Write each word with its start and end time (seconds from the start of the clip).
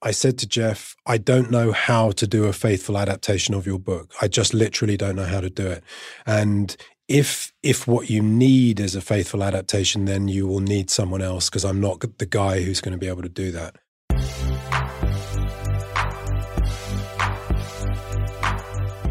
I 0.00 0.12
said 0.12 0.38
to 0.38 0.46
Jeff, 0.46 0.94
I 1.06 1.18
don't 1.18 1.50
know 1.50 1.72
how 1.72 2.12
to 2.12 2.26
do 2.28 2.44
a 2.44 2.52
faithful 2.52 2.96
adaptation 2.96 3.52
of 3.52 3.66
your 3.66 3.80
book. 3.80 4.12
I 4.22 4.28
just 4.28 4.54
literally 4.54 4.96
don't 4.96 5.16
know 5.16 5.24
how 5.24 5.40
to 5.40 5.50
do 5.50 5.66
it. 5.66 5.82
And 6.24 6.76
if 7.08 7.52
if 7.64 7.88
what 7.88 8.08
you 8.08 8.22
need 8.22 8.78
is 8.78 8.94
a 8.94 9.00
faithful 9.00 9.42
adaptation, 9.42 10.04
then 10.04 10.28
you 10.28 10.46
will 10.46 10.60
need 10.60 10.88
someone 10.88 11.20
else 11.20 11.50
because 11.50 11.64
I'm 11.64 11.80
not 11.80 12.00
the 12.18 12.26
guy 12.26 12.62
who's 12.62 12.80
going 12.80 12.92
to 12.92 12.98
be 12.98 13.08
able 13.08 13.22
to 13.22 13.28
do 13.28 13.50
that. 13.50 13.74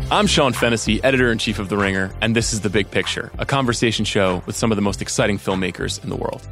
I'm 0.09 0.27
Sean 0.27 0.53
Fennessey, 0.53 1.03
editor 1.03 1.33
in 1.33 1.37
chief 1.37 1.59
of 1.59 1.67
The 1.67 1.75
Ringer, 1.75 2.15
and 2.21 2.33
this 2.33 2.53
is 2.53 2.61
The 2.61 2.69
Big 2.69 2.89
Picture, 2.89 3.29
a 3.39 3.45
conversation 3.45 4.05
show 4.05 4.41
with 4.45 4.55
some 4.55 4.71
of 4.71 4.77
the 4.77 4.81
most 4.81 5.01
exciting 5.01 5.37
filmmakers 5.37 6.01
in 6.01 6.09
the 6.09 6.15
world. 6.15 6.47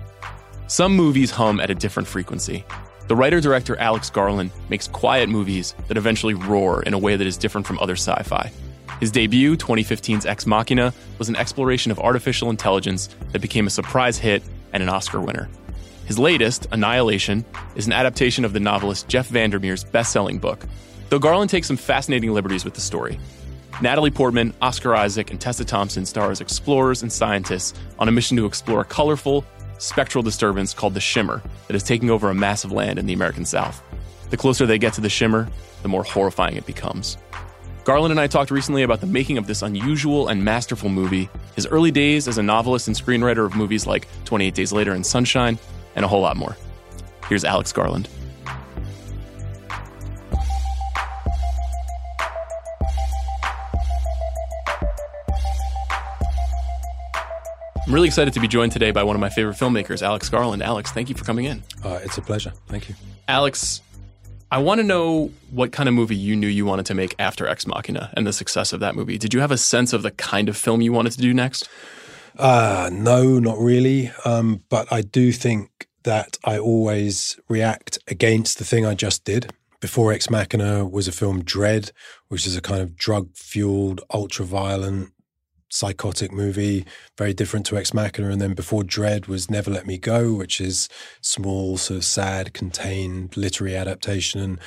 Some 0.68 0.94
movies 0.94 1.32
hum 1.32 1.62
at 1.62 1.70
a 1.70 1.76
different 1.76 2.10
frequency. 2.10 2.66
The 3.08 3.16
writer 3.16 3.40
director 3.40 3.78
Alex 3.78 4.10
Garland 4.10 4.50
makes 4.70 4.88
quiet 4.88 5.30
movies 5.30 5.76
that 5.88 5.98
eventually 5.98 6.34
roar 6.34 6.82
in 6.82 6.96
a 6.96 6.98
way 6.98 7.16
that 7.16 7.28
is 7.28 7.38
different 7.38 7.68
from 7.68 7.78
other 7.78 7.94
sci 7.94 8.24
fi. 8.24 8.52
His 9.00 9.12
debut, 9.12 9.56
2015's 9.56 10.26
Ex 10.26 10.48
Machina, 10.48 10.92
was 11.20 11.30
an 11.30 11.36
exploration 11.36 11.92
of 11.92 12.00
artificial 12.00 12.50
intelligence 12.50 13.10
that 13.32 13.42
became 13.42 13.68
a 13.68 13.70
surprise 13.70 14.18
hit 14.18 14.42
and 14.74 14.82
an 14.82 14.90
Oscar 14.90 15.22
winner. 15.22 15.50
His 16.06 16.18
latest, 16.18 16.68
Annihilation, 16.72 17.46
is 17.76 17.86
an 17.86 17.94
adaptation 17.94 18.44
of 18.44 18.54
the 18.54 18.60
novelist 18.60 19.08
Jeff 19.08 19.30
VanderMeer's 19.30 19.84
best 19.84 20.12
selling 20.12 20.40
book, 20.40 20.66
though 21.10 21.20
Garland 21.20 21.52
takes 21.52 21.68
some 21.68 21.78
fascinating 21.78 22.34
liberties 22.34 22.66
with 22.66 22.74
the 22.74 22.82
story. 22.82 23.20
Natalie 23.82 24.12
Portman, 24.12 24.54
Oscar 24.62 24.96
Isaac, 24.96 25.30
and 25.30 25.40
Tessa 25.40 25.66
Thompson 25.66 26.06
star 26.06 26.32
as 26.32 26.42
explorers 26.42 27.04
and 27.04 27.12
scientists 27.12 27.78
on 28.00 28.08
a 28.08 28.12
mission 28.12 28.38
to 28.38 28.46
explore 28.46 28.82
a 28.82 28.86
colorful, 28.86 29.46
spectral 29.78 30.22
disturbance 30.22 30.74
called 30.74 30.94
the 30.94 31.00
Shimmer 31.00 31.42
that 31.68 31.76
is 31.76 31.84
taking 31.84 32.10
over 32.10 32.30
a 32.30 32.34
massive 32.34 32.72
land 32.72 33.00
in 33.00 33.06
the 33.06 33.14
American 33.14 33.46
South. 33.46 33.82
The 34.30 34.38
closer 34.38 34.66
they 34.66 34.78
get 34.78 34.94
to 34.94 35.02
the 35.02 35.10
Shimmer, 35.10 35.48
the 35.82 35.88
more 35.88 36.04
horrifying 36.04 36.56
it 36.56 36.66
becomes. 36.66 37.18
Garland 37.84 38.12
and 38.12 38.20
I 38.20 38.26
talked 38.26 38.50
recently 38.50 38.82
about 38.82 39.00
the 39.00 39.08
making 39.08 39.38
of 39.38 39.46
this 39.46 39.62
unusual 39.62 40.28
and 40.28 40.44
masterful 40.44 40.90
movie, 40.90 41.30
his 41.56 41.68
early 41.68 41.92
days 41.92 42.28
as 42.28 42.40
a 42.40 42.44
novelist 42.44 42.88
and 42.88 42.98
screenwriter 42.98 43.46
of 43.46 43.56
movies 43.56 43.86
like 43.86 44.08
28 44.26 44.56
Days 44.56 44.74
Later 44.74 44.94
and 44.94 45.06
Sunshine, 45.06 45.60
and 45.96 46.04
a 46.04 46.08
whole 46.08 46.22
lot 46.22 46.36
more. 46.36 46.58
Here's 47.30 47.46
Alex 47.46 47.72
Garland. 47.72 48.10
Really 57.96 58.10
excited 58.10 58.34
to 58.34 58.42
be 58.42 58.50
joined 58.50 58.74
today 58.74 58.92
by 58.92 59.04
one 59.04 59.16
of 59.16 59.22
my 59.22 59.30
favorite 59.30 59.56
filmmakers, 59.56 60.02
Alex 60.02 60.28
Garland. 60.28 60.62
Alex, 60.62 60.92
thank 60.92 61.08
you 61.08 61.16
for 61.16 61.24
coming 61.24 61.46
in. 61.46 61.64
Uh, 61.82 62.02
it's 62.04 62.18
a 62.18 62.22
pleasure. 62.22 62.52
Thank 62.68 62.90
you. 62.90 62.96
Alex, 63.30 63.82
I 64.52 64.58
want 64.58 64.82
to 64.82 64.84
know 64.84 65.32
what 65.50 65.72
kind 65.72 65.88
of 65.88 65.96
movie 65.96 66.18
you 66.18 66.36
knew 66.36 66.50
you 66.50 66.66
wanted 66.66 66.88
to 66.88 66.94
make 66.94 67.16
after 67.20 67.48
Ex 67.48 67.66
Machina 67.66 68.12
and 68.18 68.28
the 68.28 68.34
success 68.34 68.74
of 68.74 68.82
that 68.82 68.98
movie. 68.98 69.18
Did 69.18 69.34
you 69.34 69.40
have 69.40 69.50
a 69.50 69.58
sense 69.58 69.94
of 69.94 70.04
the 70.04 70.12
kind 70.12 70.50
of 70.50 70.58
film 70.58 70.82
you 70.82 70.92
wanted 70.92 71.14
to 71.14 71.20
do 71.20 71.34
next? 71.34 71.70
Uh, 72.38 72.90
no, 72.92 73.40
not 73.40 73.58
really. 73.60 74.12
Um, 74.26 74.62
but 74.68 74.92
I 74.92 75.02
do 75.02 75.32
think 75.32 75.88
that 76.04 76.38
I 76.44 76.58
always 76.58 77.40
react 77.48 77.98
against 78.10 78.58
the 78.58 78.66
thing 78.66 78.86
I 78.86 78.94
just 78.94 79.24
did. 79.24 79.54
Before 79.80 80.12
Ex 80.12 80.30
Machina 80.30 80.86
was 80.86 81.08
a 81.08 81.14
film 81.14 81.44
Dredd, 81.44 81.92
which 82.28 82.46
is 82.46 82.58
a 82.58 82.62
kind 82.62 82.82
of 82.82 82.98
drug 82.98 83.34
fueled, 83.38 84.02
ultra 84.14 84.44
violent 84.44 85.14
psychotic 85.70 86.32
movie, 86.32 86.86
very 87.18 87.34
different 87.34 87.66
to 87.68 87.78
Ex 87.78 87.94
Machina. 87.94 88.30
And 88.30 88.42
then 88.42 88.54
before 88.54 88.84
Dredd 88.84 89.28
was 89.28 89.50
Never 89.50 89.72
Let 89.72 89.88
Me 89.88 89.98
Go, 89.98 90.34
which 90.34 90.62
is 90.62 90.90
small, 91.22 91.78
sort 91.78 91.98
of 91.98 92.06
sad, 92.06 92.54
contained 92.54 93.36
literary 93.36 93.76
adaptation. 93.76 94.42
And 94.42 94.60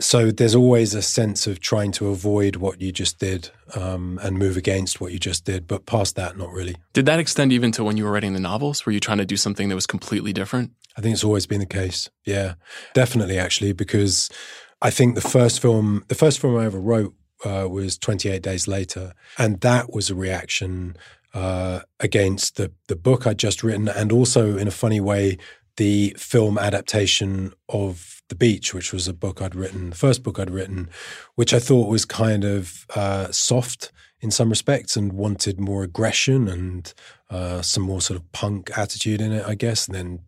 so 0.00 0.30
there's 0.30 0.54
always 0.54 0.94
a 0.94 1.02
sense 1.02 1.46
of 1.46 1.60
trying 1.60 1.92
to 1.92 2.08
avoid 2.08 2.56
what 2.56 2.80
you 2.80 2.92
just 2.92 3.18
did 3.18 3.50
um, 3.74 4.18
and 4.22 4.38
move 4.38 4.56
against 4.56 5.00
what 5.00 5.12
you 5.12 5.18
just 5.18 5.44
did. 5.44 5.66
But 5.66 5.86
past 5.86 6.16
that, 6.16 6.36
not 6.36 6.50
really. 6.50 6.76
Did 6.92 7.06
that 7.06 7.20
extend 7.20 7.52
even 7.52 7.72
to 7.72 7.84
when 7.84 7.96
you 7.96 8.04
were 8.04 8.10
writing 8.10 8.32
the 8.32 8.40
novels? 8.40 8.84
Were 8.84 8.92
you 8.92 9.00
trying 9.00 9.18
to 9.18 9.26
do 9.26 9.36
something 9.36 9.68
that 9.68 9.74
was 9.74 9.86
completely 9.86 10.32
different? 10.32 10.72
I 10.96 11.00
think 11.00 11.14
it's 11.14 11.24
always 11.24 11.46
been 11.46 11.60
the 11.60 11.66
case. 11.66 12.10
Yeah, 12.26 12.54
definitely, 12.94 13.38
actually, 13.38 13.72
because 13.72 14.28
I 14.82 14.90
think 14.90 15.14
the 15.14 15.20
first 15.20 15.60
film, 15.60 16.04
the 16.08 16.14
first 16.14 16.40
film 16.40 16.56
I 16.58 16.66
ever 16.66 16.80
wrote 16.80 17.14
uh, 17.44 17.68
was 17.68 17.98
28 17.98 18.42
Days 18.42 18.68
Later. 18.68 19.14
And 19.38 19.60
that 19.60 19.92
was 19.92 20.10
a 20.10 20.14
reaction 20.14 20.96
uh, 21.34 21.80
against 22.00 22.56
the, 22.56 22.72
the 22.88 22.96
book 22.96 23.26
I'd 23.26 23.38
just 23.38 23.62
written, 23.62 23.88
and 23.88 24.12
also, 24.12 24.56
in 24.58 24.68
a 24.68 24.72
funny 24.72 25.00
way, 25.00 25.38
the 25.76 26.14
film 26.18 26.58
adaptation 26.58 27.52
of 27.68 28.22
The 28.28 28.34
Beach, 28.34 28.74
which 28.74 28.92
was 28.92 29.08
a 29.08 29.14
book 29.14 29.40
I'd 29.40 29.54
written, 29.54 29.90
the 29.90 29.96
first 29.96 30.22
book 30.22 30.38
I'd 30.38 30.50
written, 30.50 30.90
which 31.34 31.54
I 31.54 31.58
thought 31.58 31.88
was 31.88 32.04
kind 32.04 32.44
of 32.44 32.86
uh, 32.94 33.30
soft 33.32 33.92
in 34.20 34.30
some 34.30 34.50
respects 34.50 34.96
and 34.96 35.12
wanted 35.12 35.58
more 35.58 35.82
aggression 35.82 36.46
and 36.46 36.94
uh, 37.28 37.60
some 37.60 37.82
more 37.82 38.00
sort 38.00 38.18
of 38.18 38.30
punk 38.32 38.70
attitude 38.76 39.20
in 39.20 39.32
it, 39.32 39.44
I 39.46 39.56
guess. 39.56 39.86
And 39.86 39.94
then, 39.94 40.20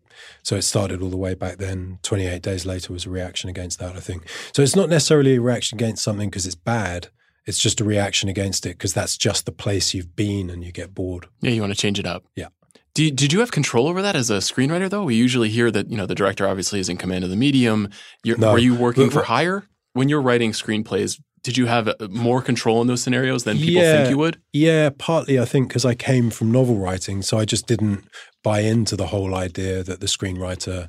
so 0.43 0.57
it 0.57 0.63
started 0.63 1.01
all 1.01 1.09
the 1.09 1.17
way 1.17 1.33
back 1.33 1.57
then. 1.57 1.99
28 2.03 2.41
days 2.41 2.65
later 2.65 2.91
was 2.91 3.05
a 3.05 3.09
reaction 3.09 3.49
against 3.49 3.79
that, 3.79 3.95
I 3.95 4.01
think. 4.01 4.27
So 4.53 4.61
it's 4.61 4.75
not 4.75 4.89
necessarily 4.89 5.35
a 5.35 5.41
reaction 5.41 5.77
against 5.77 6.03
something 6.03 6.29
because 6.29 6.45
it's 6.45 6.55
bad. 6.55 7.07
It's 7.45 7.59
just 7.59 7.79
a 7.79 7.85
reaction 7.85 8.27
against 8.27 8.65
it 8.65 8.71
because 8.71 8.93
that's 8.93 9.17
just 9.17 9.45
the 9.45 9.51
place 9.51 9.93
you've 9.93 10.15
been 10.15 10.49
and 10.49 10.63
you 10.63 10.71
get 10.71 10.93
bored. 10.93 11.27
Yeah, 11.41 11.51
you 11.51 11.61
want 11.61 11.73
to 11.73 11.79
change 11.79 11.99
it 11.99 12.07
up. 12.07 12.25
Yeah. 12.35 12.47
Did, 12.95 13.17
did 13.17 13.33
you 13.33 13.41
have 13.41 13.51
control 13.51 13.87
over 13.87 14.01
that 14.01 14.15
as 14.15 14.29
a 14.29 14.37
screenwriter, 14.37 14.89
though? 14.89 15.03
We 15.03 15.15
usually 15.15 15.49
hear 15.49 15.69
that 15.69 15.91
you 15.91 15.97
know 15.97 16.05
the 16.05 16.15
director 16.15 16.47
obviously 16.47 16.79
is 16.79 16.89
in 16.89 16.97
command 16.97 17.25
of 17.25 17.29
the 17.29 17.35
medium. 17.35 17.89
You're, 18.23 18.37
no. 18.37 18.53
Were 18.53 18.57
you 18.57 18.73
working 18.73 19.09
for 19.09 19.23
hire 19.23 19.67
when 19.93 20.09
you're 20.09 20.21
writing 20.21 20.53
screenplays? 20.53 21.21
Did 21.43 21.57
you 21.57 21.67
have 21.67 21.89
uh, 21.89 21.93
more 22.09 22.41
control 22.41 22.81
in 22.81 22.87
those 22.87 23.03
scenarios 23.03 23.43
than 23.43 23.57
people 23.57 23.83
yeah, 23.83 23.97
think 23.97 24.09
you 24.09 24.17
would? 24.17 24.41
Yeah, 24.53 24.89
partly 24.97 25.37
I 25.37 25.45
think 25.45 25.67
because 25.67 25.85
I 25.85 25.93
came 25.93 26.29
from 26.29 26.51
novel 26.51 26.77
writing, 26.77 27.21
so 27.21 27.37
I 27.37 27.43
just 27.43 27.67
didn't 27.67 28.07
buy 28.43 28.61
into 28.61 28.95
the 28.95 29.07
whole 29.07 29.35
idea 29.35 29.83
that 29.83 29.99
the 29.99 30.07
screenwriter 30.07 30.87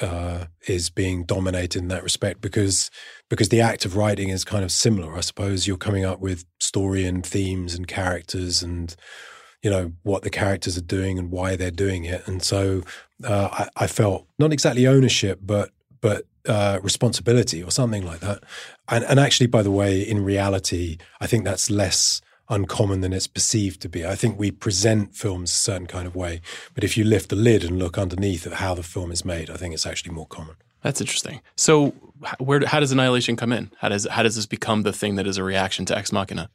uh, 0.00 0.46
is 0.66 0.88
being 0.88 1.24
dominated 1.24 1.82
in 1.82 1.88
that 1.88 2.02
respect 2.02 2.40
because 2.40 2.90
because 3.28 3.50
the 3.50 3.60
act 3.60 3.84
of 3.84 3.96
writing 3.96 4.30
is 4.30 4.44
kind 4.44 4.64
of 4.64 4.72
similar. 4.72 5.14
I 5.14 5.20
suppose 5.20 5.66
you're 5.66 5.76
coming 5.76 6.06
up 6.06 6.20
with 6.20 6.46
story 6.58 7.04
and 7.04 7.24
themes 7.24 7.74
and 7.74 7.86
characters 7.86 8.62
and 8.62 8.96
you 9.62 9.70
know 9.70 9.92
what 10.02 10.22
the 10.22 10.30
characters 10.30 10.76
are 10.78 10.82
doing 10.82 11.18
and 11.18 11.30
why 11.30 11.56
they're 11.56 11.70
doing 11.70 12.04
it, 12.04 12.26
and 12.26 12.42
so 12.42 12.82
uh, 13.24 13.48
I, 13.52 13.84
I, 13.84 13.86
felt 13.86 14.26
not 14.38 14.52
exactly 14.52 14.86
ownership, 14.86 15.40
but 15.42 15.70
but 16.00 16.26
uh, 16.48 16.78
responsibility 16.82 17.62
or 17.62 17.70
something 17.70 18.04
like 18.04 18.20
that. 18.20 18.42
And, 18.88 19.04
and 19.04 19.20
actually, 19.20 19.48
by 19.48 19.62
the 19.62 19.70
way, 19.70 20.00
in 20.00 20.24
reality, 20.24 20.98
I 21.20 21.26
think 21.26 21.44
that's 21.44 21.70
less 21.70 22.20
uncommon 22.48 23.00
than 23.02 23.12
it's 23.12 23.26
perceived 23.26 23.82
to 23.82 23.88
be. 23.88 24.06
I 24.06 24.14
think 24.14 24.38
we 24.38 24.50
present 24.50 25.14
films 25.14 25.50
a 25.50 25.54
certain 25.54 25.86
kind 25.86 26.06
of 26.06 26.16
way, 26.16 26.40
but 26.74 26.84
if 26.84 26.96
you 26.96 27.04
lift 27.04 27.28
the 27.28 27.36
lid 27.36 27.64
and 27.64 27.78
look 27.78 27.98
underneath 27.98 28.46
at 28.46 28.54
how 28.54 28.74
the 28.74 28.82
film 28.82 29.10
is 29.10 29.24
made, 29.24 29.50
I 29.50 29.54
think 29.54 29.74
it's 29.74 29.86
actually 29.86 30.12
more 30.12 30.26
common. 30.26 30.56
That's 30.82 31.00
interesting. 31.00 31.40
So, 31.56 31.90
where 32.38 32.64
how 32.64 32.80
does 32.80 32.92
Annihilation 32.92 33.36
come 33.36 33.52
in? 33.52 33.70
How 33.78 33.88
does 33.88 34.06
how 34.10 34.22
does 34.22 34.36
this 34.36 34.46
become 34.46 34.82
the 34.82 34.92
thing 34.92 35.16
that 35.16 35.26
is 35.26 35.36
a 35.36 35.42
reaction 35.42 35.84
to 35.86 35.98
Ex 35.98 36.12
Machina? 36.12 36.50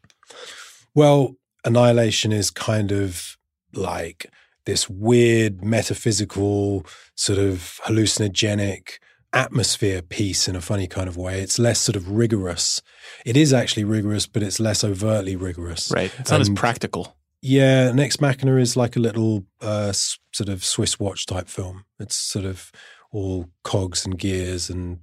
Well, 0.95 1.35
Annihilation 1.65 2.31
is 2.31 2.49
kind 2.51 2.91
of 2.91 3.37
like 3.73 4.29
this 4.65 4.89
weird 4.89 5.63
metaphysical 5.63 6.85
sort 7.15 7.39
of 7.39 7.79
hallucinogenic 7.85 8.99
atmosphere 9.33 10.01
piece 10.01 10.47
in 10.47 10.55
a 10.55 10.61
funny 10.61 10.87
kind 10.87 11.07
of 11.07 11.17
way. 11.17 11.41
It's 11.41 11.59
less 11.59 11.79
sort 11.79 11.95
of 11.95 12.11
rigorous. 12.11 12.81
It 13.25 13.35
is 13.35 13.51
actually 13.51 13.83
rigorous, 13.83 14.27
but 14.27 14.43
it's 14.43 14.59
less 14.59 14.83
overtly 14.83 15.35
rigorous. 15.35 15.91
Right. 15.91 16.11
It's 16.19 16.29
not 16.29 16.41
and, 16.41 16.49
as 16.49 16.59
practical. 16.59 17.17
Yeah, 17.41 17.91
Ex 17.97 18.21
Machina 18.21 18.55
is 18.55 18.77
like 18.77 18.95
a 18.95 18.99
little 18.99 19.45
uh, 19.59 19.91
sort 19.91 20.47
of 20.47 20.63
Swiss 20.63 20.99
watch 20.99 21.25
type 21.25 21.49
film. 21.49 21.83
It's 21.99 22.15
sort 22.15 22.45
of 22.45 22.71
all 23.11 23.49
cogs 23.63 24.05
and 24.05 24.17
gears 24.17 24.69
and 24.69 24.99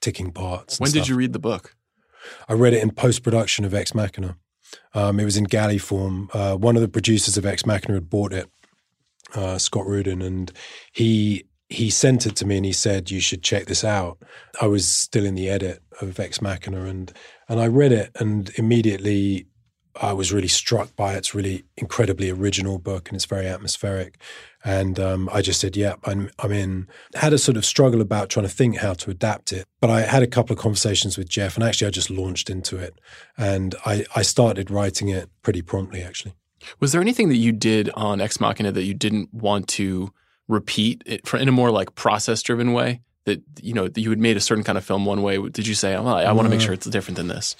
ticking 0.00 0.30
parts. 0.30 0.78
when 0.78 0.92
did 0.92 1.08
you 1.08 1.16
read 1.16 1.32
the 1.32 1.38
book? 1.38 1.74
I 2.48 2.52
read 2.52 2.74
it 2.74 2.82
in 2.82 2.90
post 2.90 3.22
production 3.22 3.64
of 3.64 3.74
Ex 3.74 3.94
Machina. 3.94 4.36
Um, 4.94 5.20
it 5.20 5.24
was 5.24 5.36
in 5.36 5.44
galley 5.44 5.78
form. 5.78 6.30
Uh, 6.32 6.56
one 6.56 6.76
of 6.76 6.82
the 6.82 6.88
producers 6.88 7.36
of 7.36 7.46
Ex 7.46 7.64
Machina 7.66 7.94
had 7.94 8.10
bought 8.10 8.32
it, 8.32 8.48
uh, 9.34 9.58
Scott 9.58 9.86
Rudin, 9.86 10.22
and 10.22 10.52
he 10.92 11.44
he 11.68 11.88
sent 11.88 12.26
it 12.26 12.34
to 12.34 12.44
me 12.44 12.56
and 12.56 12.66
he 12.66 12.72
said 12.72 13.12
you 13.12 13.20
should 13.20 13.44
check 13.44 13.66
this 13.66 13.84
out. 13.84 14.18
I 14.60 14.66
was 14.66 14.88
still 14.88 15.24
in 15.24 15.36
the 15.36 15.48
edit 15.48 15.80
of 16.00 16.18
Ex 16.18 16.42
Machina 16.42 16.84
and 16.84 17.12
and 17.48 17.60
I 17.60 17.68
read 17.68 17.92
it 17.92 18.10
and 18.16 18.50
immediately 18.56 19.46
I 20.00 20.12
was 20.12 20.32
really 20.32 20.48
struck 20.48 20.94
by 20.96 21.14
it. 21.14 21.18
It's 21.18 21.34
really 21.34 21.64
incredibly 21.76 22.30
original 22.30 22.78
book 22.78 23.08
and 23.08 23.16
it's 23.16 23.24
very 23.24 23.46
atmospheric. 23.46 24.18
And 24.64 25.00
um, 25.00 25.28
I 25.32 25.40
just 25.40 25.60
said, 25.60 25.76
"Yeah, 25.76 25.94
I'm, 26.04 26.30
I'm 26.38 26.52
in." 26.52 26.86
Had 27.14 27.32
a 27.32 27.38
sort 27.38 27.56
of 27.56 27.64
struggle 27.64 28.00
about 28.00 28.28
trying 28.28 28.46
to 28.46 28.52
think 28.52 28.76
how 28.76 28.92
to 28.94 29.10
adapt 29.10 29.52
it, 29.52 29.66
but 29.80 29.88
I 29.88 30.02
had 30.02 30.22
a 30.22 30.26
couple 30.26 30.52
of 30.52 30.58
conversations 30.58 31.16
with 31.16 31.28
Jeff, 31.28 31.56
and 31.56 31.64
actually, 31.64 31.86
I 31.86 31.90
just 31.90 32.10
launched 32.10 32.50
into 32.50 32.76
it, 32.76 33.00
and 33.38 33.74
I, 33.86 34.04
I 34.14 34.20
started 34.20 34.70
writing 34.70 35.08
it 35.08 35.30
pretty 35.42 35.62
promptly. 35.62 36.02
Actually, 36.02 36.34
was 36.78 36.92
there 36.92 37.00
anything 37.00 37.30
that 37.30 37.36
you 37.36 37.52
did 37.52 37.88
on 37.94 38.20
Ex 38.20 38.38
Machina 38.38 38.70
that 38.70 38.84
you 38.84 38.92
didn't 38.92 39.32
want 39.32 39.66
to 39.68 40.12
repeat 40.46 41.02
it 41.06 41.32
in 41.32 41.48
a 41.48 41.52
more 41.52 41.70
like 41.70 41.94
process 41.94 42.42
driven 42.42 42.74
way 42.74 43.00
that 43.24 43.42
you 43.62 43.72
know 43.72 43.88
that 43.88 44.00
you 44.00 44.10
had 44.10 44.18
made 44.18 44.36
a 44.36 44.40
certain 44.40 44.64
kind 44.64 44.76
of 44.76 44.84
film 44.84 45.06
one 45.06 45.22
way? 45.22 45.38
Did 45.38 45.66
you 45.66 45.74
say, 45.74 45.94
"Well, 45.94 46.08
I 46.08 46.32
want 46.32 46.46
to 46.46 46.50
make 46.50 46.60
sure 46.60 46.74
it's 46.74 46.86
different 46.86 47.16
than 47.16 47.28
this"? 47.28 47.56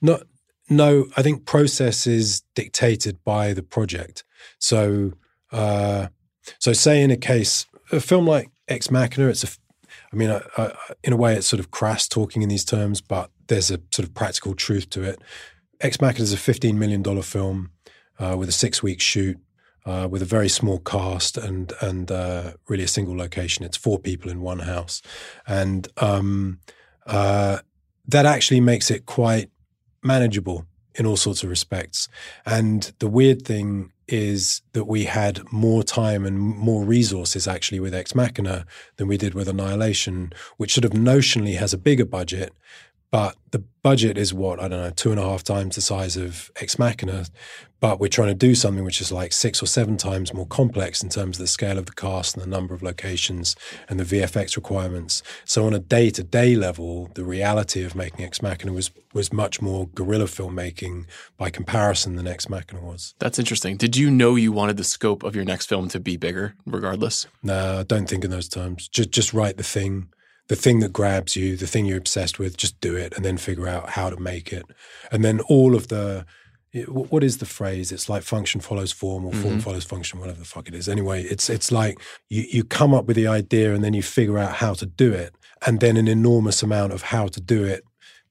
No, 0.00 0.20
no. 0.68 1.06
I 1.16 1.22
think 1.22 1.44
process 1.44 2.06
is 2.06 2.42
dictated 2.54 3.22
by 3.24 3.52
the 3.52 3.62
project. 3.62 4.24
So, 4.58 5.12
uh, 5.52 6.08
so 6.58 6.72
say 6.72 7.02
in 7.02 7.10
a 7.10 7.16
case, 7.16 7.66
a 7.92 8.00
film 8.00 8.26
like 8.26 8.50
Ex 8.68 8.90
Machina, 8.90 9.28
it's 9.28 9.44
a. 9.44 9.48
I 10.12 10.16
mean, 10.16 10.30
I, 10.30 10.42
I, 10.56 10.72
in 11.02 11.12
a 11.12 11.16
way, 11.16 11.34
it's 11.34 11.46
sort 11.46 11.60
of 11.60 11.70
crass 11.70 12.06
talking 12.06 12.42
in 12.42 12.48
these 12.48 12.64
terms, 12.64 13.00
but 13.00 13.30
there's 13.48 13.70
a 13.70 13.80
sort 13.92 14.06
of 14.06 14.14
practical 14.14 14.54
truth 14.54 14.90
to 14.90 15.02
it. 15.02 15.20
Ex 15.80 16.00
Machina 16.00 16.22
is 16.22 16.32
a 16.32 16.36
$15 16.36 16.74
million 16.74 17.02
film 17.22 17.70
uh, 18.18 18.36
with 18.38 18.48
a 18.48 18.52
six 18.52 18.82
week 18.82 19.00
shoot. 19.00 19.38
Uh, 19.84 20.08
with 20.10 20.20
a 20.20 20.24
very 20.24 20.48
small 20.48 20.80
cast 20.80 21.38
and 21.38 21.72
and 21.80 22.10
uh, 22.10 22.54
really 22.66 22.82
a 22.82 22.88
single 22.88 23.16
location. 23.16 23.64
It's 23.64 23.76
four 23.76 24.00
people 24.00 24.32
in 24.32 24.40
one 24.40 24.58
house, 24.58 25.00
and 25.46 25.86
um, 25.98 26.58
uh, 27.06 27.58
that 28.08 28.26
actually 28.26 28.58
makes 28.58 28.90
it 28.90 29.06
quite 29.06 29.48
manageable 30.06 30.66
in 30.94 31.06
all 31.06 31.16
sorts 31.16 31.42
of 31.42 31.50
respects. 31.50 32.08
And 32.44 32.92
the 32.98 33.08
weird 33.08 33.42
thing 33.42 33.92
is 34.08 34.62
that 34.72 34.84
we 34.84 35.04
had 35.04 35.40
more 35.52 35.82
time 35.82 36.24
and 36.24 36.38
more 36.38 36.84
resources 36.84 37.48
actually 37.48 37.80
with 37.80 37.94
Ex 37.94 38.14
Machina 38.14 38.64
than 38.96 39.08
we 39.08 39.16
did 39.16 39.34
with 39.34 39.48
Annihilation, 39.48 40.32
which 40.56 40.74
sort 40.74 40.84
of 40.84 40.92
notionally 40.92 41.58
has 41.58 41.72
a 41.72 41.78
bigger 41.78 42.04
budget, 42.04 42.52
but 43.10 43.36
the 43.52 43.64
budget 43.82 44.18
is 44.18 44.34
what 44.34 44.60
I 44.60 44.68
don't 44.68 44.80
know 44.82 44.90
two 44.90 45.10
and 45.10 45.20
a 45.20 45.22
half 45.22 45.44
times 45.44 45.76
the 45.76 45.80
size 45.80 46.16
of 46.16 46.50
Ex 46.56 46.78
Machina, 46.78 47.24
but 47.78 48.00
we're 48.00 48.08
trying 48.08 48.28
to 48.28 48.34
do 48.34 48.54
something 48.54 48.84
which 48.84 49.00
is 49.00 49.12
like 49.12 49.32
six 49.32 49.62
or 49.62 49.66
seven 49.66 49.96
times 49.96 50.34
more 50.34 50.46
complex 50.46 51.02
in 51.02 51.08
terms 51.08 51.36
of 51.36 51.42
the 51.42 51.46
scale 51.46 51.78
of 51.78 51.86
the 51.86 51.92
cast 51.92 52.34
and 52.34 52.42
the 52.42 52.48
number 52.48 52.74
of 52.74 52.82
locations 52.82 53.54
and 53.88 54.00
the 54.00 54.04
VFX 54.04 54.56
requirements. 54.56 55.22
So 55.44 55.66
on 55.66 55.74
a 55.74 55.78
day 55.78 56.10
to 56.10 56.24
day 56.24 56.56
level, 56.56 57.10
the 57.14 57.24
reality 57.24 57.84
of 57.84 57.94
making 57.94 58.24
Ex 58.24 58.42
Machina 58.42 58.72
was 58.72 58.90
was 59.14 59.32
much 59.32 59.62
more 59.62 59.86
guerrilla 59.88 60.26
filmmaking 60.26 61.06
by 61.36 61.50
comparison 61.50 62.16
than 62.16 62.26
Ex 62.26 62.48
Machina 62.48 62.82
was. 62.82 63.14
That's 63.18 63.38
interesting. 63.38 63.76
Did 63.76 63.96
you 63.96 64.10
know 64.10 64.34
you 64.34 64.52
wanted 64.52 64.76
the 64.76 64.84
scope 64.84 65.22
of 65.22 65.36
your 65.36 65.44
next 65.44 65.66
film 65.66 65.88
to 65.90 66.00
be 66.00 66.16
bigger, 66.16 66.54
regardless? 66.66 67.26
No, 67.42 67.80
I 67.80 67.82
don't 67.84 68.08
think 68.08 68.24
in 68.24 68.30
those 68.30 68.48
terms. 68.48 68.88
Just 68.88 69.10
just 69.10 69.32
write 69.32 69.58
the 69.58 69.62
thing 69.62 70.08
the 70.48 70.56
thing 70.56 70.80
that 70.80 70.92
grabs 70.92 71.36
you, 71.36 71.56
the 71.56 71.66
thing 71.66 71.86
you're 71.86 71.98
obsessed 71.98 72.38
with, 72.38 72.56
just 72.56 72.80
do 72.80 72.96
it 72.96 73.14
and 73.16 73.24
then 73.24 73.36
figure 73.36 73.68
out 73.68 73.90
how 73.90 74.10
to 74.10 74.16
make 74.16 74.52
it. 74.52 74.64
And 75.10 75.24
then 75.24 75.40
all 75.40 75.74
of 75.74 75.88
the, 75.88 76.24
what 76.86 77.24
is 77.24 77.38
the 77.38 77.46
phrase? 77.46 77.90
It's 77.90 78.08
like 78.08 78.22
function 78.22 78.60
follows 78.60 78.92
form 78.92 79.24
or 79.24 79.32
form 79.32 79.54
mm-hmm. 79.54 79.60
follows 79.60 79.84
function, 79.84 80.20
whatever 80.20 80.38
the 80.38 80.44
fuck 80.44 80.68
it 80.68 80.74
is. 80.74 80.88
Anyway, 80.88 81.22
it's 81.22 81.48
it's 81.48 81.72
like 81.72 81.98
you, 82.28 82.44
you 82.50 82.64
come 82.64 82.92
up 82.92 83.06
with 83.06 83.16
the 83.16 83.26
idea 83.26 83.74
and 83.74 83.82
then 83.82 83.94
you 83.94 84.02
figure 84.02 84.38
out 84.38 84.56
how 84.56 84.74
to 84.74 84.86
do 84.86 85.12
it. 85.12 85.34
And 85.66 85.80
then 85.80 85.96
an 85.96 86.06
enormous 86.06 86.62
amount 86.62 86.92
of 86.92 87.02
how 87.02 87.28
to 87.28 87.40
do 87.40 87.64
it 87.64 87.82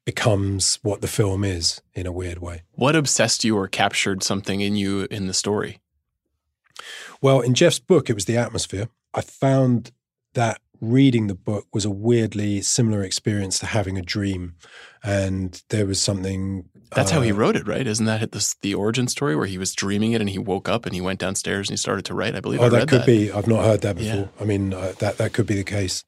becomes 0.06 0.78
what 0.84 1.02
the 1.02 1.08
film 1.08 1.44
is 1.44 1.82
in 1.96 2.06
a 2.06 2.12
weird 2.12 2.38
way. 2.38 2.62
What 2.74 2.96
obsessed 2.96 3.44
you 3.44 3.58
or 3.58 3.68
captured 3.68 4.22
something 4.22 4.62
in 4.62 4.76
you 4.76 5.08
in 5.10 5.26
the 5.26 5.34
story? 5.34 5.80
Well, 7.22 7.42
in 7.42 7.56
Jeff's 7.56 7.80
book, 7.80 8.10
it 8.10 8.14
was 8.14 8.26
the 8.26 8.38
atmosphere. 8.38 8.90
I 9.14 9.22
found 9.22 9.92
that 10.36 10.62
reading 10.82 11.28
the 11.28 11.36
book 11.36 11.68
was 11.74 11.86
a 11.86 11.90
weirdly 11.90 12.62
similar 12.62 13.04
experience 13.04 13.60
to 13.60 13.66
having 13.66 13.98
a 13.98 14.02
dream. 14.02 14.56
And 15.04 15.62
there 15.70 15.86
was 15.86 16.02
something. 16.02 16.70
That's 16.96 17.12
uh, 17.12 17.16
how 17.16 17.22
he 17.22 17.32
uh, 17.32 17.36
wrote 17.36 17.56
it, 17.56 17.68
right? 17.68 17.86
Isn't 17.86 18.06
that 18.06 18.32
the, 18.32 18.56
the 18.62 18.74
origin 18.74 19.08
story 19.08 19.36
where 19.36 19.46
he 19.46 19.58
was 19.58 19.74
dreaming 19.74 20.14
it 20.14 20.22
and 20.22 20.30
he 20.30 20.40
woke 20.40 20.68
up 20.68 20.86
and 20.86 20.96
he 20.96 21.02
went 21.02 21.20
downstairs 21.20 21.70
and 21.70 21.74
he 21.74 21.78
started 21.78 22.06
to 22.06 22.14
write? 22.14 22.36
I 22.36 22.40
believe. 22.40 22.62
Oh, 22.62 22.66
I 22.66 22.70
that 22.70 22.88
could 22.88 23.02
that. 23.02 23.08
be. 23.08 23.32
I've 23.32 23.48
not 23.48 23.64
heard 23.64 23.82
that 23.82 23.98
before. 23.98 24.16
Yeah. 24.16 24.28
I 24.40 24.46
mean, 24.46 24.74
uh, 24.74 24.94
that 25.00 25.18
that 25.18 25.34
could 25.34 25.46
be 25.46 25.56
the 25.56 25.64
case. 25.64 26.04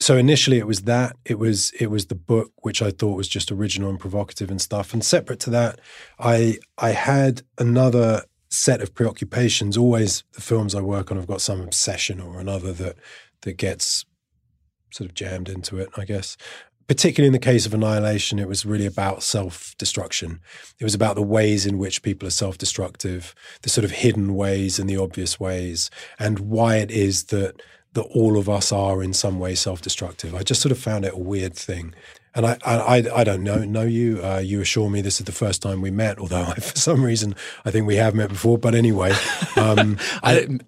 So 0.00 0.16
initially, 0.16 0.56
it 0.56 0.66
was 0.66 0.82
that. 0.82 1.16
It 1.26 1.38
was 1.38 1.72
it 1.78 1.88
was 1.88 2.06
the 2.06 2.14
book, 2.14 2.52
which 2.62 2.80
I 2.80 2.90
thought 2.90 3.16
was 3.16 3.28
just 3.28 3.52
original 3.52 3.90
and 3.90 4.00
provocative 4.00 4.50
and 4.50 4.60
stuff. 4.60 4.94
And 4.94 5.04
separate 5.04 5.40
to 5.40 5.50
that, 5.50 5.78
I 6.18 6.58
I 6.78 6.90
had 6.90 7.42
another 7.58 8.22
set 8.48 8.80
of 8.80 8.94
preoccupations. 8.94 9.76
Always, 9.76 10.24
the 10.32 10.40
films 10.40 10.74
I 10.74 10.80
work 10.80 11.10
on 11.10 11.18
have 11.18 11.26
got 11.26 11.42
some 11.42 11.60
obsession 11.60 12.18
or 12.18 12.40
another 12.40 12.72
that 12.72 12.96
that 13.42 13.56
gets 13.56 14.04
sort 14.92 15.08
of 15.08 15.14
jammed 15.14 15.48
into 15.48 15.78
it, 15.78 15.88
I 15.96 16.04
guess. 16.04 16.36
Particularly 16.86 17.28
in 17.28 17.32
the 17.32 17.38
case 17.38 17.66
of 17.66 17.74
Annihilation, 17.74 18.40
it 18.40 18.48
was 18.48 18.66
really 18.66 18.86
about 18.86 19.22
self 19.22 19.76
destruction. 19.78 20.40
It 20.80 20.84
was 20.84 20.94
about 20.94 21.14
the 21.14 21.22
ways 21.22 21.64
in 21.64 21.78
which 21.78 22.02
people 22.02 22.26
are 22.26 22.32
self 22.32 22.58
destructive, 22.58 23.34
the 23.62 23.68
sort 23.68 23.84
of 23.84 23.92
hidden 23.92 24.34
ways 24.34 24.78
and 24.78 24.90
the 24.90 24.96
obvious 24.96 25.38
ways, 25.38 25.88
and 26.18 26.40
why 26.40 26.76
it 26.76 26.90
is 26.90 27.24
that 27.24 27.60
that 27.92 28.02
all 28.02 28.38
of 28.38 28.48
us 28.48 28.72
are 28.72 29.02
in 29.02 29.12
some 29.12 29.38
way 29.38 29.54
self-destructive. 29.54 30.34
I 30.34 30.42
just 30.42 30.60
sort 30.60 30.72
of 30.72 30.78
found 30.78 31.04
it 31.04 31.14
a 31.14 31.18
weird 31.18 31.54
thing. 31.54 31.94
And 32.34 32.46
I, 32.46 32.58
I, 32.64 33.04
I 33.12 33.24
don't 33.24 33.42
know 33.42 33.64
know 33.64 33.82
you. 33.82 34.20
Uh, 34.22 34.38
you 34.38 34.60
assure 34.60 34.88
me 34.88 35.00
this 35.00 35.18
is 35.18 35.26
the 35.26 35.32
first 35.32 35.62
time 35.62 35.80
we 35.80 35.90
met, 35.90 36.18
although 36.18 36.42
I, 36.42 36.54
for 36.60 36.76
some 36.76 37.04
reason 37.04 37.34
I 37.64 37.70
think 37.70 37.86
we 37.86 37.96
have 37.96 38.14
met 38.14 38.28
before. 38.28 38.56
But 38.56 38.74
anyway, 38.74 39.12
um, 39.56 39.98
I, 40.22 40.58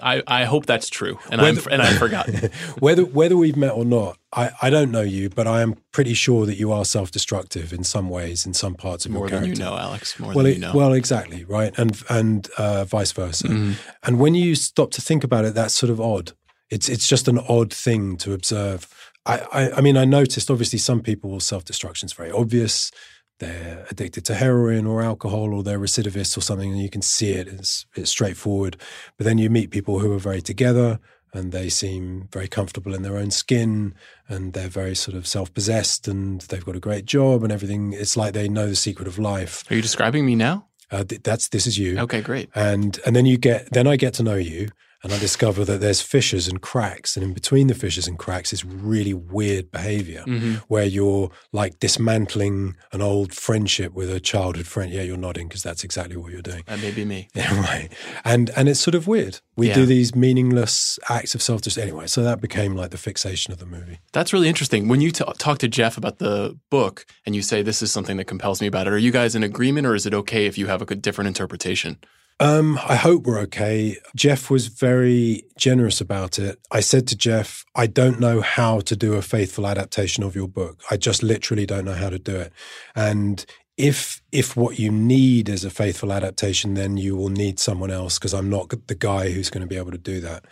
I, 0.00 0.22
I 0.26 0.44
hope 0.44 0.66
that's 0.66 0.88
true, 0.88 1.18
and 1.30 1.40
I 1.40 1.50
and 1.70 1.80
I 1.80 1.92
forgot 1.94 2.28
whether 2.80 3.04
whether 3.04 3.36
we've 3.36 3.56
met 3.56 3.72
or 3.72 3.84
not. 3.84 4.18
I, 4.34 4.50
I 4.62 4.70
don't 4.70 4.90
know 4.90 5.02
you, 5.02 5.28
but 5.28 5.46
I 5.46 5.60
am 5.60 5.76
pretty 5.92 6.14
sure 6.14 6.46
that 6.46 6.54
you 6.54 6.72
are 6.72 6.86
self-destructive 6.86 7.70
in 7.70 7.84
some 7.84 8.08
ways, 8.08 8.46
in 8.46 8.54
some 8.54 8.74
parts 8.74 9.04
of 9.04 9.12
more 9.12 9.24
your 9.24 9.28
character. 9.28 9.46
More 9.46 9.54
than 9.54 9.58
you 9.58 9.70
know, 9.70 9.76
Alex. 9.78 10.18
More 10.18 10.32
well, 10.32 10.44
than 10.44 10.54
you 10.54 10.58
know. 10.58 10.72
Well, 10.74 10.94
exactly, 10.94 11.44
right, 11.44 11.72
and 11.78 12.02
and 12.08 12.48
uh, 12.56 12.84
vice 12.84 13.12
versa. 13.12 13.48
Mm-hmm. 13.48 13.72
And 14.02 14.18
when 14.18 14.34
you 14.34 14.54
stop 14.54 14.90
to 14.92 15.02
think 15.02 15.22
about 15.22 15.44
it, 15.44 15.54
that's 15.54 15.74
sort 15.74 15.90
of 15.90 16.00
odd. 16.00 16.32
It's 16.70 16.88
it's 16.88 17.06
just 17.06 17.28
an 17.28 17.38
odd 17.38 17.72
thing 17.72 18.16
to 18.18 18.32
observe 18.32 18.88
I, 19.26 19.38
I, 19.52 19.72
I 19.78 19.80
mean, 19.80 19.96
I 19.96 20.04
noticed 20.04 20.50
obviously 20.50 20.78
some 20.78 21.00
people 21.00 21.38
self 21.40 21.64
destruction 21.64 22.06
is 22.06 22.12
very 22.12 22.30
obvious. 22.30 22.90
They're 23.38 23.86
addicted 23.90 24.24
to 24.26 24.34
heroin 24.34 24.86
or 24.86 25.02
alcohol, 25.02 25.52
or 25.52 25.62
they're 25.62 25.78
recidivists 25.78 26.36
or 26.36 26.42
something, 26.42 26.70
and 26.70 26.80
you 26.80 26.90
can 26.90 27.02
see 27.02 27.32
it. 27.32 27.48
It's, 27.48 27.86
it's 27.96 28.10
straightforward. 28.10 28.76
But 29.16 29.24
then 29.24 29.38
you 29.38 29.50
meet 29.50 29.70
people 29.70 29.98
who 29.98 30.12
are 30.12 30.18
very 30.18 30.40
together, 30.40 31.00
and 31.34 31.50
they 31.50 31.68
seem 31.68 32.28
very 32.30 32.46
comfortable 32.46 32.94
in 32.94 33.02
their 33.02 33.16
own 33.16 33.30
skin, 33.30 33.94
and 34.28 34.52
they're 34.52 34.68
very 34.68 34.94
sort 34.94 35.16
of 35.16 35.26
self 35.26 35.52
possessed, 35.52 36.06
and 36.06 36.42
they've 36.42 36.64
got 36.64 36.76
a 36.76 36.80
great 36.80 37.04
job, 37.04 37.42
and 37.42 37.52
everything. 37.52 37.92
It's 37.92 38.16
like 38.16 38.32
they 38.32 38.48
know 38.48 38.68
the 38.68 38.76
secret 38.76 39.08
of 39.08 39.18
life. 39.18 39.64
Are 39.70 39.74
you 39.74 39.82
describing 39.82 40.24
me 40.24 40.36
now? 40.36 40.66
Uh, 40.90 41.04
th- 41.04 41.22
that's 41.22 41.48
this 41.48 41.66
is 41.66 41.78
you. 41.78 41.98
Okay, 41.98 42.20
great. 42.20 42.50
And 42.54 43.00
and 43.06 43.16
then 43.16 43.26
you 43.26 43.38
get 43.38 43.72
then 43.72 43.86
I 43.86 43.96
get 43.96 44.14
to 44.14 44.22
know 44.22 44.36
you, 44.36 44.68
and 45.02 45.12
I 45.12 45.18
discover 45.18 45.64
that 45.64 45.80
there's 45.80 46.00
fissures 46.00 46.48
and 46.48 46.60
cracks, 46.60 47.16
and 47.16 47.24
in 47.24 47.32
between 47.32 47.66
the 47.66 47.74
fissures 47.74 48.06
and 48.06 48.18
cracks 48.18 48.52
is 48.52 48.64
really 48.64 49.14
weird 49.14 49.70
behavior 49.70 50.24
mm-hmm. 50.26 50.54
where 50.68 50.84
you're 50.84 51.30
like 51.52 51.80
dismantling 51.80 52.76
an 52.92 53.02
old 53.02 53.34
friendship 53.34 53.92
with 53.92 54.10
a 54.10 54.20
childhood 54.20 54.66
friend. 54.66 54.92
Yeah, 54.92 55.02
you're 55.02 55.16
nodding 55.16 55.48
because 55.48 55.62
that's 55.62 55.84
exactly 55.84 56.16
what 56.16 56.32
you're 56.32 56.42
doing. 56.42 56.62
That 56.66 56.80
may 56.80 56.90
be 56.90 57.04
me. 57.04 57.28
Yeah, 57.42 57.58
right. 57.60 57.88
And 58.24 58.50
and 58.56 58.68
it's 58.68 58.78
sort 58.78 58.94
of 58.94 59.06
weird. 59.06 59.40
We 59.56 59.68
yeah. 59.68 59.74
do 59.74 59.86
these 59.86 60.14
meaningless 60.14 60.98
acts 61.08 61.34
of 61.34 61.42
self 61.42 61.62
destruction. 61.62 61.90
Anyway, 61.90 62.06
so 62.06 62.22
that 62.22 62.40
became 62.40 62.76
like 62.76 62.90
the 62.90 62.98
fixation 62.98 63.52
of 63.52 63.58
the 63.58 63.66
movie. 63.66 63.98
That's 64.12 64.32
really 64.32 64.48
interesting. 64.48 64.86
When 64.86 65.00
you 65.00 65.10
t- 65.10 65.24
talk 65.38 65.58
to 65.58 65.68
Jeff 65.68 65.96
about 65.96 66.18
the 66.18 66.58
book 66.70 67.06
and 67.26 67.34
you 67.34 67.42
say 67.42 67.62
this 67.62 67.82
is 67.82 67.90
something 67.90 68.16
that 68.18 68.26
compels 68.26 68.60
me 68.60 68.66
about 68.66 68.86
it, 68.86 68.92
are 68.92 68.98
you 68.98 69.10
guys 69.10 69.34
in 69.34 69.42
agreement, 69.42 69.86
or 69.86 69.94
is 69.94 70.06
it 70.06 70.14
okay 70.14 70.46
if 70.46 70.58
you 70.58 70.66
have 70.66 70.82
a 70.82 70.94
different 70.94 71.28
interpretation? 71.28 71.98
Um, 72.42 72.76
I 72.88 72.96
hope 72.96 73.22
we're 73.22 73.38
okay. 73.42 73.98
Jeff 74.16 74.50
was 74.50 74.66
very 74.66 75.44
generous 75.56 76.00
about 76.00 76.40
it. 76.40 76.58
I 76.72 76.80
said 76.80 77.06
to 77.08 77.16
Jeff, 77.16 77.64
I 77.76 77.86
don't 77.86 78.18
know 78.18 78.40
how 78.40 78.80
to 78.80 78.96
do 78.96 79.14
a 79.14 79.22
faithful 79.22 79.64
adaptation 79.64 80.24
of 80.24 80.34
your 80.34 80.48
book. 80.48 80.82
I 80.90 80.96
just 80.96 81.22
literally 81.22 81.66
don't 81.66 81.84
know 81.84 81.94
how 81.94 82.10
to 82.10 82.18
do 82.18 82.34
it. 82.34 82.52
And 82.96 83.46
if 83.78 84.20
if 84.30 84.54
what 84.54 84.78
you 84.78 84.90
need 84.90 85.48
is 85.48 85.64
a 85.64 85.70
faithful 85.70 86.12
adaptation, 86.12 86.74
then 86.74 86.98
you 86.98 87.16
will 87.16 87.30
need 87.30 87.58
someone 87.58 87.90
else 87.90 88.18
because 88.18 88.34
I'm 88.34 88.50
not 88.50 88.68
the 88.86 88.94
guy 88.94 89.30
who's 89.30 89.48
going 89.48 89.62
to 89.62 89.66
be 89.66 89.78
able 89.78 89.92
to 89.92 89.98
do 89.98 90.20
that. 90.20 90.44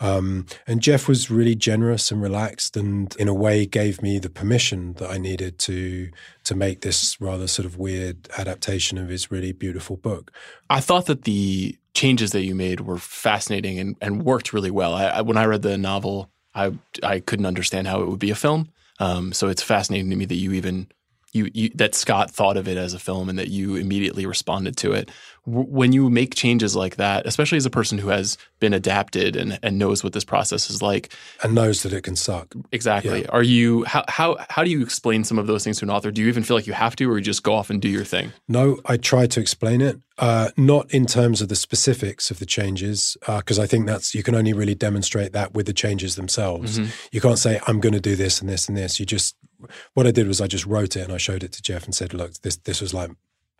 Um, 0.00 0.46
and 0.66 0.80
Jeff 0.80 1.08
was 1.08 1.30
really 1.30 1.56
generous 1.56 2.12
and 2.12 2.22
relaxed, 2.22 2.76
and 2.76 3.14
in 3.16 3.26
a 3.26 3.34
way 3.34 3.66
gave 3.66 4.00
me 4.00 4.20
the 4.20 4.30
permission 4.30 4.92
that 4.94 5.10
I 5.10 5.18
needed 5.18 5.58
to 5.60 6.10
to 6.44 6.54
make 6.54 6.82
this 6.82 7.20
rather 7.20 7.48
sort 7.48 7.66
of 7.66 7.78
weird 7.78 8.28
adaptation 8.38 8.96
of 8.96 9.08
his 9.08 9.30
really 9.30 9.52
beautiful 9.52 9.96
book. 9.96 10.30
I 10.70 10.80
thought 10.80 11.06
that 11.06 11.22
the 11.22 11.76
changes 11.94 12.30
that 12.30 12.44
you 12.44 12.54
made 12.54 12.80
were 12.82 12.98
fascinating 12.98 13.80
and, 13.80 13.96
and 14.00 14.22
worked 14.22 14.52
really 14.52 14.70
well. 14.70 14.94
I, 14.94 15.06
I, 15.06 15.20
when 15.22 15.36
I 15.36 15.46
read 15.46 15.62
the 15.62 15.76
novel, 15.76 16.30
I 16.54 16.72
I 17.02 17.18
couldn't 17.18 17.46
understand 17.46 17.88
how 17.88 18.02
it 18.02 18.08
would 18.08 18.20
be 18.20 18.30
a 18.30 18.36
film. 18.36 18.68
Um, 19.00 19.32
so 19.32 19.48
it's 19.48 19.62
fascinating 19.62 20.10
to 20.10 20.16
me 20.16 20.24
that 20.26 20.36
you 20.36 20.52
even 20.52 20.88
you, 21.32 21.50
you, 21.52 21.70
that 21.74 21.94
Scott 21.94 22.30
thought 22.30 22.56
of 22.56 22.68
it 22.68 22.76
as 22.76 22.94
a 22.94 22.98
film 22.98 23.28
and 23.28 23.38
that 23.38 23.48
you 23.48 23.76
immediately 23.76 24.26
responded 24.26 24.76
to 24.78 24.92
it. 24.92 25.10
W- 25.46 25.66
when 25.68 25.92
you 25.92 26.08
make 26.08 26.34
changes 26.34 26.74
like 26.74 26.96
that, 26.96 27.26
especially 27.26 27.58
as 27.58 27.66
a 27.66 27.70
person 27.70 27.98
who 27.98 28.08
has 28.08 28.38
been 28.60 28.72
adapted 28.72 29.36
and, 29.36 29.58
and 29.62 29.78
knows 29.78 30.02
what 30.02 30.12
this 30.12 30.24
process 30.24 30.70
is 30.70 30.80
like, 30.80 31.12
and 31.42 31.54
knows 31.54 31.82
that 31.82 31.92
it 31.92 32.02
can 32.02 32.16
suck. 32.16 32.54
Exactly. 32.72 33.22
Yeah. 33.22 33.28
Are 33.28 33.42
you 33.42 33.84
how 33.84 34.04
how 34.08 34.36
how 34.48 34.64
do 34.64 34.70
you 34.70 34.82
explain 34.82 35.22
some 35.24 35.38
of 35.38 35.46
those 35.46 35.64
things 35.64 35.78
to 35.78 35.84
an 35.84 35.90
author? 35.90 36.10
Do 36.10 36.22
you 36.22 36.28
even 36.28 36.42
feel 36.42 36.56
like 36.56 36.66
you 36.66 36.72
have 36.72 36.96
to, 36.96 37.10
or 37.10 37.18
you 37.18 37.24
just 37.24 37.42
go 37.42 37.54
off 37.54 37.70
and 37.70 37.80
do 37.80 37.88
your 37.88 38.04
thing? 38.04 38.32
No, 38.48 38.78
I 38.86 38.96
try 38.96 39.26
to 39.26 39.40
explain 39.40 39.80
it, 39.80 40.00
uh, 40.18 40.50
not 40.56 40.90
in 40.92 41.06
terms 41.06 41.40
of 41.42 41.48
the 41.48 41.56
specifics 41.56 42.30
of 42.30 42.38
the 42.38 42.46
changes, 42.46 43.16
because 43.20 43.58
uh, 43.58 43.62
I 43.62 43.66
think 43.66 43.86
that's 43.86 44.14
you 44.14 44.22
can 44.22 44.34
only 44.34 44.52
really 44.52 44.74
demonstrate 44.74 45.32
that 45.32 45.54
with 45.54 45.66
the 45.66 45.74
changes 45.74 46.16
themselves. 46.16 46.78
Mm-hmm. 46.78 46.90
You 47.12 47.20
can't 47.20 47.38
say 47.38 47.60
I'm 47.66 47.80
going 47.80 47.94
to 47.94 48.00
do 48.00 48.16
this 48.16 48.40
and 48.40 48.48
this 48.48 48.68
and 48.68 48.76
this. 48.76 48.98
You 48.98 49.06
just 49.06 49.36
what 49.94 50.06
I 50.06 50.10
did 50.10 50.28
was 50.28 50.40
I 50.40 50.46
just 50.46 50.66
wrote 50.66 50.96
it 50.96 51.02
and 51.02 51.12
I 51.12 51.18
showed 51.18 51.42
it 51.42 51.52
to 51.52 51.62
Jeff 51.62 51.84
and 51.84 51.94
said, 51.94 52.14
look, 52.14 52.32
this 52.42 52.56
this 52.56 52.80
was 52.80 52.94
like 52.94 53.10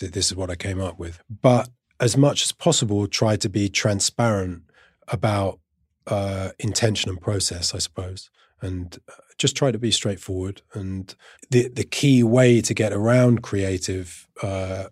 this 0.01 0.31
is 0.31 0.37
what 0.37 0.51
I 0.51 0.57
came 0.57 0.81
up 0.81 0.99
with. 0.99 1.21
But 1.29 1.69
as 2.01 2.17
much 2.17 2.43
as 2.43 2.53
possible, 2.53 3.07
try 3.07 3.37
to 3.37 3.49
be 3.49 3.69
transparent 3.69 4.63
about 5.09 5.59
uh, 6.07 6.51
intention 6.59 7.11
and 7.11 7.21
process, 7.21 7.75
I 7.75 7.79
suppose, 7.79 8.31
and 8.61 8.97
uh, 9.09 9.15
just 9.37 9.57
try 9.57 9.71
to 9.71 9.79
be 9.79 9.91
straightforward. 9.91 10.63
And 10.75 11.15
the 11.51 11.69
the 11.69 11.85
key 11.85 12.23
way 12.23 12.61
to 12.61 12.75
get 12.75 12.93
around 12.93 13.43
creative, 13.43 14.29
uh, 14.43 14.85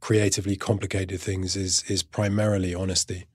creatively 0.00 0.56
complicated 0.56 1.20
things 1.20 1.56
is 1.56 1.82
is 1.88 2.02
primarily 2.02 2.74
honesty. 2.74 3.26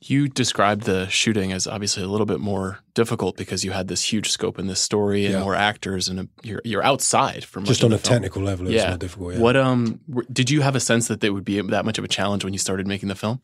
You 0.00 0.28
described 0.28 0.84
the 0.84 1.08
shooting 1.08 1.52
as 1.52 1.66
obviously 1.66 2.04
a 2.04 2.06
little 2.06 2.26
bit 2.26 2.38
more 2.38 2.78
difficult 2.94 3.36
because 3.36 3.64
you 3.64 3.72
had 3.72 3.88
this 3.88 4.12
huge 4.12 4.30
scope 4.30 4.58
in 4.58 4.68
this 4.68 4.80
story 4.80 5.24
and 5.24 5.34
yeah. 5.34 5.42
more 5.42 5.56
actors, 5.56 6.08
and 6.08 6.20
a, 6.20 6.28
you're 6.42 6.62
you're 6.64 6.84
outside 6.84 7.44
from 7.44 7.64
just 7.64 7.82
on 7.82 7.92
a 7.92 7.98
film. 7.98 8.14
technical 8.14 8.42
level. 8.42 8.68
It 8.68 8.74
yeah. 8.74 8.90
more 8.90 8.98
difficult. 8.98 9.34
Yeah. 9.34 9.40
What 9.40 9.56
um 9.56 10.00
did 10.32 10.50
you 10.50 10.60
have 10.60 10.76
a 10.76 10.80
sense 10.80 11.08
that 11.08 11.22
it 11.24 11.30
would 11.30 11.44
be 11.44 11.60
that 11.60 11.84
much 11.84 11.98
of 11.98 12.04
a 12.04 12.08
challenge 12.08 12.44
when 12.44 12.52
you 12.52 12.60
started 12.60 12.86
making 12.86 13.08
the 13.08 13.16
film? 13.16 13.42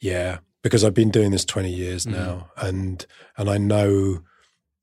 Yeah, 0.00 0.38
because 0.62 0.84
I've 0.84 0.94
been 0.94 1.10
doing 1.10 1.32
this 1.32 1.44
twenty 1.44 1.72
years 1.72 2.06
mm-hmm. 2.06 2.16
now, 2.16 2.50
and 2.56 3.04
and 3.36 3.50
I 3.50 3.58
know, 3.58 4.22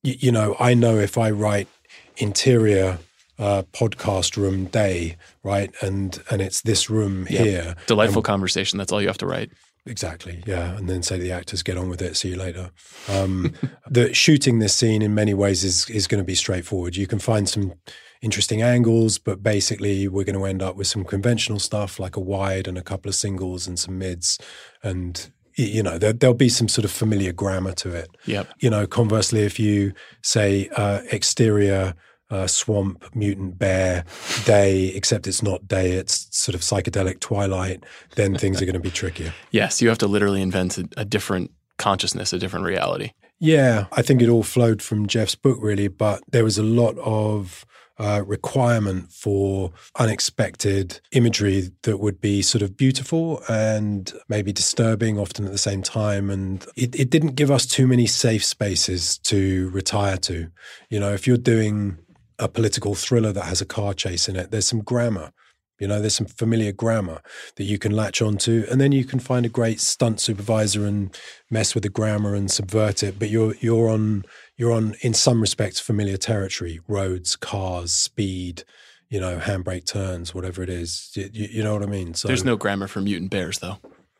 you, 0.03 0.15
you 0.19 0.31
know, 0.33 0.57
I 0.59 0.74
know 0.74 0.97
if 0.97 1.17
I 1.17 1.31
write 1.31 1.69
interior 2.17 3.00
uh, 3.39 3.63
podcast 3.71 4.36
room 4.38 4.65
day, 4.65 5.15
right? 5.43 5.74
And 5.81 6.21
and 6.29 6.41
it's 6.41 6.62
this 6.62 6.89
room 6.89 7.27
yep. 7.29 7.45
here. 7.45 7.75
Delightful 7.88 8.19
and, 8.19 8.25
conversation. 8.25 8.77
That's 8.77 8.91
all 8.91 9.01
you 9.01 9.07
have 9.07 9.17
to 9.19 9.27
write. 9.27 9.51
Exactly, 9.88 10.44
yeah, 10.46 10.77
and 10.77 10.89
then 10.89 11.01
say 11.01 11.17
to 11.17 11.24
the 11.24 11.32
actors, 11.32 11.63
"Get 11.63 11.77
on 11.77 11.89
with 11.89 12.01
it. 12.01 12.15
See 12.17 12.29
you 12.29 12.36
later." 12.36 12.72
Um, 13.08 13.53
the 13.89 14.13
shooting 14.13 14.60
this 14.60 14.75
scene 14.75 15.01
in 15.01 15.15
many 15.15 15.34
ways 15.34 15.63
is 15.63 15.89
is 15.89 16.08
going 16.08 16.20
to 16.20 16.25
be 16.25 16.36
straightforward. 16.36 16.96
You 16.96 17.08
can 17.08 17.20
find 17.20 17.48
some 17.48 17.74
interesting 18.22 18.62
angles, 18.62 19.17
but 19.17 19.44
basically 19.44 20.08
we're 20.08 20.24
going 20.24 20.38
to 20.38 20.46
end 20.46 20.62
up 20.62 20.75
with 20.75 20.88
some 20.88 21.03
conventional 21.03 21.60
stuff 21.60 22.00
like 22.00 22.15
a 22.15 22.20
wide 22.20 22.67
and 22.67 22.77
a 22.77 22.82
couple 22.82 23.10
of 23.10 23.15
singles 23.15 23.67
and 23.67 23.79
some 23.79 23.98
mids, 23.98 24.39
and 24.84 25.32
you 25.56 25.82
know 25.82 25.98
there, 25.98 26.13
will 26.22 26.34
be 26.34 26.50
some 26.50 26.67
sort 26.67 26.86
of 26.86 26.91
familiar 26.91 27.32
grammar 27.32 27.74
to 27.74 27.91
it. 27.91 28.10
Yep. 28.25 28.48
You 28.60 28.70
know, 28.70 28.88
conversely, 28.88 29.41
if 29.41 29.60
you 29.60 29.94
say 30.22 30.70
uh, 30.75 31.01
exterior 31.12 31.96
uh, 32.29 32.48
swamp, 32.48 33.03
mutant 33.15 33.57
bear, 33.57 34.03
day, 34.46 34.88
except 34.88 35.27
it's 35.27 35.41
not 35.41 35.67
day, 35.67 35.91
it's 35.91 36.27
sort 36.31 36.55
of 36.55 36.62
psychedelic 36.62 37.19
twilight, 37.19 37.84
then 38.15 38.36
things 38.38 38.62
are 38.62 38.65
going 38.65 38.74
to 38.74 38.79
be 38.79 38.91
trickier. 38.91 39.34
Yes, 39.51 39.81
you 39.81 39.89
have 39.89 39.98
to 40.00 40.07
literally 40.07 40.41
invent 40.41 40.77
a, 40.77 40.88
a, 40.98 41.05
different 41.05 41.51
consciousness, 41.77 42.34
a 42.34 42.39
different 42.39 42.65
reality. 42.65 43.12
Yeah, 43.39 43.86
I 43.91 44.01
think 44.01 44.22
it 44.22 44.29
all 44.29 44.43
flowed 44.43 44.81
from 44.81 45.07
Jeff's 45.07 45.36
book, 45.36 45.60
really, 45.62 45.88
but 45.88 46.22
there 46.31 46.43
was 46.43 46.57
a 46.57 46.63
lot 46.63 46.98
of 46.98 47.65
uh, 48.00 48.24
requirement 48.25 49.12
for 49.12 49.72
unexpected 49.98 51.00
imagery 51.12 51.72
that 51.84 51.98
would 51.98 52.22
be 52.22 52.41
sort 52.41 52.62
of 52.62 52.77
beautiful 52.77 53.41
and 53.50 54.13
maybe 54.29 54.53
disturbing 54.53 55.17
often 55.17 55.46
at 55.46 55.51
the 55.51 55.57
same 55.57 55.81
time. 55.81 56.29
And 56.29 56.65
it, 56.75 56.96
it 56.96 57.10
didn't 57.10 57.36
give 57.36 57.50
us 57.50 57.65
too 57.65 57.88
many 57.88 58.05
safe 58.05 58.43
spaces 58.46 59.17
to 59.19 59.69
retire 59.69 60.17
to. 60.17 60.50
You 60.89 61.00
know, 61.00 61.13
if 61.13 61.25
you're 61.25 61.38
doing 61.38 61.98
a 62.39 62.48
political 62.48 62.96
thriller 62.96 63.32
that 63.32 63.46
has 63.46 63.62
a 63.62 63.65
car 63.65 63.94
chase 63.94 64.27
in 64.29 64.36
it, 64.36 64.51
there's 64.51 64.67
some 64.67 64.82
grammar. 64.82 65.32
You 65.79 65.88
know, 65.88 66.00
there's 66.00 66.15
some 66.15 66.25
familiar 66.25 66.72
grammar 66.72 67.22
that 67.56 67.65
you 67.65 67.77
can 67.77 67.91
latch 67.91 68.20
onto, 68.20 68.65
and 68.72 68.82
then 68.82 68.91
you 68.91 69.06
can 69.06 69.20
find 69.20 69.46
a 69.46 69.50
great 69.50 69.79
stunt 69.79 70.20
supervisor 70.20 70.88
and 70.88 71.15
mess 71.51 71.75
with 71.75 71.84
the 71.84 71.89
grammar 71.89 72.34
and 72.34 72.50
subvert 72.50 73.03
it. 73.03 73.20
But 73.20 73.29
you're 73.29 73.53
you're 73.60 73.88
on 73.88 74.25
you're 74.56 74.72
on 74.72 74.96
in 75.01 75.13
some 75.13 75.39
respects 75.39 75.79
familiar 75.79 76.17
territory: 76.17 76.79
roads, 76.88 77.36
cars, 77.36 77.94
speed, 77.94 78.63
you 79.10 79.20
know, 79.20 79.38
handbrake 79.38 79.86
turns, 79.86 80.34
whatever 80.34 80.63
it 80.63 80.70
is. 80.70 81.12
You, 81.13 81.29
you, 81.32 81.63
know 81.63 81.74
what 81.74 81.84
I 81.84 81.88
mean? 81.88 82.13
So 82.13 82.27
there's 82.27 82.44
no 82.44 82.58
grammar 82.58 82.88
for 82.88 83.01
mutant 83.01 83.32
bears, 83.32 83.60
though. 83.60 83.77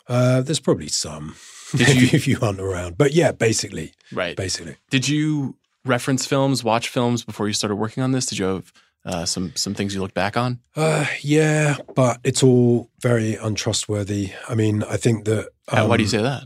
Uh, 0.08 0.42
there's 0.42 0.60
probably 0.60 0.88
some 0.88 1.36
Did 1.76 2.02
you, 2.02 2.08
if 2.14 2.28
you 2.28 2.38
hunt 2.38 2.60
around, 2.60 2.98
but 2.98 3.14
yeah, 3.14 3.32
basically, 3.32 3.94
right. 4.14 4.38
Basically, 4.38 4.78
did 4.90 5.08
you 5.08 5.58
reference 5.86 6.26
films, 6.26 6.64
watch 6.64 6.90
films 6.90 7.24
before 7.24 7.48
you 7.48 7.54
started 7.54 7.76
working 7.76 8.04
on 8.04 8.12
this? 8.12 8.26
Did 8.28 8.40
you 8.40 8.46
have 8.46 8.74
uh, 9.06 9.26
some 9.26 9.54
some 9.56 9.74
things 9.74 9.94
you 9.94 10.02
look 10.02 10.14
back 10.14 10.38
on? 10.38 10.60
Uh, 10.76 11.06
yeah, 11.22 11.78
but 11.96 12.20
it's 12.24 12.44
all 12.44 12.90
very 13.02 13.36
untrustworthy. 13.36 14.32
I 14.48 14.56
mean, 14.56 14.84
I 14.84 14.98
think 14.98 15.26
that. 15.26 15.50
Um, 15.70 15.90
why 15.90 15.98
do 15.98 16.04
you 16.04 16.08
um, 16.08 16.12
say 16.12 16.22
that? 16.22 16.44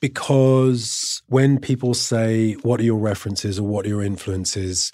Because 0.00 1.22
when 1.28 1.58
people 1.58 1.94
say, 1.94 2.54
"What 2.62 2.80
are 2.80 2.84
your 2.84 2.98
references?" 2.98 3.58
or 3.58 3.66
"What 3.66 3.86
are 3.86 3.90
your 3.90 4.02
influences?" 4.02 4.92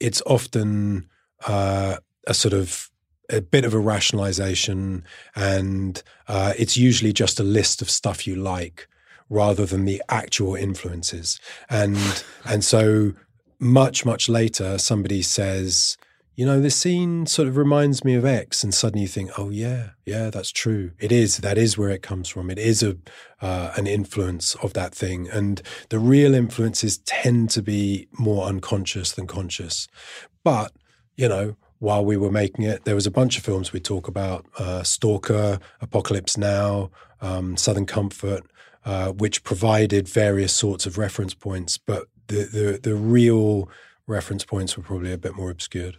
it's 0.00 0.22
often 0.26 1.08
uh, 1.46 1.98
a 2.26 2.34
sort 2.34 2.54
of 2.54 2.90
a 3.28 3.40
bit 3.40 3.64
of 3.64 3.74
a 3.74 3.78
rationalization, 3.78 5.04
and 5.36 6.02
uh, 6.26 6.52
it's 6.58 6.76
usually 6.76 7.12
just 7.12 7.38
a 7.38 7.44
list 7.44 7.80
of 7.80 7.88
stuff 7.88 8.26
you 8.26 8.34
like 8.34 8.88
rather 9.30 9.64
than 9.64 9.86
the 9.86 10.02
actual 10.10 10.54
influences. 10.54 11.40
And 11.70 11.96
and 12.44 12.62
so 12.62 13.14
much 13.58 14.04
much 14.04 14.28
later, 14.28 14.76
somebody 14.76 15.22
says, 15.22 15.96
you 16.40 16.46
know, 16.46 16.60
this 16.60 16.76
scene 16.76 17.26
sort 17.26 17.48
of 17.48 17.56
reminds 17.58 18.02
me 18.04 18.14
of 18.14 18.24
X, 18.24 18.64
and 18.64 18.72
suddenly 18.72 19.02
you 19.02 19.08
think, 19.08 19.30
oh 19.38 19.50
yeah, 19.50 19.90
yeah, 20.06 20.30
that's 20.30 20.50
true. 20.50 20.92
It 20.98 21.12
is. 21.12 21.38
That 21.38 21.58
is 21.58 21.76
where 21.76 21.90
it 21.90 22.02
comes 22.02 22.28
from. 22.28 22.50
It 22.50 22.58
is 22.58 22.82
a 22.82 22.96
uh, 23.42 23.72
an 23.76 23.86
influence 23.86 24.54
of 24.56 24.72
that 24.72 24.94
thing, 24.94 25.28
and 25.28 25.62
the 25.90 25.98
real 25.98 26.34
influences 26.34 26.98
tend 26.98 27.50
to 27.50 27.62
be 27.62 28.08
more 28.18 28.46
unconscious 28.46 29.12
than 29.12 29.26
conscious. 29.26 29.86
But 30.42 30.72
you 31.16 31.28
know, 31.28 31.56
while 31.78 32.04
we 32.04 32.16
were 32.16 32.32
making 32.32 32.64
it, 32.64 32.84
there 32.86 32.94
was 32.94 33.06
a 33.06 33.10
bunch 33.10 33.36
of 33.36 33.44
films 33.44 33.74
we 33.74 33.80
talk 33.80 34.08
about: 34.08 34.46
uh, 34.58 34.82
Stalker, 34.82 35.58
Apocalypse 35.82 36.38
Now, 36.38 36.90
um, 37.20 37.58
Southern 37.58 37.86
Comfort, 37.86 38.44
uh, 38.84 39.12
which 39.12 39.44
provided 39.44 40.08
various 40.08 40.52
sorts 40.52 40.86
of 40.86 40.98
reference 40.98 41.34
points, 41.34 41.78
but 41.78 42.06
the, 42.28 42.44
the, 42.44 42.80
the 42.82 42.94
real 42.94 43.68
reference 44.06 44.44
points 44.44 44.76
were 44.76 44.82
probably 44.82 45.12
a 45.12 45.18
bit 45.18 45.34
more 45.36 45.50
obscured. 45.50 45.98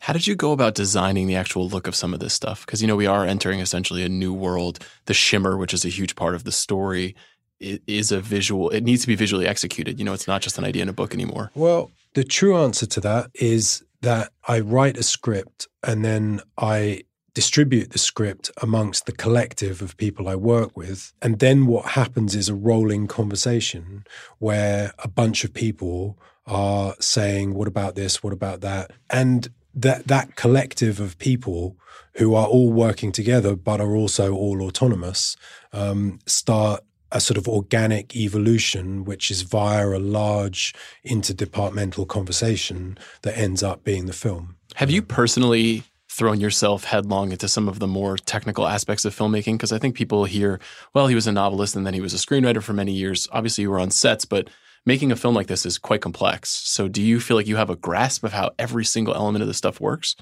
How 0.00 0.12
did 0.12 0.26
you 0.26 0.34
go 0.34 0.52
about 0.52 0.74
designing 0.74 1.26
the 1.26 1.36
actual 1.36 1.68
look 1.68 1.86
of 1.86 1.94
some 1.94 2.14
of 2.14 2.20
this 2.20 2.32
stuff? 2.32 2.64
Because 2.64 2.80
you 2.80 2.88
know 2.88 2.96
we 2.96 3.06
are 3.06 3.24
entering 3.24 3.60
essentially 3.60 4.02
a 4.02 4.08
new 4.08 4.32
world. 4.32 4.78
The 5.04 5.14
shimmer, 5.14 5.56
which 5.56 5.74
is 5.74 5.84
a 5.84 5.88
huge 5.88 6.16
part 6.16 6.34
of 6.34 6.44
the 6.44 6.52
story, 6.52 7.14
is 7.60 8.12
a 8.12 8.20
visual. 8.20 8.70
It 8.70 8.82
needs 8.82 9.02
to 9.02 9.08
be 9.08 9.14
visually 9.14 9.46
executed. 9.46 9.98
You 9.98 10.04
know, 10.04 10.14
it's 10.14 10.26
not 10.26 10.40
just 10.40 10.58
an 10.58 10.64
idea 10.64 10.82
in 10.82 10.88
a 10.88 10.92
book 10.92 11.12
anymore. 11.12 11.50
Well, 11.54 11.90
the 12.14 12.24
true 12.24 12.56
answer 12.56 12.86
to 12.86 13.00
that 13.00 13.30
is 13.34 13.84
that 14.00 14.30
I 14.46 14.60
write 14.60 14.96
a 14.96 15.02
script 15.02 15.66
and 15.82 16.04
then 16.04 16.40
I 16.56 17.02
distribute 17.38 17.90
the 17.90 17.98
script 17.98 18.50
amongst 18.60 19.06
the 19.06 19.12
collective 19.12 19.80
of 19.80 19.96
people 19.96 20.26
I 20.28 20.34
work 20.34 20.76
with. 20.76 21.12
And 21.22 21.38
then 21.38 21.66
what 21.66 21.90
happens 21.90 22.34
is 22.34 22.48
a 22.48 22.54
rolling 22.56 23.06
conversation 23.06 24.04
where 24.40 24.92
a 24.98 25.06
bunch 25.06 25.44
of 25.44 25.54
people 25.54 26.18
are 26.48 26.96
saying, 26.98 27.54
What 27.54 27.68
about 27.68 27.94
this? 27.94 28.24
What 28.24 28.32
about 28.32 28.60
that? 28.62 28.90
And 29.08 29.46
that, 29.72 30.08
that 30.08 30.34
collective 30.34 30.98
of 30.98 31.16
people 31.18 31.76
who 32.14 32.34
are 32.34 32.48
all 32.48 32.72
working 32.72 33.12
together 33.12 33.54
but 33.54 33.80
are 33.80 33.94
also 33.94 34.34
all 34.34 34.60
autonomous 34.60 35.36
um, 35.72 36.18
start 36.26 36.82
a 37.12 37.20
sort 37.20 37.38
of 37.38 37.46
organic 37.46 38.16
evolution, 38.16 39.04
which 39.04 39.30
is 39.30 39.42
via 39.42 39.86
a 39.86 40.00
large 40.00 40.74
interdepartmental 41.06 42.08
conversation 42.08 42.98
that 43.22 43.38
ends 43.38 43.62
up 43.62 43.84
being 43.84 44.06
the 44.06 44.12
film. 44.12 44.56
Have 44.74 44.90
you 44.90 45.02
personally 45.02 45.84
thrown 46.18 46.40
yourself 46.40 46.84
headlong 46.84 47.30
into 47.30 47.48
some 47.48 47.68
of 47.68 47.78
the 47.78 47.86
more 47.86 48.18
technical 48.18 48.66
aspects 48.66 49.04
of 49.04 49.16
filmmaking? 49.16 49.54
Because 49.54 49.72
I 49.72 49.78
think 49.78 49.94
people 49.94 50.24
hear, 50.24 50.58
well, 50.92 51.06
he 51.06 51.14
was 51.14 51.28
a 51.28 51.32
novelist 51.32 51.76
and 51.76 51.86
then 51.86 51.94
he 51.94 52.00
was 52.00 52.12
a 52.12 52.16
screenwriter 52.16 52.62
for 52.62 52.72
many 52.72 52.92
years. 52.92 53.28
Obviously, 53.32 53.62
you 53.62 53.70
were 53.70 53.78
on 53.78 53.90
sets, 53.90 54.24
but 54.24 54.50
making 54.84 55.12
a 55.12 55.16
film 55.16 55.34
like 55.34 55.46
this 55.46 55.64
is 55.64 55.78
quite 55.78 56.00
complex. 56.00 56.50
So, 56.50 56.88
do 56.88 57.00
you 57.00 57.20
feel 57.20 57.36
like 57.36 57.46
you 57.46 57.56
have 57.56 57.70
a 57.70 57.76
grasp 57.76 58.24
of 58.24 58.32
how 58.32 58.50
every 58.58 58.84
single 58.84 59.14
element 59.14 59.42
of 59.42 59.48
the 59.48 59.54
stuff 59.54 59.80
works? 59.80 60.16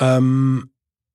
Um, 0.00 0.70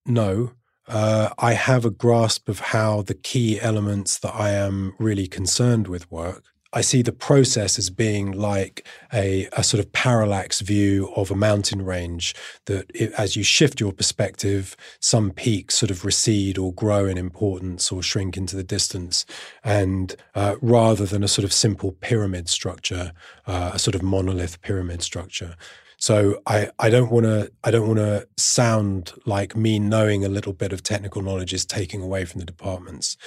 no. 0.06 0.52
Uh, 0.88 1.30
I 1.38 1.54
have 1.54 1.84
a 1.84 1.90
grasp 1.90 2.48
of 2.48 2.60
how 2.60 3.02
the 3.02 3.14
key 3.14 3.60
elements 3.60 4.18
that 4.20 4.34
I 4.34 4.52
am 4.52 4.94
really 4.98 5.28
concerned 5.28 5.88
with 5.88 6.10
work. 6.10 6.46
I 6.74 6.82
see 6.82 7.02
the 7.02 7.12
process 7.12 7.80
as 7.80 7.90
being 7.90 8.32
like 8.32 8.88
a, 9.14 9.48
a 9.54 9.64
sort 9.64 9.84
of 9.84 9.92
parallax 9.94 10.62
view 10.62 11.12
of 11.16 11.32
a 11.32 11.36
mountain 11.36 11.84
range 11.84 12.36
that 12.66 12.90
it, 12.94 13.12
as 13.14 13.36
you 13.36 13.44
shift 13.44 13.80
your 13.80 13.94
perspective, 13.94 14.76
some 15.00 15.32
peaks 15.32 15.76
sort 15.76 15.92
of 15.92 16.04
recede 16.04 16.58
or 16.58 16.74
grow 16.74 17.06
in 17.06 17.18
importance 17.18 17.92
or 17.92 18.04
shrink 18.04 18.36
into 18.38 18.56
the 18.56 18.64
distance. 18.64 19.26
And 19.64 20.16
uh, 20.36 20.56
rather 20.62 21.06
than 21.06 21.24
a 21.24 21.28
sort 21.28 21.46
of 21.46 21.54
simple 21.54 21.94
pyramid 21.94 22.50
structure, 22.50 23.14
uh, 23.46 23.72
a 23.74 23.80
sort 23.80 23.96
of 23.96 24.04
monolith 24.04 24.62
pyramid 24.62 25.02
structure. 25.02 25.56
So 26.00 26.42
I, 26.46 26.70
I 26.78 26.92
don't 26.92 27.12
want 27.12 27.26
to 27.26 27.52
I 27.64 27.72
don't 27.72 27.88
want 27.88 27.98
to 27.98 28.28
sound 28.38 29.14
like 29.26 29.56
me 29.56 29.80
knowing 29.80 30.24
a 30.24 30.30
little 30.30 30.54
bit 30.54 30.72
of 30.72 30.84
technical 30.84 31.24
knowledge 31.24 31.54
is 31.54 31.66
taking 31.66 32.04
away 32.04 32.24
from 32.24 32.40
the 32.40 32.46
departments 32.46 33.18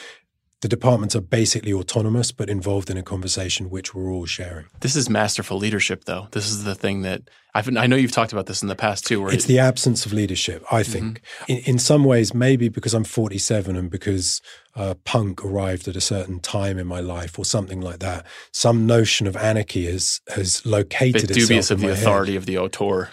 the 0.60 0.68
departments 0.68 1.16
are 1.16 1.22
basically 1.22 1.72
autonomous 1.72 2.32
but 2.32 2.50
involved 2.50 2.90
in 2.90 2.98
a 2.98 3.02
conversation 3.02 3.70
which 3.70 3.94
we're 3.94 4.12
all 4.12 4.26
sharing. 4.26 4.66
This 4.80 4.94
is 4.94 5.08
masterful 5.08 5.56
leadership, 5.56 6.04
though. 6.04 6.28
This 6.32 6.50
is 6.50 6.64
the 6.64 6.74
thing 6.74 7.02
that 7.02 7.22
I've, 7.54 7.74
i 7.76 7.86
know 7.86 7.96
you've 7.96 8.12
talked 8.12 8.32
about 8.32 8.46
this 8.46 8.62
in 8.62 8.68
the 8.68 8.76
past 8.76 9.06
too. 9.06 9.26
it's 9.28 9.44
it, 9.44 9.48
the 9.48 9.58
absence 9.58 10.06
of 10.06 10.12
leadership, 10.12 10.64
I 10.70 10.82
think. 10.82 11.20
Mm-hmm. 11.20 11.52
In, 11.52 11.58
in, 11.58 11.78
some 11.78 12.04
ways, 12.04 12.32
maybe 12.32 12.68
because 12.68 12.94
I'm 12.94 13.04
47 13.04 13.74
and 13.74 13.90
because 13.90 14.40
uh, 14.76 14.94
punk 15.04 15.44
arrived 15.44 15.88
at 15.88 15.96
a 15.96 16.00
certain 16.00 16.40
time 16.40 16.78
in 16.78 16.86
my 16.86 17.00
life 17.00 17.38
or 17.38 17.44
something 17.44 17.80
like 17.80 17.98
that, 18.00 18.26
some 18.52 18.86
notion 18.86 19.26
of 19.26 19.36
anarchy 19.36 19.86
has, 19.86 20.20
has 20.28 20.64
located 20.64 21.28
Bit 21.28 21.34
dubious 21.34 21.70
of 21.70 21.80
the 21.80 21.90
authority 21.90 22.36
of 22.36 22.46
the 22.46 22.58
auteur. 22.58 23.10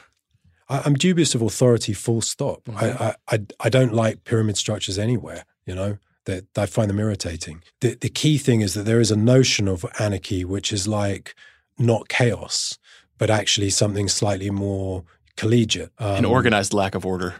I, 0.69 0.85
am 0.85 0.95
dubious 0.95 1.33
of 1.33 1.41
authority, 1.41 1.93
full 1.93 2.21
stop. 2.21 2.65
Mm-hmm. 2.65 3.03
I, 3.03 3.15
I, 3.29 3.39
I 3.61 3.69
don't 3.69 3.93
like 3.93 4.25
pyramid 4.25 4.57
structures 4.57 4.99
anywhere, 4.99 5.45
you 5.65 5.73
know? 5.73 5.97
That 6.27 6.45
I 6.57 6.67
find 6.67 6.89
them 6.89 6.99
irritating. 6.99 7.63
The, 7.81 7.95
the 7.95 8.09
key 8.09 8.37
thing 8.37 8.61
is 8.61 8.75
that 8.75 8.83
there 8.83 8.99
is 8.99 9.11
a 9.11 9.17
notion 9.17 9.67
of 9.67 9.85
anarchy 9.99 10.45
which 10.45 10.71
is 10.71 10.87
like 10.87 11.33
not 11.79 12.09
chaos, 12.09 12.77
but 13.17 13.29
actually 13.29 13.71
something 13.71 14.07
slightly 14.07 14.51
more 14.51 15.03
collegiate. 15.35 15.91
Um, 15.97 16.17
An 16.17 16.25
organized 16.25 16.73
lack 16.73 16.95
of 16.95 17.05
order. 17.05 17.35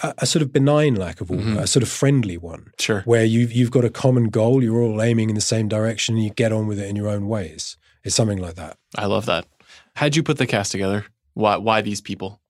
A, 0.00 0.14
a, 0.18 0.26
sort 0.26 0.42
of 0.42 0.52
benign 0.52 0.94
lack 0.94 1.20
of 1.20 1.30
order, 1.30 1.42
mm-hmm. 1.42 1.58
a 1.58 1.66
sort 1.66 1.82
of 1.82 1.88
friendly 1.88 2.36
one. 2.36 2.72
Sure. 2.78 3.02
Where 3.02 3.24
you've, 3.24 3.52
you've 3.52 3.70
got 3.70 3.84
a 3.84 3.90
common 3.90 4.30
goal, 4.30 4.62
you're 4.62 4.80
all 4.80 5.02
aiming 5.02 5.28
in 5.28 5.34
the 5.34 5.40
same 5.40 5.68
direction, 5.68 6.14
and 6.14 6.24
you 6.24 6.30
get 6.30 6.52
on 6.52 6.66
with 6.66 6.78
it 6.78 6.88
in 6.88 6.96
your 6.96 7.08
own 7.08 7.28
ways. 7.28 7.76
It's 8.04 8.16
something 8.16 8.38
like 8.38 8.54
that. 8.54 8.78
I 8.96 9.06
love 9.06 9.26
that. 9.26 9.46
How'd 9.94 10.16
you 10.16 10.22
put 10.22 10.38
the 10.38 10.46
cast 10.46 10.72
together? 10.72 11.06
Why, 11.34 11.56
why 11.56 11.82
these 11.82 12.00
people? 12.00 12.40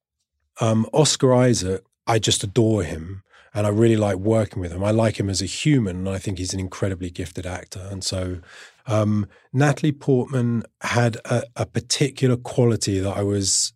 Um, 0.60 0.86
Oscar 0.92 1.34
Isaac, 1.34 1.84
I 2.06 2.18
just 2.18 2.44
adore 2.44 2.82
him 2.82 3.22
and 3.54 3.66
I 3.66 3.70
really 3.70 3.96
like 3.96 4.16
working 4.16 4.60
with 4.60 4.72
him. 4.72 4.82
I 4.82 4.90
like 4.90 5.18
him 5.18 5.28
as 5.28 5.42
a 5.42 5.46
human, 5.46 5.96
and 5.96 6.08
I 6.08 6.18
think 6.18 6.38
he's 6.38 6.54
an 6.54 6.60
incredibly 6.60 7.10
gifted 7.10 7.46
actor. 7.46 7.86
And 7.90 8.02
so, 8.02 8.40
um, 8.86 9.26
Natalie 9.52 9.92
Portman 9.92 10.64
had 10.80 11.16
a, 11.24 11.44
a, 11.56 11.66
particular 11.66 12.36
quality 12.36 12.98
that 12.98 13.16
I 13.16 13.22
was 13.22 13.72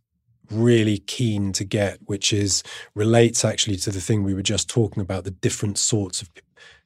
really 0.50 0.99
keen 0.99 1.52
to 1.52 1.64
get, 1.64 1.99
which 2.06 2.33
is 2.33 2.62
relates 2.95 3.45
actually 3.45 3.76
to 3.76 3.90
the 3.90 4.00
thing 4.00 4.25
we 4.25 4.35
were 4.35 4.42
just 4.42 4.68
talking 4.68 5.00
about 5.00 5.25
the 5.25 5.30
different 5.30 5.78
sorts 5.78 6.23
of 6.23 6.30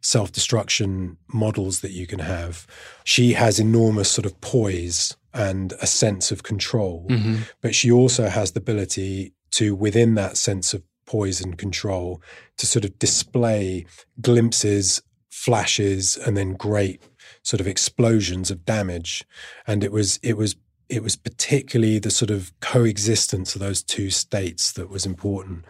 self 0.02 0.32
destruction 0.32 1.16
models 1.32 1.80
that 1.80 1.92
you 1.92 2.06
can 2.06 2.18
have. 2.18 2.66
She 3.04 3.34
has 3.34 3.60
enormous 3.60 4.10
sort 4.10 4.26
of 4.26 4.40
poise 4.40 5.16
and 5.32 5.72
a 5.80 5.86
sense 5.86 6.32
of 6.32 6.42
control, 6.42 7.06
mm-hmm. 7.08 7.42
but 7.60 7.74
she 7.74 7.90
also 7.90 8.28
has 8.28 8.52
the 8.52 8.60
ability 8.60 9.32
to, 9.52 9.74
within 9.74 10.14
that 10.14 10.36
sense 10.36 10.74
of 10.74 10.82
poise 11.10 11.40
and 11.40 11.58
control 11.58 12.22
to 12.56 12.66
sort 12.66 12.84
of 12.84 12.96
display 13.00 13.84
glimpses, 14.20 15.02
flashes, 15.28 16.16
and 16.16 16.36
then 16.36 16.52
great 16.54 17.02
sort 17.42 17.60
of 17.60 17.66
explosions 17.66 18.48
of 18.50 18.64
damage. 18.64 19.24
And 19.66 19.82
it 19.82 19.90
was 19.90 20.20
it 20.22 20.36
was 20.36 20.54
it 20.88 21.02
was 21.02 21.16
particularly 21.16 21.98
the 21.98 22.10
sort 22.10 22.30
of 22.30 22.52
coexistence 22.60 23.54
of 23.54 23.60
those 23.60 23.82
two 23.82 24.10
states 24.10 24.72
that 24.72 24.88
was 24.88 25.04
important. 25.06 25.64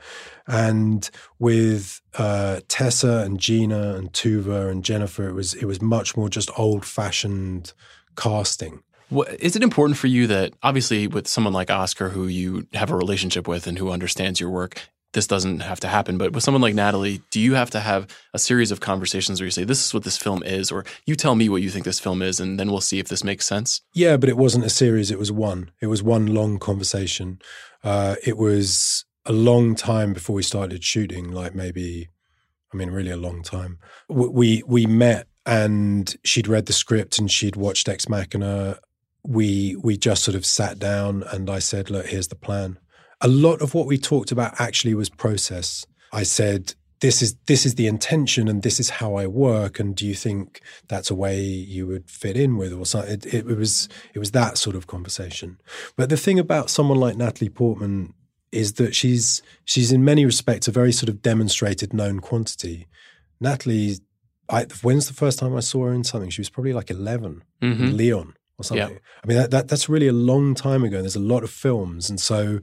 And 0.47 1.09
with 1.39 2.01
uh, 2.19 2.61
Tessa 2.69 3.23
and 3.25 3.39
Gina 3.39 3.95
and 3.95 4.13
Tuva 4.13 4.71
and 4.71 4.85
Jennifer, 4.85 5.27
it 5.27 5.35
was 5.35 5.55
it 5.55 5.65
was 5.65 5.81
much 5.81 6.17
more 6.17 6.29
just 6.29 6.51
old 6.59 6.85
fashioned 6.85 7.73
casting. 8.15 8.83
Is 9.41 9.57
it 9.57 9.63
important 9.63 9.99
for 9.99 10.07
you 10.07 10.27
that 10.29 10.53
obviously 10.63 11.07
with 11.07 11.27
someone 11.27 11.53
like 11.53 11.71
Oscar, 11.71 12.11
who 12.11 12.27
you 12.27 12.67
have 12.75 12.91
a 12.91 12.97
relationship 12.97 13.49
with 13.49 13.67
and 13.67 13.77
who 13.79 13.91
understands 13.91 14.39
your 14.39 14.51
work, 14.51 14.89
this 15.13 15.27
doesn't 15.27 15.61
have 15.61 15.81
to 15.81 15.89
happen. 15.89 16.19
But 16.19 16.33
with 16.33 16.45
someone 16.45 16.63
like 16.63 16.75
Natalie, 16.75 17.23
do 17.31 17.41
you 17.41 17.55
have 17.55 17.71
to 17.71 17.81
have 17.81 18.07
a 18.33 18.39
series 18.39 18.71
of 18.71 18.81
conversations 18.81 19.41
where 19.41 19.47
you 19.47 19.51
say, 19.51 19.65
this 19.65 19.85
is 19.85 19.93
what 19.93 20.05
this 20.05 20.17
film 20.17 20.43
is, 20.43 20.71
or 20.71 20.85
you 21.07 21.17
tell 21.17 21.35
me 21.35 21.49
what 21.49 21.63
you 21.63 21.71
think 21.71 21.85
this 21.85 22.01
film 22.01 22.23
is, 22.23 22.39
and 22.39 22.59
then 22.61 22.71
we'll 22.71 22.81
see 22.81 22.99
if 22.99 23.09
this 23.09 23.25
makes 23.25 23.47
sense? 23.47 23.81
Yeah, 23.93 24.17
but 24.17 24.29
it 24.29 24.37
wasn't 24.37 24.65
a 24.65 24.71
series. 24.71 25.11
It 25.11 25.19
was 25.19 25.33
one. 25.33 25.71
It 25.81 25.89
was 25.89 26.03
one 26.03 26.27
long 26.27 26.59
conversation. 26.59 27.41
Uh, 27.83 28.17
it 28.25 28.37
was 28.37 29.05
a 29.27 29.33
long 29.33 29.75
time 29.75 30.13
before 30.13 30.35
we 30.35 30.43
started 30.43 30.85
shooting, 30.85 31.31
like 31.31 31.55
maybe, 31.55 32.09
I 32.73 32.77
mean, 32.77 32.91
really 32.91 33.11
a 33.11 33.17
long 33.17 33.43
time. 33.43 33.79
We, 34.09 34.63
we 34.67 34.87
met 34.87 35.27
and 35.45 36.15
she'd 36.25 36.49
read 36.49 36.67
the 36.67 36.73
script 36.73 37.19
and 37.19 37.31
she'd 37.31 37.57
watched 37.57 37.89
Ex 37.89 38.09
Machina. 38.09 38.79
We, 39.23 39.77
we 39.77 39.97
just 39.97 40.23
sort 40.23 40.35
of 40.37 40.47
sat 40.47 40.79
down 40.79 41.25
and 41.33 41.51
I 41.51 41.59
said, 41.59 41.91
look, 41.91 42.07
here's 42.07 42.29
the 42.29 42.37
plan 42.37 42.79
a 43.21 43.29
lot 43.29 43.61
of 43.61 43.75
what 43.75 43.87
we 43.87 43.99
talked 43.99 44.33
about 44.33 44.61
actually 44.61 44.95
was 44.95 45.09
process. 45.09 45.87
I 46.13 46.23
said, 46.23 46.75
this 47.01 47.23
is 47.23 47.35
this 47.47 47.65
is 47.67 47.75
the 47.75 47.87
intention 47.87 48.47
and 48.47 48.63
this 48.63 48.79
is 48.79 48.91
how 48.91 49.15
I 49.15 49.27
work 49.27 49.81
and 49.81 49.97
do 49.97 50.07
you 50.07 50.15
think 50.15 50.61
that's 50.89 51.11
a 51.11 51.15
way 51.15 51.41
you 51.41 51.87
would 51.87 52.11
fit 52.11 52.37
in 52.37 52.57
with 52.57 52.73
or 52.73 52.85
something 52.85 53.13
it, 53.13 53.27
it, 53.27 53.47
was 53.47 53.89
it 54.15 54.19
was 54.19 54.33
that 54.33 54.59
sort 54.59 54.77
of 54.77 54.87
conversation. 54.87 55.59
But 55.97 56.11
the 56.11 56.17
thing 56.17 56.39
about 56.39 56.71
someone 56.71 56.99
like 56.99 57.17
Natalie 57.17 57.49
Portman 57.49 58.15
is 58.53 58.75
that 58.75 58.95
she's 58.95 59.43
she's 59.65 59.93
in 59.93 60.05
many 60.05 60.25
respects 60.25 60.69
a 60.69 60.73
very 60.73 60.93
sort 60.93 61.09
of 61.09 61.23
demonstrated 61.23 61.95
known 61.95 62.21
quantity. 62.21 62.87
Natalie 63.41 63.97
I, 64.51 64.67
when's 64.83 65.07
the 65.07 65.15
first 65.15 65.39
time 65.39 65.57
I 65.57 65.61
saw 65.61 65.87
her 65.87 65.93
in 65.93 66.05
something? 66.05 66.29
She 66.29 66.41
was 66.41 66.51
probably 66.51 66.73
like 66.73 66.91
11 66.91 67.43
mm-hmm. 67.63 67.97
Leon 67.97 68.35
or 68.59 68.65
something. 68.65 68.91
Yep. 68.91 69.03
I 69.25 69.27
mean 69.27 69.37
that, 69.39 69.51
that 69.53 69.69
that's 69.69 69.89
really 69.89 70.09
a 70.09 70.13
long 70.13 70.55
time 70.55 70.85
ago. 70.85 71.01
There's 71.01 71.17
a 71.17 71.21
lot 71.21 71.45
of 71.45 71.51
films. 71.51 72.11
And 72.11 72.21
so 72.21 72.61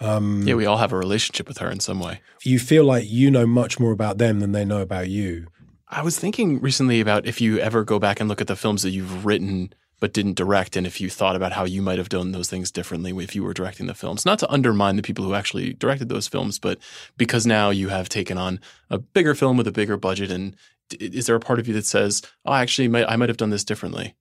um, 0.00 0.42
yeah, 0.42 0.54
we 0.54 0.66
all 0.66 0.78
have 0.78 0.92
a 0.92 0.98
relationship 0.98 1.48
with 1.48 1.58
her 1.58 1.70
in 1.70 1.80
some 1.80 2.00
way. 2.00 2.20
You 2.42 2.58
feel 2.58 2.84
like 2.84 3.04
you 3.06 3.30
know 3.30 3.46
much 3.46 3.78
more 3.78 3.92
about 3.92 4.18
them 4.18 4.40
than 4.40 4.52
they 4.52 4.64
know 4.64 4.80
about 4.80 5.08
you. 5.08 5.46
I 5.88 6.02
was 6.02 6.18
thinking 6.18 6.60
recently 6.60 7.00
about 7.00 7.26
if 7.26 7.40
you 7.40 7.58
ever 7.58 7.84
go 7.84 7.98
back 7.98 8.18
and 8.18 8.28
look 8.28 8.40
at 8.40 8.46
the 8.46 8.56
films 8.56 8.82
that 8.82 8.90
you've 8.90 9.24
written 9.24 9.72
but 10.00 10.12
didn't 10.12 10.34
direct, 10.34 10.76
and 10.76 10.86
if 10.86 11.00
you 11.00 11.08
thought 11.08 11.36
about 11.36 11.52
how 11.52 11.64
you 11.64 11.80
might 11.80 11.98
have 11.98 12.08
done 12.08 12.32
those 12.32 12.50
things 12.50 12.70
differently 12.70 13.12
if 13.24 13.34
you 13.34 13.42
were 13.42 13.54
directing 13.54 13.86
the 13.86 13.94
films. 13.94 14.26
Not 14.26 14.38
to 14.40 14.50
undermine 14.50 14.96
the 14.96 15.02
people 15.02 15.24
who 15.24 15.34
actually 15.34 15.72
directed 15.72 16.08
those 16.08 16.28
films, 16.28 16.58
but 16.58 16.78
because 17.16 17.46
now 17.46 17.70
you 17.70 17.88
have 17.88 18.08
taken 18.08 18.36
on 18.36 18.60
a 18.90 18.98
bigger 18.98 19.34
film 19.34 19.56
with 19.56 19.68
a 19.68 19.72
bigger 19.72 19.96
budget, 19.96 20.30
and 20.30 20.56
is 21.00 21.26
there 21.26 21.36
a 21.36 21.40
part 21.40 21.58
of 21.58 21.68
you 21.68 21.74
that 21.74 21.86
says, 21.86 22.22
"Oh, 22.44 22.52
actually, 22.52 23.04
I 23.04 23.16
might 23.16 23.28
have 23.30 23.38
done 23.38 23.50
this 23.50 23.64
differently"? 23.64 24.14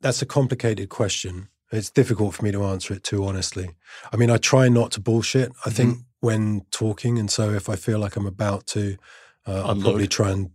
That's 0.00 0.22
a 0.22 0.26
complicated 0.26 0.88
question. 0.88 1.48
It's 1.72 1.90
difficult 1.90 2.34
for 2.34 2.44
me 2.44 2.52
to 2.52 2.64
answer 2.64 2.94
it 2.94 3.02
too 3.02 3.24
honestly. 3.24 3.70
I 4.12 4.16
mean, 4.16 4.30
I 4.30 4.36
try 4.36 4.68
not 4.68 4.92
to 4.92 5.00
bullshit. 5.00 5.50
I 5.50 5.52
mm-hmm. 5.52 5.70
think 5.70 5.98
when 6.20 6.62
talking, 6.70 7.18
and 7.18 7.30
so 7.30 7.50
if 7.50 7.68
I 7.68 7.76
feel 7.76 7.98
like 7.98 8.16
I'm 8.16 8.26
about 8.26 8.66
to, 8.68 8.96
uh, 9.46 9.62
I'll 9.66 9.80
probably 9.80 10.06
try 10.06 10.30
and 10.30 10.50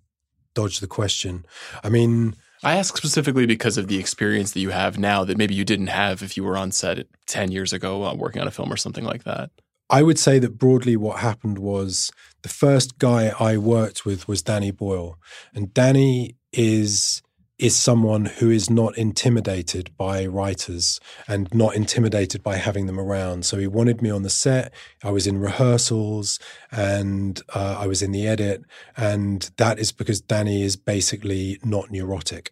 dodge 0.54 0.80
the 0.80 0.88
question. 0.88 1.46
I 1.84 1.90
mean, 1.90 2.36
I 2.64 2.76
ask 2.78 2.96
specifically 2.96 3.46
because 3.46 3.78
of 3.78 3.88
the 3.88 3.98
experience 3.98 4.52
that 4.52 4.60
you 4.60 4.70
have 4.70 4.98
now 4.98 5.24
that 5.24 5.38
maybe 5.38 5.56
you 5.56 5.66
didn't 5.66 5.88
have 5.88 6.22
if 6.22 6.38
you 6.38 6.44
were 6.44 6.58
on 6.58 6.72
set 6.72 7.08
10 7.28 7.52
years 7.52 7.74
ago 7.74 8.04
uh, 8.04 8.14
working 8.14 8.42
on 8.42 8.48
a 8.48 8.52
film 8.52 8.72
or 8.72 8.78
something 8.78 9.04
like 9.04 9.24
that. 9.24 9.50
I 9.90 10.04
would 10.04 10.20
say 10.20 10.40
that 10.40 10.58
broadly 10.58 10.96
what 10.96 11.20
happened 11.20 11.60
was 11.60 12.12
the 12.44 12.50
first 12.50 12.98
guy 12.98 13.34
I 13.40 13.58
worked 13.58 14.06
with 14.06 14.28
was 14.28 14.42
Danny 14.42 14.72
Boyle. 14.72 15.18
And 15.54 15.74
Danny 15.74 16.38
is 16.54 17.22
is 17.62 17.78
someone 17.78 18.26
who 18.26 18.50
is 18.50 18.72
not 18.72 18.98
intimidated 18.98 19.96
by 19.96 20.26
writers 20.26 21.00
and 21.28 21.48
not 21.54 21.76
intimidated 21.76 22.42
by 22.42 22.56
having 22.58 22.88
them 22.88 23.00
around. 23.00 23.46
So 23.46 23.58
he 23.58 23.68
wanted 23.68 24.02
me 24.02 24.10
on 24.10 24.24
the 24.24 24.32
set. 24.32 24.74
I 25.04 25.12
was 25.12 25.28
in 25.28 25.38
rehearsals 25.38 26.40
and 26.72 27.40
uh, 27.54 27.78
I 27.80 27.86
was 27.86 28.02
in 28.02 28.12
the 28.12 28.28
edit. 28.28 28.64
And 28.98 29.48
that 29.58 29.78
is 29.78 29.92
because 29.92 30.22
Danny 30.22 30.64
is 30.64 30.76
basically 30.76 31.60
not 31.64 31.92
neurotic. 31.92 32.52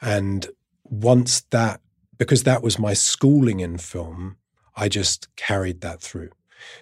And 0.00 0.46
once 0.84 1.40
that, 1.50 1.80
because 2.16 2.44
that 2.44 2.62
was 2.62 2.78
my 2.78 2.94
schooling 2.94 3.58
in 3.58 3.78
film, 3.78 4.36
I 4.76 4.88
just 4.88 5.34
carried 5.34 5.80
that 5.80 6.00
through. 6.00 6.30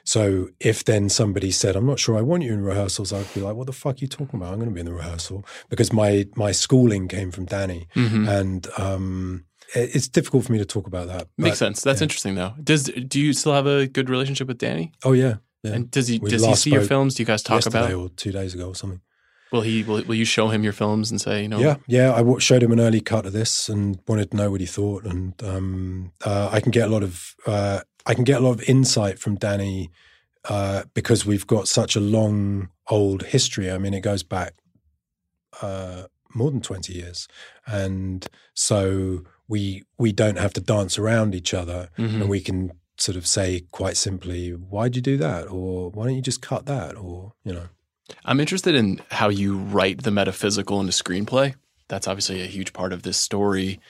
So 0.05 0.49
if 0.61 0.85
then 0.85 1.09
somebody 1.09 1.51
said, 1.51 1.77
"I'm 1.77 1.87
not 1.87 1.99
sure 1.99 2.17
I 2.17 2.23
want 2.23 2.43
you 2.43 2.53
in 2.53 2.63
rehearsals," 2.63 3.13
I'd 3.13 3.33
be 3.35 3.41
like, 3.41 3.57
"What 3.57 3.67
the 3.67 3.73
fuck 3.73 3.97
are 3.97 3.99
you 3.99 4.09
talking 4.09 4.41
about? 4.41 4.53
I'm 4.53 4.59
going 4.59 4.69
to 4.69 4.75
be 4.75 4.81
in 4.81 4.87
the 4.87 4.93
rehearsal 4.93 5.45
because 5.69 5.93
my 5.93 6.27
my 6.37 6.53
schooling 6.53 7.09
came 7.09 7.31
from 7.31 7.47
Danny, 7.47 7.89
mm-hmm. 7.95 8.29
and 8.29 8.67
um, 8.79 9.45
it's 9.75 10.09
difficult 10.09 10.45
for 10.45 10.53
me 10.53 10.59
to 10.59 10.65
talk 10.65 10.87
about 10.87 11.09
that. 11.09 11.29
Makes 11.39 11.59
sense. 11.59 11.83
That's 11.83 12.01
yeah. 12.01 12.05
interesting, 12.05 12.35
though. 12.35 12.55
Does 12.63 12.85
do 12.85 13.21
you 13.21 13.33
still 13.33 13.55
have 13.55 13.67
a 13.67 13.87
good 13.87 14.11
relationship 14.11 14.49
with 14.49 14.59
Danny? 14.59 14.93
Oh 15.05 15.13
yeah. 15.13 15.37
yeah. 15.63 15.73
And 15.73 15.91
does 15.91 16.09
he 16.09 16.19
we 16.19 16.31
does 16.31 16.45
he 16.45 16.55
see 16.55 16.71
your 16.71 16.83
films? 16.83 17.15
Do 17.15 17.23
you 17.23 17.27
guys 17.27 17.43
talk 17.43 17.67
about 17.67 17.93
or 17.93 18.09
two 18.11 18.33
days 18.33 18.55
ago 18.55 18.69
or 18.69 18.75
something? 18.75 19.01
Will 19.53 19.61
he? 19.61 19.85
Will, 19.85 20.03
will 20.05 20.17
you 20.17 20.25
show 20.25 20.49
him 20.49 20.65
your 20.65 20.73
films 20.73 21.13
and 21.13 21.21
say, 21.21 21.43
you 21.43 21.49
know? 21.49 21.61
Yeah, 21.61 21.77
yeah. 21.87 22.13
I 22.13 22.19
w- 22.19 22.41
showed 22.41 22.63
him 22.63 22.73
an 22.73 22.81
early 22.81 23.01
cut 23.01 23.25
of 23.25 23.33
this 23.33 23.69
and 23.69 24.01
wanted 24.09 24.33
to 24.33 24.37
know 24.37 24.51
what 24.51 24.61
he 24.61 24.67
thought, 24.67 25.05
and 25.05 25.41
um, 25.45 26.13
uh, 26.25 26.49
I 26.51 26.59
can 26.61 26.73
get 26.73 26.89
a 26.89 26.91
lot 26.91 27.05
of 27.05 27.37
uh, 27.47 27.81
I 28.07 28.15
can 28.15 28.25
get 28.25 28.41
a 28.41 28.45
lot 28.45 28.53
of 28.53 28.69
insight 28.69 29.19
from 29.19 29.37
Danny 29.37 29.91
uh, 30.49 30.85
because 30.95 31.25
we've 31.25 31.47
got 31.47 31.69
such 31.69 31.97
a 31.97 32.01
long 32.01 32.69
old 32.89 33.23
history. 33.25 33.71
I 33.71 33.79
mean, 33.79 33.95
it 33.95 34.01
goes 34.03 34.23
back 34.23 34.55
uh, 35.63 36.05
more 36.35 36.51
than 36.51 36.61
twenty 36.61 36.95
years, 36.95 37.29
and 37.67 38.27
so 38.55 39.23
we 39.49 39.85
we 39.99 40.13
don't 40.13 40.39
have 40.39 40.53
to 40.55 40.61
dance 40.61 40.99
around 40.99 41.35
each 41.35 41.55
other, 41.55 41.89
Mhm. 41.99 42.21
and 42.23 42.29
we 42.29 42.41
can 42.41 42.73
sort 42.97 43.17
of 43.17 43.27
say 43.27 43.65
quite 43.71 43.97
simply, 43.97 44.51
"Why'd 44.51 44.97
you 44.97 45.03
do 45.03 45.17
that?" 45.19 45.49
or 45.49 45.91
"Why 45.91 46.05
don't 46.07 46.17
you 46.17 46.23
just 46.23 46.43
cut 46.43 46.67
that?" 46.67 46.97
or 46.97 47.33
you 47.45 47.53
know. 47.53 47.69
I'm 48.27 48.39
interested 48.41 48.75
in 48.75 49.01
how 49.13 49.31
you 49.31 49.57
write 49.57 50.03
the 50.03 50.11
metaphysical 50.11 50.79
into 50.81 50.93
screenplay. 50.93 51.55
That's 51.89 52.07
obviously 52.07 52.43
a 52.43 52.47
huge 52.47 52.73
part 52.75 52.93
of 52.93 53.03
this 53.03 53.17
story. 53.17 53.81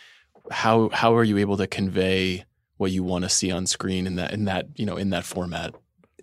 How 0.51 0.89
how 0.91 1.17
are 1.17 1.25
you 1.25 1.39
able 1.39 1.57
to 1.57 1.67
convey 1.67 2.45
what 2.77 2.91
you 2.91 3.03
want 3.03 3.25
to 3.25 3.29
see 3.29 3.51
on 3.51 3.67
screen 3.67 4.07
in 4.07 4.17
that 4.17 4.33
in 4.33 4.45
that 4.45 4.67
you 4.77 4.87
know 4.87 4.97
in 4.97 5.11
that 5.11 5.25
format? 5.25 5.75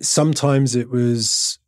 sometimes 0.02 0.74
it 0.74 0.90
was 0.90 1.58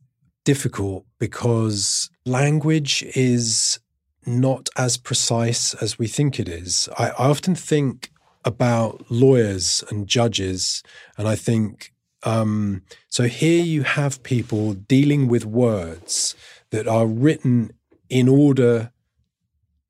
difficult 0.44 1.07
because 1.18 2.11
language 2.27 3.03
is 3.14 3.79
not 4.27 4.68
as 4.77 4.97
precise 4.97 5.75
as 5.75 5.99
we 5.99 6.07
think 6.07 6.38
it 6.38 6.49
is. 6.49 6.88
I, 6.99 7.11
I 7.11 7.29
often 7.29 7.55
think 7.55 8.11
about 8.44 9.05
lawyers 9.11 9.83
and 9.90 10.07
judges, 10.07 10.83
and 11.16 11.27
I 11.27 11.37
think 11.37 11.92
um, 12.25 12.83
so. 13.09 13.25
Here 13.25 13.62
you 13.62 13.83
have 13.83 14.23
people 14.23 14.73
dealing 14.73 15.29
with 15.29 15.44
words 15.44 16.35
that 16.70 16.88
are 16.88 17.07
written 17.07 17.73
in 18.09 18.29
order 18.29 18.90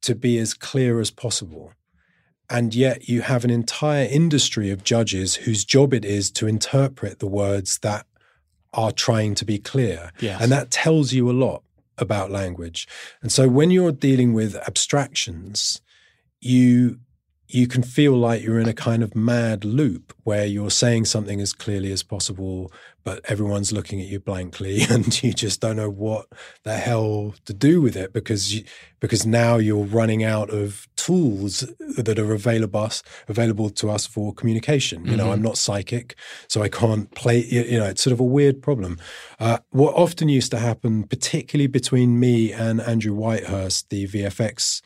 to 0.02 0.14
be 0.14 0.38
as 0.38 0.52
clear 0.52 1.00
as 1.00 1.11
possible. 1.11 1.72
And 2.50 2.74
yet, 2.74 3.09
you 3.09 3.22
have 3.22 3.44
an 3.44 3.50
entire 3.50 4.07
industry 4.07 4.70
of 4.70 4.85
judges 4.85 5.35
whose 5.35 5.64
job 5.64 5.94
it 5.94 6.04
is 6.04 6.30
to 6.33 6.46
interpret 6.46 7.18
the 7.18 7.26
words 7.26 7.78
that 7.78 8.07
are 8.74 8.92
trying 8.92 9.35
to 9.37 9.44
be 9.44 9.59
clear. 9.59 10.11
Yes. 10.20 10.42
And 10.42 10.52
that 10.52 10.70
tells 10.70 11.12
you 11.12 11.30
a 11.30 11.33
lot 11.33 11.62
about 11.96 12.30
language. 12.30 12.87
And 13.22 13.33
so 13.33 13.48
when 13.48 13.70
you're 13.70 13.92
dealing 13.92 14.35
with 14.35 14.57
abstractions, 14.57 15.80
you 16.40 16.98
you 17.46 17.68
can 17.68 17.83
feel 17.83 18.16
like 18.16 18.42
you're 18.42 18.59
in 18.59 18.68
a 18.68 18.74
kind 18.74 19.02
of 19.02 19.14
mad 19.14 19.64
loop 19.64 20.12
where 20.24 20.46
you're 20.46 20.70
saying 20.70 21.04
something 21.04 21.40
as 21.40 21.52
clearly 21.52 21.92
as 21.92 22.02
possible, 22.02 22.72
but 23.04 23.20
everyone's 23.26 23.70
looking 23.70 24.00
at 24.00 24.09
you 24.09 24.18
blankly 24.18 24.80
and 24.90 25.22
you 25.22 25.33
just 25.33 25.61
don't 25.61 25.76
know 25.76 25.90
what 25.90 26.26
the 26.64 26.76
hell 26.76 27.35
to 27.44 27.52
do 27.52 27.80
with 27.80 27.96
it 27.96 28.12
because 28.12 28.54
you, 28.54 28.64
because 28.98 29.26
now 29.26 29.57
you're 29.57 29.85
running 29.85 30.24
out 30.24 30.50
of 30.50 30.88
tools 31.07 31.64
that 31.99 32.19
are 32.19 32.33
available 32.33 32.81
us, 32.81 33.03
available 33.29 33.71
to 33.71 33.90
us 33.90 34.07
for 34.07 34.33
communication. 34.35 35.05
You 35.07 35.17
know, 35.17 35.27
Mhm. 35.27 35.33
I'm 35.33 35.43
not 35.43 35.59
psychic, 35.59 36.17
so 36.49 36.62
I 36.62 36.69
can't 36.69 37.07
play. 37.14 37.38
You 37.55 37.62
you 37.73 37.79
know, 37.81 37.88
it's 37.93 38.03
sort 38.03 38.12
of 38.12 38.21
a 38.21 38.25
weird 38.38 38.57
problem. 38.62 38.99
Uh, 39.38 39.59
what 39.71 39.95
often 39.95 40.29
used 40.29 40.51
to 40.53 40.59
happen, 40.59 40.93
particularly 41.05 41.67
between 41.81 42.19
me 42.19 42.53
and 42.53 42.81
Andrew 42.81 43.14
Whitehurst, 43.14 43.85
the 43.90 44.07
VFX 44.07 44.83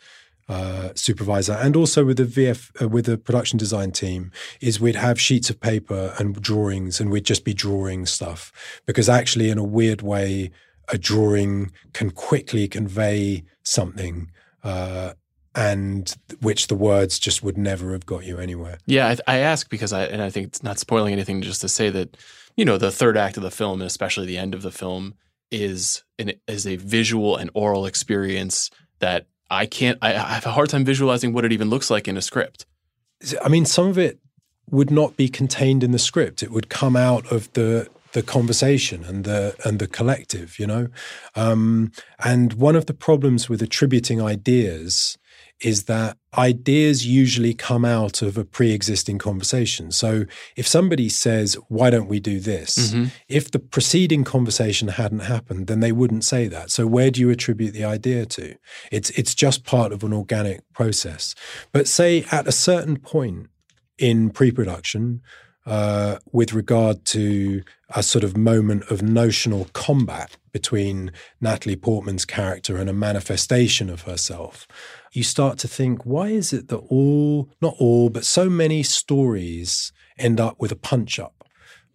uh, 0.49 0.89
supervisor, 0.95 1.53
and 1.53 1.77
also 1.77 2.05
with 2.05 2.17
the 2.17 2.25
VF 2.25 2.61
uh, 2.83 2.89
with 2.89 3.05
the 3.07 3.19
production 3.19 3.59
design 3.59 3.91
team, 3.93 4.31
is 4.61 4.81
we'd 4.81 4.97
have 4.97 5.21
sheets 5.21 5.51
of 5.51 5.61
paper 5.61 6.15
and 6.19 6.41
drawings, 6.41 7.01
and 7.01 7.11
we'd 7.11 7.25
just 7.33 7.45
be 7.45 7.53
drawing 7.55 8.07
stuff 8.07 8.51
because 8.87 9.09
actually, 9.11 9.51
in 9.51 9.59
a 9.59 9.65
weird 9.79 10.01
way, 10.03 10.51
a 10.89 10.97
drawing 10.97 11.71
can 11.93 12.11
quickly 12.11 12.67
convey 12.67 13.45
something. 13.63 14.31
Uh, 14.65 15.13
and 15.59 16.15
which 16.41 16.69
the 16.69 16.77
words 16.77 17.19
just 17.19 17.43
would 17.43 17.59
never 17.59 17.91
have 17.91 18.07
got 18.07 18.25
you 18.25 18.39
anywhere. 18.39 18.79
Yeah, 18.87 19.09
I, 19.27 19.35
I 19.35 19.39
ask 19.39 19.69
because 19.69 19.93
I 19.93 20.05
and 20.05 20.23
I 20.23 20.31
think 20.31 20.47
it's 20.47 20.63
not 20.63 20.79
spoiling 20.79 21.13
anything 21.13 21.43
just 21.43 21.61
to 21.63 21.69
say 21.69 21.91
that 21.91 22.17
you 22.57 22.65
know 22.65 22.79
the 22.79 22.93
third 22.93 23.17
act 23.17 23.37
of 23.37 23.43
the 23.43 23.51
film 23.51 23.81
and 23.81 23.87
especially 23.87 24.27
the 24.27 24.39
end 24.39 24.55
of 24.55 24.63
the 24.63 24.71
film 24.71 25.15
is 25.51 26.05
an 26.17 26.33
is 26.47 26.65
a 26.65 26.77
visual 26.77 27.37
and 27.37 27.51
oral 27.55 27.87
experience 27.87 28.71
that 29.01 29.27
I 29.51 29.67
can't. 29.67 29.99
I, 30.01 30.11
I 30.15 30.35
have 30.35 30.47
a 30.47 30.53
hard 30.53 30.71
time 30.71 30.85
visualizing 30.85 31.33
what 31.33 31.45
it 31.45 31.53
even 31.53 31.69
looks 31.69 31.91
like 31.91 32.07
in 32.07 32.17
a 32.17 32.23
script. 32.23 32.65
I 33.43 33.49
mean, 33.49 33.65
some 33.65 33.89
of 33.89 33.99
it 33.99 34.21
would 34.71 34.93
not 34.93 35.17
be 35.17 35.29
contained 35.29 35.83
in 35.83 35.91
the 35.91 35.99
script. 35.99 36.45
It 36.45 36.53
would 36.53 36.69
come 36.69 36.95
out 36.95 37.31
of 37.33 37.53
the 37.55 37.89
the 38.13 38.23
conversation 38.23 39.03
and 39.03 39.25
the 39.25 39.57
and 39.65 39.81
the 39.81 39.89
collective, 39.89 40.61
you 40.61 40.69
know. 40.69 40.87
Um, 41.35 41.91
and 42.23 42.53
one 42.53 42.77
of 42.77 42.87
the 42.87 42.95
problems 42.95 43.49
with 43.49 43.61
attributing 43.61 44.23
ideas 44.23 45.19
is 45.61 45.85
that 45.85 46.17
ideas 46.37 47.07
usually 47.07 47.55
come 47.55 47.85
out 47.85 48.23
of 48.23 48.37
a 48.39 48.45
pre-existing 48.45 49.19
conversation. 49.19 49.91
So 49.91 50.25
if 50.57 50.69
somebody 50.69 51.09
says, 51.09 51.57
"Why 51.69 51.91
don't 51.91 52.09
we 52.09 52.21
do 52.21 52.39
this?" 52.39 52.93
Mhm. 52.93 53.11
if 53.29 53.51
the 53.51 53.59
preceding 53.59 54.25
conversation 54.25 54.89
hadn't 54.89 55.21
happened, 55.21 55.67
then 55.67 55.81
they 55.81 55.93
wouldn't 55.93 56.25
say 56.25 56.49
that. 56.49 56.71
So 56.71 56.87
where 56.87 57.11
do 57.11 57.21
you 57.21 57.31
attribute 57.31 57.73
the 57.73 57.85
idea 57.85 58.27
to? 58.27 58.55
It's 58.93 59.11
it's 59.11 59.35
just 59.35 59.65
part 59.65 59.93
of 59.93 60.05
an 60.05 60.13
organic 60.13 60.61
process. 60.73 61.35
But 61.73 61.89
say 61.89 62.25
at 62.31 62.47
a 62.47 62.53
certain 62.53 62.97
point 62.97 63.47
in 63.99 64.31
pre-production, 64.31 65.23
uh, 65.67 66.19
with 66.33 66.53
regard 66.55 67.05
to 67.05 67.63
a 67.95 68.03
sort 68.03 68.25
of 68.25 68.37
moment 68.37 68.85
of 68.91 69.03
notional 69.03 69.69
combat 69.75 70.37
between 70.53 71.11
Natalie 71.41 71.77
Portman's 71.77 72.25
character 72.25 72.77
and 72.79 72.89
a 72.89 72.93
manifestation 72.95 73.91
of 73.91 74.03
herself, 74.03 74.67
you 75.13 75.23
start 75.23 75.59
to 75.59 75.69
think, 75.69 76.05
why 76.05 76.29
is 76.29 76.53
it 76.53 76.69
that 76.69 76.77
all, 76.77 77.51
not 77.61 77.75
all, 77.79 78.11
but 78.11 78.25
so 78.25 78.49
many 78.49 78.83
stories 78.83 79.93
end 80.19 80.41
up 80.41 80.61
with 80.61 80.73
a 80.73 80.77
punch 80.77 81.19
up? 81.19 81.35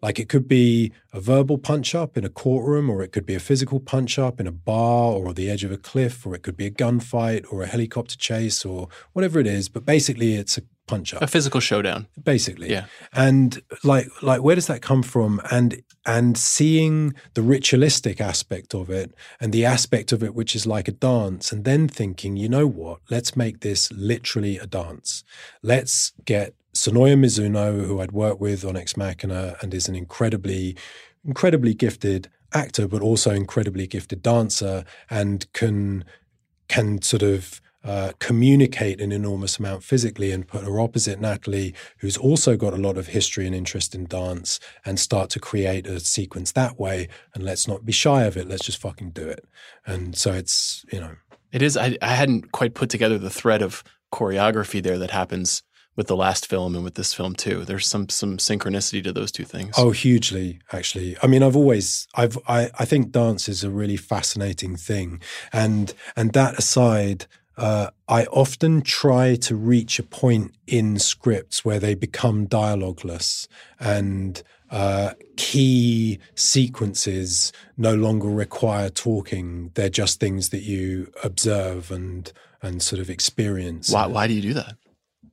Like 0.01 0.19
it 0.19 0.27
could 0.27 0.49
be 0.49 0.91
a 1.13 1.21
verbal 1.21 1.57
punch 1.57 1.95
up 1.95 2.17
in 2.17 2.25
a 2.25 2.29
courtroom, 2.29 2.89
or 2.89 3.01
it 3.01 3.13
could 3.13 3.25
be 3.25 3.35
a 3.35 3.39
physical 3.39 3.79
punch 3.79 4.19
up 4.19 4.37
in 4.37 4.47
a 4.47 4.51
bar 4.51 5.13
or 5.13 5.33
the 5.33 5.49
edge 5.49 5.63
of 5.63 5.71
a 5.71 5.77
cliff, 5.77 6.25
or 6.25 6.35
it 6.35 6.43
could 6.43 6.57
be 6.57 6.65
a 6.65 6.71
gunfight 6.71 7.45
or 7.49 7.63
a 7.63 7.67
helicopter 7.67 8.17
chase 8.17 8.65
or 8.65 8.89
whatever 9.13 9.39
it 9.39 9.47
is. 9.47 9.69
But 9.69 9.85
basically, 9.85 10.35
it's 10.35 10.57
a 10.57 10.63
punch 10.87 11.13
up. 11.13 11.21
A 11.21 11.27
physical 11.27 11.59
showdown. 11.59 12.07
basically. 12.23 12.69
Yeah. 12.69 12.85
and 13.13 13.61
like 13.83 14.07
like 14.21 14.41
where 14.41 14.55
does 14.55 14.67
that 14.67 14.81
come 14.81 15.03
from? 15.03 15.41
And 15.51 15.81
and 16.05 16.37
seeing 16.37 17.13
the 17.33 17.41
ritualistic 17.41 18.19
aspect 18.19 18.73
of 18.75 18.89
it 18.89 19.13
and 19.39 19.53
the 19.53 19.65
aspect 19.65 20.11
of 20.11 20.21
it 20.23 20.35
which 20.35 20.55
is 20.55 20.67
like 20.67 20.87
a 20.87 20.91
dance 20.91 21.51
and 21.51 21.63
then 21.63 21.87
thinking 21.87 22.35
you 22.35 22.49
know 22.49 22.67
what? 22.67 22.99
Let's 23.09 23.35
make 23.35 23.61
this 23.61 23.91
literally 23.91 24.57
a 24.57 24.67
dance. 24.67 25.23
Let's 25.61 26.11
get 26.25 26.53
Sonoya 26.73 27.17
Mizuno 27.17 27.85
who 27.85 28.01
I'd 28.01 28.11
worked 28.11 28.41
with 28.41 28.65
on 28.65 28.75
Ex 28.75 28.97
Machina 28.97 29.55
and 29.61 29.73
is 29.73 29.87
an 29.87 29.95
incredibly 29.95 30.75
incredibly 31.25 31.73
gifted 31.73 32.29
actor 32.53 32.87
but 32.87 33.01
also 33.01 33.31
incredibly 33.31 33.87
gifted 33.87 34.21
dancer 34.21 34.83
and 35.09 35.51
can 35.53 36.03
can 36.67 37.01
sort 37.01 37.23
of 37.23 37.61
uh, 37.83 38.11
communicate 38.19 39.01
an 39.01 39.11
enormous 39.11 39.59
amount 39.59 39.83
physically 39.83 40.31
and 40.31 40.47
put 40.47 40.63
her 40.63 40.79
opposite 40.79 41.19
Natalie, 41.19 41.73
who's 41.97 42.17
also 42.17 42.55
got 42.55 42.73
a 42.73 42.77
lot 42.77 42.97
of 42.97 43.07
history 43.07 43.45
and 43.45 43.55
interest 43.55 43.93
in 43.93 44.05
dance, 44.05 44.59
and 44.85 44.99
start 44.99 45.29
to 45.31 45.39
create 45.39 45.85
a 45.87 45.99
sequence 45.99 46.51
that 46.53 46.79
way. 46.79 47.07
And 47.33 47.43
let's 47.43 47.67
not 47.67 47.85
be 47.85 47.91
shy 47.91 48.23
of 48.23 48.37
it. 48.37 48.47
Let's 48.47 48.65
just 48.65 48.81
fucking 48.81 49.11
do 49.11 49.27
it. 49.27 49.45
And 49.85 50.17
so 50.17 50.31
it's, 50.31 50.85
you 50.91 50.99
know, 50.99 51.15
It 51.51 51.61
is. 51.61 51.77
I, 51.77 51.97
I 52.01 52.15
hadn't 52.15 52.51
quite 52.51 52.73
put 52.73 52.89
together 52.89 53.17
the 53.19 53.29
thread 53.29 53.61
of 53.61 53.83
choreography 54.11 54.81
there 54.81 54.97
that 54.97 55.11
happens 55.11 55.63
with 55.95 56.07
the 56.07 56.15
last 56.15 56.47
film 56.47 56.75
and 56.75 56.83
with 56.83 56.95
this 56.95 57.13
film 57.13 57.35
too. 57.35 57.65
There's 57.65 57.85
some 57.85 58.09
some 58.09 58.37
synchronicity 58.37 59.03
to 59.03 59.13
those 59.13 59.31
two 59.31 59.45
things. 59.45 59.75
Oh, 59.77 59.91
hugely, 59.91 60.59
actually. 60.71 61.15
I 61.21 61.27
mean, 61.27 61.43
I've 61.43 61.55
always, 61.55 62.07
I've, 62.15 62.37
I, 62.47 62.71
I 62.79 62.85
think 62.85 63.11
dance 63.11 63.47
is 63.47 63.63
a 63.63 63.69
really 63.69 63.97
fascinating 63.97 64.75
thing, 64.75 65.21
and 65.51 65.93
and 66.15 66.33
that 66.33 66.57
aside, 66.57 67.27
uh, 67.57 67.89
I 68.07 68.25
often 68.25 68.81
try 68.81 69.35
to 69.35 69.55
reach 69.55 69.99
a 69.99 70.03
point 70.03 70.55
in 70.67 70.99
scripts 70.99 71.63
where 71.65 71.79
they 71.79 71.95
become 71.95 72.47
dialogueless 72.47 73.47
and. 73.79 74.41
Uh, 74.71 75.13
key 75.37 76.17
sequences 76.33 77.51
no 77.77 77.93
longer 77.93 78.27
require 78.27 78.89
talking; 78.89 79.69
they're 79.75 79.87
just 79.89 80.19
things 80.19 80.49
that 80.49 80.63
you 80.63 81.11
observe 81.23 81.91
and 81.91 82.31
and 82.63 82.81
sort 82.81 82.99
of 82.99 83.07
experience. 83.09 83.91
why 83.91 84.07
why 84.07 84.25
do 84.27 84.33
you 84.33 84.41
do 84.41 84.53
that? 84.55 84.75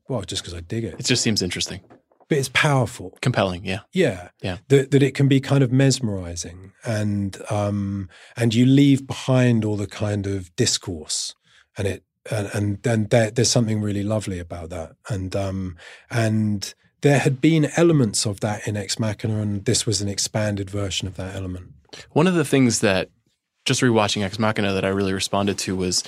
Well, 0.09 0.21
just 0.23 0.43
because 0.43 0.53
I 0.53 0.61
dig 0.61 0.85
it, 0.85 0.97
It 0.99 1.07
just 1.07 1.23
seems 1.23 1.41
interesting, 1.41 1.81
but 2.29 2.37
it's 2.37 2.51
powerful. 2.53 3.17
compelling. 3.23 3.65
Yeah. 3.65 3.81
Yeah, 3.95 4.29
Yeah. 4.43 4.59
That 4.69 4.91
that 4.91 5.03
it 5.03 5.15
can 5.15 5.29
be 5.29 5.41
kind 5.41 5.63
of 5.63 5.73
mesmerizing, 5.73 6.73
and 6.85 7.41
um, 7.51 8.11
and 8.37 8.55
you 8.55 8.67
leave 8.67 9.07
behind 9.07 9.65
all 9.65 9.77
the 9.77 9.87
kind 9.87 10.27
of 10.27 10.55
discourse, 10.57 11.35
and 11.79 11.87
it 11.89 12.03
and 12.31 12.51
and 12.53 12.83
then 12.83 13.07
there, 13.11 13.31
there's 13.31 13.51
something 13.51 13.81
really 13.81 14.03
lovely 14.03 14.39
about 14.39 14.71
that, 14.71 14.93
and 15.09 15.35
um, 15.37 15.77
and 16.11 16.75
there 17.03 17.19
had 17.19 17.41
been 17.41 17.71
elements 17.77 18.27
of 18.27 18.41
that 18.41 18.67
in 18.67 18.77
Ex 18.77 18.99
Machina, 18.99 19.41
and 19.41 19.65
this 19.65 19.87
was 19.87 20.01
an 20.01 20.09
expanded 20.09 20.69
version 20.69 21.09
of 21.09 21.17
that 21.17 21.35
element. 21.35 21.73
One 22.11 22.27
of 22.27 22.35
the 22.35 22.45
things 22.45 22.81
that 22.81 23.09
just 23.65 23.81
rewatching 23.81 24.23
Ex 24.23 24.39
Machina 24.39 24.73
that 24.73 24.85
I 24.85 24.89
really 24.89 25.13
responded 25.13 25.59
to 25.59 25.77
was 25.77 26.03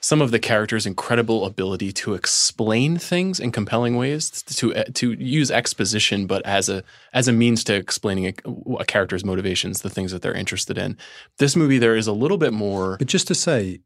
some 0.00 0.20
of 0.20 0.32
the 0.32 0.40
characters' 0.40 0.84
incredible 0.84 1.44
ability 1.44 1.92
to 1.92 2.14
explain 2.14 2.98
things 2.98 3.38
in 3.38 3.52
compelling 3.52 3.96
ways, 3.96 4.42
to 4.42 4.84
to 4.92 5.12
use 5.12 5.50
exposition, 5.50 6.26
but 6.26 6.44
as 6.44 6.68
a 6.68 6.82
as 7.12 7.28
a 7.28 7.32
means 7.32 7.62
to 7.64 7.74
explaining 7.74 8.26
a, 8.26 8.34
a 8.80 8.84
character's 8.84 9.24
motivations, 9.24 9.82
the 9.82 9.90
things 9.90 10.10
that 10.10 10.20
they're 10.20 10.34
interested 10.34 10.76
in. 10.76 10.98
This 11.38 11.54
movie, 11.54 11.78
there 11.78 11.96
is 11.96 12.08
a 12.08 12.12
little 12.12 12.38
bit 12.38 12.52
more. 12.52 12.96
But 12.98 13.06
just 13.06 13.28
to 13.28 13.34
say, 13.34 13.78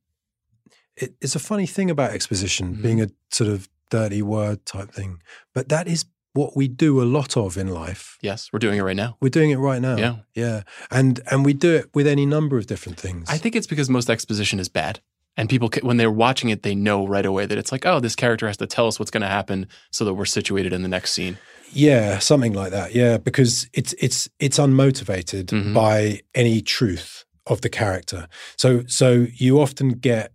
it, 0.97 1.15
it's 1.21 1.35
a 1.37 1.39
funny 1.41 1.67
thing 1.67 1.91
about 1.91 2.11
exposition 2.13 2.77
Mhm. 2.77 2.83
being 2.83 3.01
a 3.03 3.09
sort 3.31 3.51
of 3.51 3.69
dirty 3.91 4.23
word 4.23 4.65
type 4.67 4.91
thing, 4.93 5.21
but 5.55 5.69
that 5.69 5.87
is 5.89 6.05
what 6.35 6.55
we 6.57 6.69
do 6.69 7.01
a 7.03 7.05
lot 7.05 7.37
of 7.37 7.57
in 7.57 7.69
life. 7.69 8.19
Yes, 8.21 8.51
we're 8.53 8.59
doing 8.59 8.79
it 8.79 8.83
right 8.83 8.97
now. 8.97 9.17
We're 9.21 9.31
doing 9.31 9.51
it 9.51 9.57
right 9.59 9.81
now. 9.81 9.97
Yeah. 9.97 10.17
yeah, 10.35 10.63
and 10.91 11.21
and 11.31 11.45
we 11.47 11.55
do 11.55 11.75
it 11.77 11.91
with 11.95 12.07
any 12.07 12.27
number 12.27 12.59
of 12.59 12.67
different 12.67 12.99
things. 13.01 13.29
I 13.31 13.39
think 13.39 13.57
it's 13.57 13.67
because 13.67 13.89
most 13.91 14.11
exposition 14.11 14.61
is 14.61 14.69
bad. 14.69 15.01
And 15.39 15.51
people, 15.51 15.69
when 15.83 15.99
they're 15.99 16.11
watching 16.11 16.49
it, 16.51 16.63
they 16.63 16.75
know 16.75 17.07
right 17.07 17.27
away 17.27 17.45
that 17.45 17.59
it's 17.59 17.71
like, 17.71 17.85
oh, 17.85 18.01
this 18.01 18.17
character 18.17 18.47
has 18.47 18.57
to 18.57 18.67
tell 18.67 18.87
us 18.87 18.99
what's 18.99 19.11
going 19.11 19.21
to 19.21 19.29
happen 19.29 19.67
so 19.91 20.05
that 20.07 20.15
we're 20.15 20.25
situated 20.25 20.73
in 20.73 20.81
the 20.83 20.89
next 20.89 21.13
scene. 21.13 21.37
Yeah, 21.73 22.21
something 22.21 22.55
like 22.55 22.71
that. 22.71 22.95
Yeah, 22.95 23.19
because 23.19 23.69
it's 23.75 23.95
it's 23.99 24.29
it's 24.39 24.59
unmotivated 24.59 25.47
Mhm. 25.47 25.75
by 25.75 26.23
any 26.35 26.63
truth 26.63 27.25
of 27.47 27.61
the 27.61 27.69
character. 27.69 28.29
So 28.57 28.85
so 28.87 29.27
you 29.35 29.61
often 29.61 29.91
get. 29.91 30.33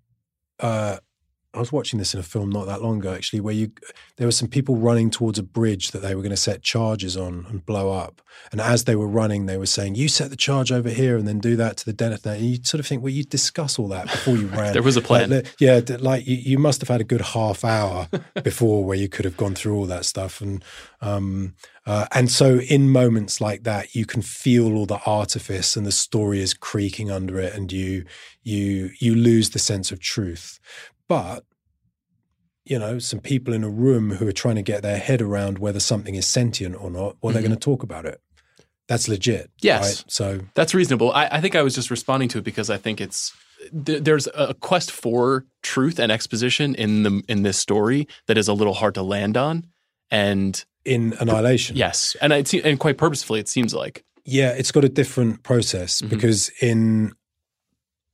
Uh, 0.62 0.98
I 1.54 1.60
was 1.60 1.72
watching 1.72 2.00
this 2.00 2.14
in 2.14 2.20
a 2.20 2.24
film 2.24 2.50
not 2.50 2.66
that 2.68 2.82
long 2.82 3.00
ago, 3.00 3.14
actually, 3.14 3.42
where 3.42 3.54
you 3.54 3.72
there 4.16 4.28
were 4.28 4.32
some 4.32 4.48
people 4.48 4.78
running 4.78 5.10
towards 5.10 5.38
a 5.38 5.44
bridge 5.44 5.92
that 5.92 6.02
they 6.02 6.16
were 6.16 6.22
going 6.22 6.32
to 6.32 6.38
set 6.38 6.62
charges 6.62 7.18
on 7.18 7.46
and 7.50 7.66
blow 7.66 7.92
up. 7.92 8.22
And 8.54 8.62
as 8.62 8.86
they 8.86 8.96
were 8.96 9.08
running, 9.08 9.48
they 9.48 9.58
were 9.58 9.66
saying, 9.66 9.96
"You 9.96 10.08
set 10.08 10.30
the 10.30 10.38
charge 10.38 10.72
over 10.72 10.90
here, 10.90 11.18
and 11.18 11.28
then 11.28 11.40
do 11.40 11.58
that 11.58 11.76
to 11.78 11.86
the 11.86 11.92
detonator." 11.92 12.38
And 12.38 12.46
you 12.46 12.64
sort 12.64 12.80
of 12.80 12.88
think, 12.88 13.04
well, 13.04 13.12
you 13.12 13.26
discuss 13.26 13.78
all 13.78 13.90
that 13.90 14.06
before 14.06 14.38
you 14.38 14.48
ran. 14.58 14.72
There 14.72 14.82
was 14.82 14.96
a 14.96 15.02
plan. 15.02 15.30
Like, 15.30 15.54
yeah, 15.60 15.82
like 16.00 16.26
you, 16.26 16.38
you 16.38 16.58
must 16.58 16.80
have 16.80 16.88
had 16.88 17.02
a 17.02 17.06
good 17.06 17.22
half 17.22 17.66
hour 17.66 18.08
before 18.44 18.86
where 18.86 18.98
you 18.98 19.10
could 19.10 19.26
have 19.26 19.36
gone 19.36 19.54
through 19.54 19.76
all 19.76 19.86
that 19.88 20.06
stuff, 20.06 20.40
and 20.40 20.64
um, 21.02 21.56
uh, 21.86 22.06
and 22.14 22.32
so 22.32 22.60
in 22.60 22.90
moments 22.90 23.42
like 23.42 23.64
that, 23.64 23.96
you 23.96 24.06
can 24.06 24.22
feel 24.22 24.78
all 24.78 24.86
the 24.86 25.02
artifice, 25.06 25.76
and 25.76 25.86
the 25.86 25.92
story 25.92 26.40
is 26.40 26.54
creaking 26.54 27.12
under 27.12 27.40
it, 27.40 27.54
and 27.54 27.72
you 27.74 28.06
you 28.44 28.92
you 29.00 29.16
lose 29.16 29.50
the 29.50 29.60
sense 29.60 29.92
of 29.92 30.00
truth. 30.00 30.60
But 31.12 31.44
you 32.64 32.78
know, 32.80 33.00
some 33.00 33.20
people 33.20 33.54
in 33.54 33.64
a 33.64 33.70
room 33.70 34.12
who 34.12 34.28
are 34.28 34.32
trying 34.44 34.56
to 34.56 34.62
get 34.62 34.82
their 34.84 34.98
head 35.00 35.22
around 35.22 35.58
whether 35.60 35.80
something 35.80 36.16
is 36.16 36.28
sentient 36.28 36.76
or 36.80 36.90
not, 36.92 37.18
well, 37.22 37.34
they're 37.34 37.42
Mhm. 37.42 37.48
going 37.48 37.60
to 37.60 37.66
talk 37.72 37.82
about 37.84 38.06
it. 38.06 38.22
That's 38.88 39.08
legit. 39.08 39.50
Yes. 39.62 39.82
Right? 39.84 40.04
So 40.08 40.40
That's 40.54 40.74
reasonable. 40.76 41.12
I, 41.12 41.28
I 41.32 41.42
think 41.42 41.56
I 41.56 41.64
was 41.64 41.74
just 41.76 41.90
responding 41.90 42.30
to 42.30 42.38
it 42.38 42.44
because 42.44 42.70
I 42.70 42.78
think 42.78 43.02
it's 43.02 43.34
th- 43.86 44.04
there's 44.04 44.28
a 44.36 44.54
quest 44.54 44.92
for 44.92 45.46
truth 45.64 46.00
and 46.00 46.12
exposition 46.12 46.76
in 46.76 47.04
the 47.04 47.22
in 47.28 47.42
this 47.44 47.58
story 47.58 48.08
that 48.28 48.38
is 48.38 48.48
a 48.48 48.54
little 48.54 48.74
hard 48.76 48.94
to 48.96 49.02
land 49.04 49.36
on, 49.38 49.66
and 50.12 50.64
in 50.86 51.14
Annihilation, 51.20 51.76
yes, 51.78 52.16
and 52.22 52.32
it 52.32 52.54
and 52.54 52.80
quite 52.80 52.98
purposefully 52.98 53.40
it 53.40 53.50
seems 53.50 53.74
like 53.74 54.04
Yeah, 54.24 54.52
it's 54.52 54.72
got 54.72 54.84
a 54.84 54.90
different 54.90 55.42
process 55.44 56.02
Mhm. 56.02 56.10
because 56.10 56.52
in 56.62 57.14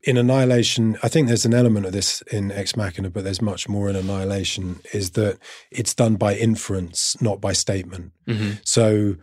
in 0.03 0.17
Annihilation, 0.17 0.97
I 1.03 1.07
think 1.07 1.27
there's 1.27 1.45
an 1.45 1.53
element 1.53 1.85
of 1.85 1.91
this 1.91 2.21
in 2.31 2.51
Ex 2.51 2.75
Machina, 2.75 3.09
but 3.09 3.23
there's 3.23 3.41
much 3.41 3.67
more 3.67 3.89
in 3.89 3.95
Annihilation. 3.95 4.79
Is 4.93 5.11
that 5.11 5.39
it's 5.71 5.93
done 5.93 6.15
by 6.15 6.35
inference, 6.35 7.19
not 7.21 7.41
by 7.41 7.53
statement. 7.53 8.11
Mm-hmm. 8.27 8.51
So 8.63 9.15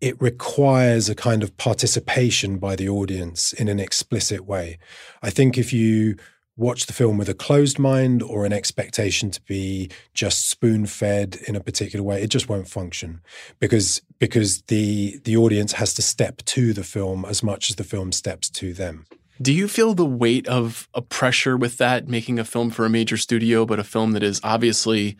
it 0.00 0.20
requires 0.20 1.08
a 1.08 1.14
kind 1.14 1.42
of 1.42 1.56
participation 1.56 2.58
by 2.58 2.76
the 2.76 2.88
audience 2.88 3.52
in 3.52 3.68
an 3.68 3.80
explicit 3.80 4.46
way. 4.46 4.78
I 5.22 5.30
think 5.30 5.58
if 5.58 5.72
you 5.72 6.16
watch 6.56 6.86
the 6.86 6.92
film 6.92 7.16
with 7.16 7.28
a 7.28 7.34
closed 7.34 7.78
mind 7.78 8.22
or 8.22 8.44
an 8.44 8.52
expectation 8.52 9.30
to 9.30 9.40
be 9.42 9.88
just 10.12 10.50
spoon 10.50 10.86
fed 10.86 11.38
in 11.46 11.56
a 11.56 11.60
particular 11.60 12.04
way, 12.04 12.20
it 12.20 12.28
just 12.28 12.48
won't 12.48 12.68
function 12.68 13.20
because 13.60 14.02
because 14.18 14.62
the 14.62 15.18
the 15.24 15.36
audience 15.36 15.72
has 15.72 15.94
to 15.94 16.02
step 16.02 16.38
to 16.44 16.72
the 16.72 16.84
film 16.84 17.24
as 17.24 17.42
much 17.42 17.70
as 17.70 17.76
the 17.76 17.84
film 17.84 18.12
steps 18.12 18.50
to 18.50 18.74
them. 18.74 19.06
Do 19.40 19.52
you 19.52 19.68
feel 19.68 19.94
the 19.94 20.04
weight 20.06 20.46
of 20.48 20.88
a 20.94 21.02
pressure 21.02 21.56
with 21.56 21.76
that, 21.78 22.08
making 22.08 22.38
a 22.38 22.44
film 22.44 22.70
for 22.70 22.84
a 22.84 22.90
major 22.90 23.16
studio, 23.16 23.64
but 23.64 23.78
a 23.78 23.84
film 23.84 24.12
that 24.12 24.22
is 24.22 24.40
obviously 24.42 25.16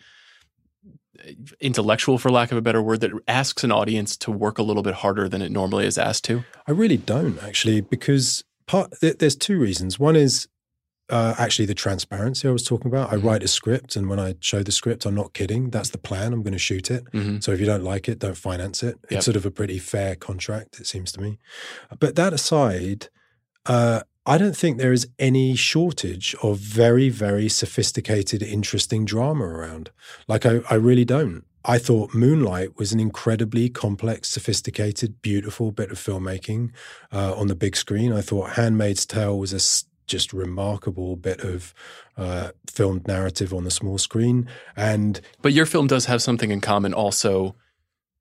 intellectual, 1.59 2.17
for 2.17 2.29
lack 2.31 2.51
of 2.51 2.57
a 2.57 2.61
better 2.61 2.81
word, 2.81 3.01
that 3.01 3.11
asks 3.27 3.63
an 3.63 3.71
audience 3.71 4.15
to 4.17 4.31
work 4.31 4.57
a 4.57 4.63
little 4.63 4.83
bit 4.83 4.95
harder 4.95 5.27
than 5.27 5.41
it 5.41 5.51
normally 5.51 5.85
is 5.85 5.97
asked 5.97 6.23
to? 6.25 6.43
I 6.67 6.71
really 6.71 6.97
don't 6.97 7.41
actually, 7.43 7.81
because 7.81 8.43
part 8.67 8.93
th- 9.01 9.17
there's 9.17 9.35
two 9.35 9.59
reasons. 9.59 9.99
One 9.99 10.15
is 10.15 10.47
uh, 11.11 11.33
actually 11.39 11.65
the 11.65 11.73
transparency 11.73 12.47
I 12.47 12.51
was 12.51 12.63
talking 12.63 12.85
about. 12.85 13.11
I 13.11 13.15
Mhm. 13.15 13.23
write 13.23 13.41
a 13.41 13.47
script, 13.47 13.95
and 13.95 14.07
when 14.07 14.19
I 14.19 14.35
show 14.41 14.61
the 14.61 14.71
script, 14.71 15.07
I'm 15.07 15.15
not 15.15 15.33
kidding. 15.33 15.71
That's 15.71 15.89
the 15.89 15.97
plan. 15.97 16.33
I'm 16.33 16.43
going 16.43 16.53
to 16.53 16.59
shoot 16.59 16.91
it. 16.91 17.03
Mm-hmm. 17.11 17.39
So 17.39 17.51
if 17.51 17.59
you 17.59 17.65
don't 17.65 17.83
like 17.83 18.07
it, 18.07 18.19
don't 18.19 18.37
finance 18.37 18.83
it. 18.83 18.97
It's 19.05 19.11
Yep. 19.13 19.23
sort 19.23 19.35
of 19.35 19.43
a 19.43 19.49
pretty 19.49 19.79
fair 19.79 20.15
contract, 20.15 20.79
it 20.79 20.85
seems 20.85 21.11
to 21.13 21.19
me. 21.21 21.39
But 21.99 22.15
that 22.15 22.31
aside, 22.31 23.09
uh, 23.65 24.01
I 24.25 24.37
don't 24.37 24.55
think 24.55 24.77
there 24.77 24.93
is 24.93 25.07
any 25.17 25.55
shortage 25.55 26.35
of 26.43 26.57
very, 26.57 27.09
very 27.09 27.49
sophisticated, 27.49 28.43
interesting 28.43 29.05
drama 29.05 29.45
around. 29.45 29.91
Like, 30.27 30.45
I, 30.45 30.59
I 30.69 30.75
really 30.75 31.05
don't. 31.05 31.45
I 31.65 31.77
thought 31.77 32.13
Moonlight 32.13 32.77
was 32.77 32.93
an 32.93 32.99
incredibly 32.99 33.69
complex, 33.69 34.29
sophisticated, 34.29 35.21
beautiful 35.21 35.71
bit 35.71 35.91
of 35.91 35.97
filmmaking 35.97 36.71
uh, 37.11 37.33
on 37.35 37.47
the 37.47 37.55
big 37.55 37.75
screen. 37.75 38.13
I 38.13 38.21
thought 38.21 38.51
Handmaid's 38.51 39.05
Tale 39.05 39.37
was 39.37 39.53
a 39.53 39.59
just 40.07 40.33
remarkable 40.33 41.15
bit 41.15 41.41
of 41.41 41.73
uh, 42.17 42.51
filmed 42.67 43.07
narrative 43.07 43.53
on 43.53 43.63
the 43.63 43.71
small 43.71 43.97
screen. 43.97 44.49
And 44.75 45.21
But 45.41 45.53
your 45.53 45.65
film 45.65 45.87
does 45.87 46.05
have 46.05 46.21
something 46.21 46.51
in 46.51 46.61
common 46.61 46.93
also, 46.93 47.55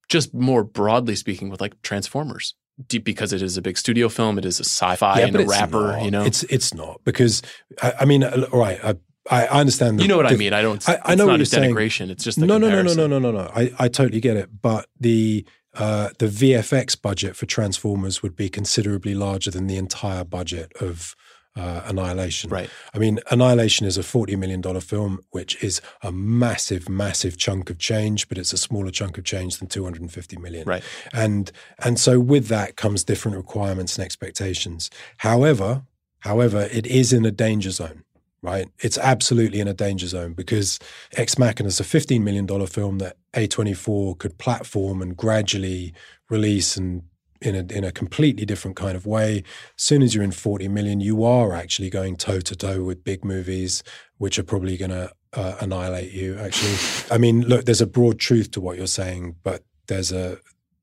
just 0.08 0.34
more 0.34 0.64
broadly 0.64 1.16
speaking, 1.16 1.48
with 1.48 1.60
like 1.60 1.80
Transformers. 1.82 2.54
D- 2.86 2.98
Because 2.98 3.32
it 3.32 3.42
is 3.42 3.56
a 3.56 3.62
big 3.62 3.76
studio 3.76 4.08
film, 4.08 4.38
it 4.38 4.44
is 4.44 4.60
a 4.60 4.64
sci-fi 4.64 5.20
and 5.20 5.34
a 5.36 5.44
rapper, 5.46 5.92
not. 5.92 6.02
you 6.04 6.10
know. 6.10 6.24
it's 6.24 6.42
it's 6.44 6.72
not 6.72 7.00
because 7.04 7.42
I, 7.82 7.92
I 8.00 8.04
mean, 8.04 8.22
uh, 8.22 8.46
all 8.52 8.60
right, 8.60 8.78
I, 8.84 8.94
I 9.30 9.46
understand. 9.60 9.98
The, 9.98 10.02
you 10.02 10.08
know 10.08 10.16
what 10.16 10.26
I 10.26 10.36
mean. 10.36 10.52
I 10.52 10.62
don't. 10.62 10.86
I- 10.88 11.00
I 11.04 11.14
know 11.14 11.24
not 11.26 11.32
what 11.32 11.38
you're 11.38 11.46
saying. 11.46 11.74
denigration. 11.74 12.10
It's 12.10 12.24
just 12.24 12.38
no, 12.38 12.46
no, 12.46 12.58
no, 12.58 12.82
no, 12.82 12.92
no, 12.94 13.06
no, 13.06 13.18
no, 13.18 13.30
no. 13.32 13.50
I 13.54 13.72
I 13.78 13.88
totally 13.88 14.20
get 14.20 14.36
it, 14.36 14.48
but 14.62 14.86
the 15.00 15.44
uh, 15.74 16.10
the 16.18 16.26
VFX 16.26 17.00
budget 17.00 17.36
for 17.36 17.46
Transformers 17.46 18.22
would 18.22 18.34
be 18.36 18.48
considerably 18.48 19.14
larger 19.14 19.50
than 19.50 19.66
the 19.66 19.76
entire 19.76 20.24
budget 20.24 20.72
of 20.80 21.14
uh, 21.58 21.82
Annihilation. 21.86 22.50
Right. 22.50 22.70
I 22.94 22.98
mean, 22.98 23.18
Annihilation 23.30 23.86
is 23.86 23.98
a 23.98 24.02
forty 24.02 24.36
million 24.36 24.60
dollar 24.60 24.80
film, 24.80 25.20
which 25.30 25.62
is 25.62 25.80
a 26.02 26.12
massive, 26.12 26.88
massive 26.88 27.36
chunk 27.36 27.70
of 27.70 27.78
change, 27.78 28.28
but 28.28 28.38
it's 28.38 28.52
a 28.52 28.58
smaller 28.58 28.90
chunk 28.90 29.18
of 29.18 29.24
change 29.24 29.58
than 29.58 29.68
two 29.68 29.84
hundred 29.84 30.02
and 30.02 30.12
fifty 30.12 30.36
million. 30.38 30.66
Right. 30.66 30.84
and 31.12 31.50
and 31.84 31.98
so 31.98 32.20
with 32.20 32.48
that 32.48 32.76
comes 32.76 33.04
different 33.04 33.36
requirements 33.36 33.96
and 33.98 34.04
expectations. 34.04 34.90
However, 35.18 35.82
however, 36.20 36.68
it 36.72 36.86
is 36.86 37.12
in 37.12 37.24
a 37.26 37.30
danger 37.30 37.70
zone. 37.70 38.04
Right, 38.40 38.68
it's 38.78 38.96
absolutely 38.98 39.58
in 39.58 39.66
a 39.66 39.74
danger 39.74 40.06
zone 40.06 40.32
because 40.32 40.78
Ex 41.16 41.38
Machina 41.38 41.66
is 41.66 41.80
a 41.80 41.84
fifteen 41.84 42.22
million 42.22 42.46
dollar 42.46 42.68
film 42.68 42.98
that 42.98 43.16
A 43.34 43.48
twenty 43.48 43.74
four 43.74 44.14
could 44.14 44.38
platform 44.38 45.02
and 45.02 45.16
gradually 45.16 45.92
release 46.30 46.76
and 46.76 47.02
in 47.40 47.54
a 47.54 47.72
in 47.72 47.84
a 47.84 47.92
completely 47.92 48.44
different 48.44 48.76
kind 48.76 48.96
of 48.96 49.06
way. 49.06 49.38
As 49.76 49.82
soon 49.82 50.02
as 50.02 50.14
you're 50.14 50.24
in 50.24 50.32
forty 50.32 50.68
million, 50.68 51.00
you 51.00 51.24
are 51.24 51.52
actually 51.54 51.90
going 51.90 52.16
toe 52.16 52.40
to 52.40 52.56
toe 52.56 52.82
with 52.82 53.04
big 53.04 53.24
movies, 53.24 53.82
which 54.18 54.38
are 54.38 54.42
probably 54.44 54.76
going 54.76 54.90
to 54.90 55.10
uh, 55.34 55.56
annihilate 55.60 56.12
you. 56.12 56.38
Actually, 56.38 56.76
I 57.10 57.18
mean, 57.18 57.42
look, 57.42 57.64
there's 57.64 57.80
a 57.80 57.86
broad 57.86 58.18
truth 58.18 58.50
to 58.52 58.60
what 58.60 58.76
you're 58.76 58.86
saying, 58.86 59.36
but 59.42 59.62
there's 59.86 60.12
a 60.12 60.38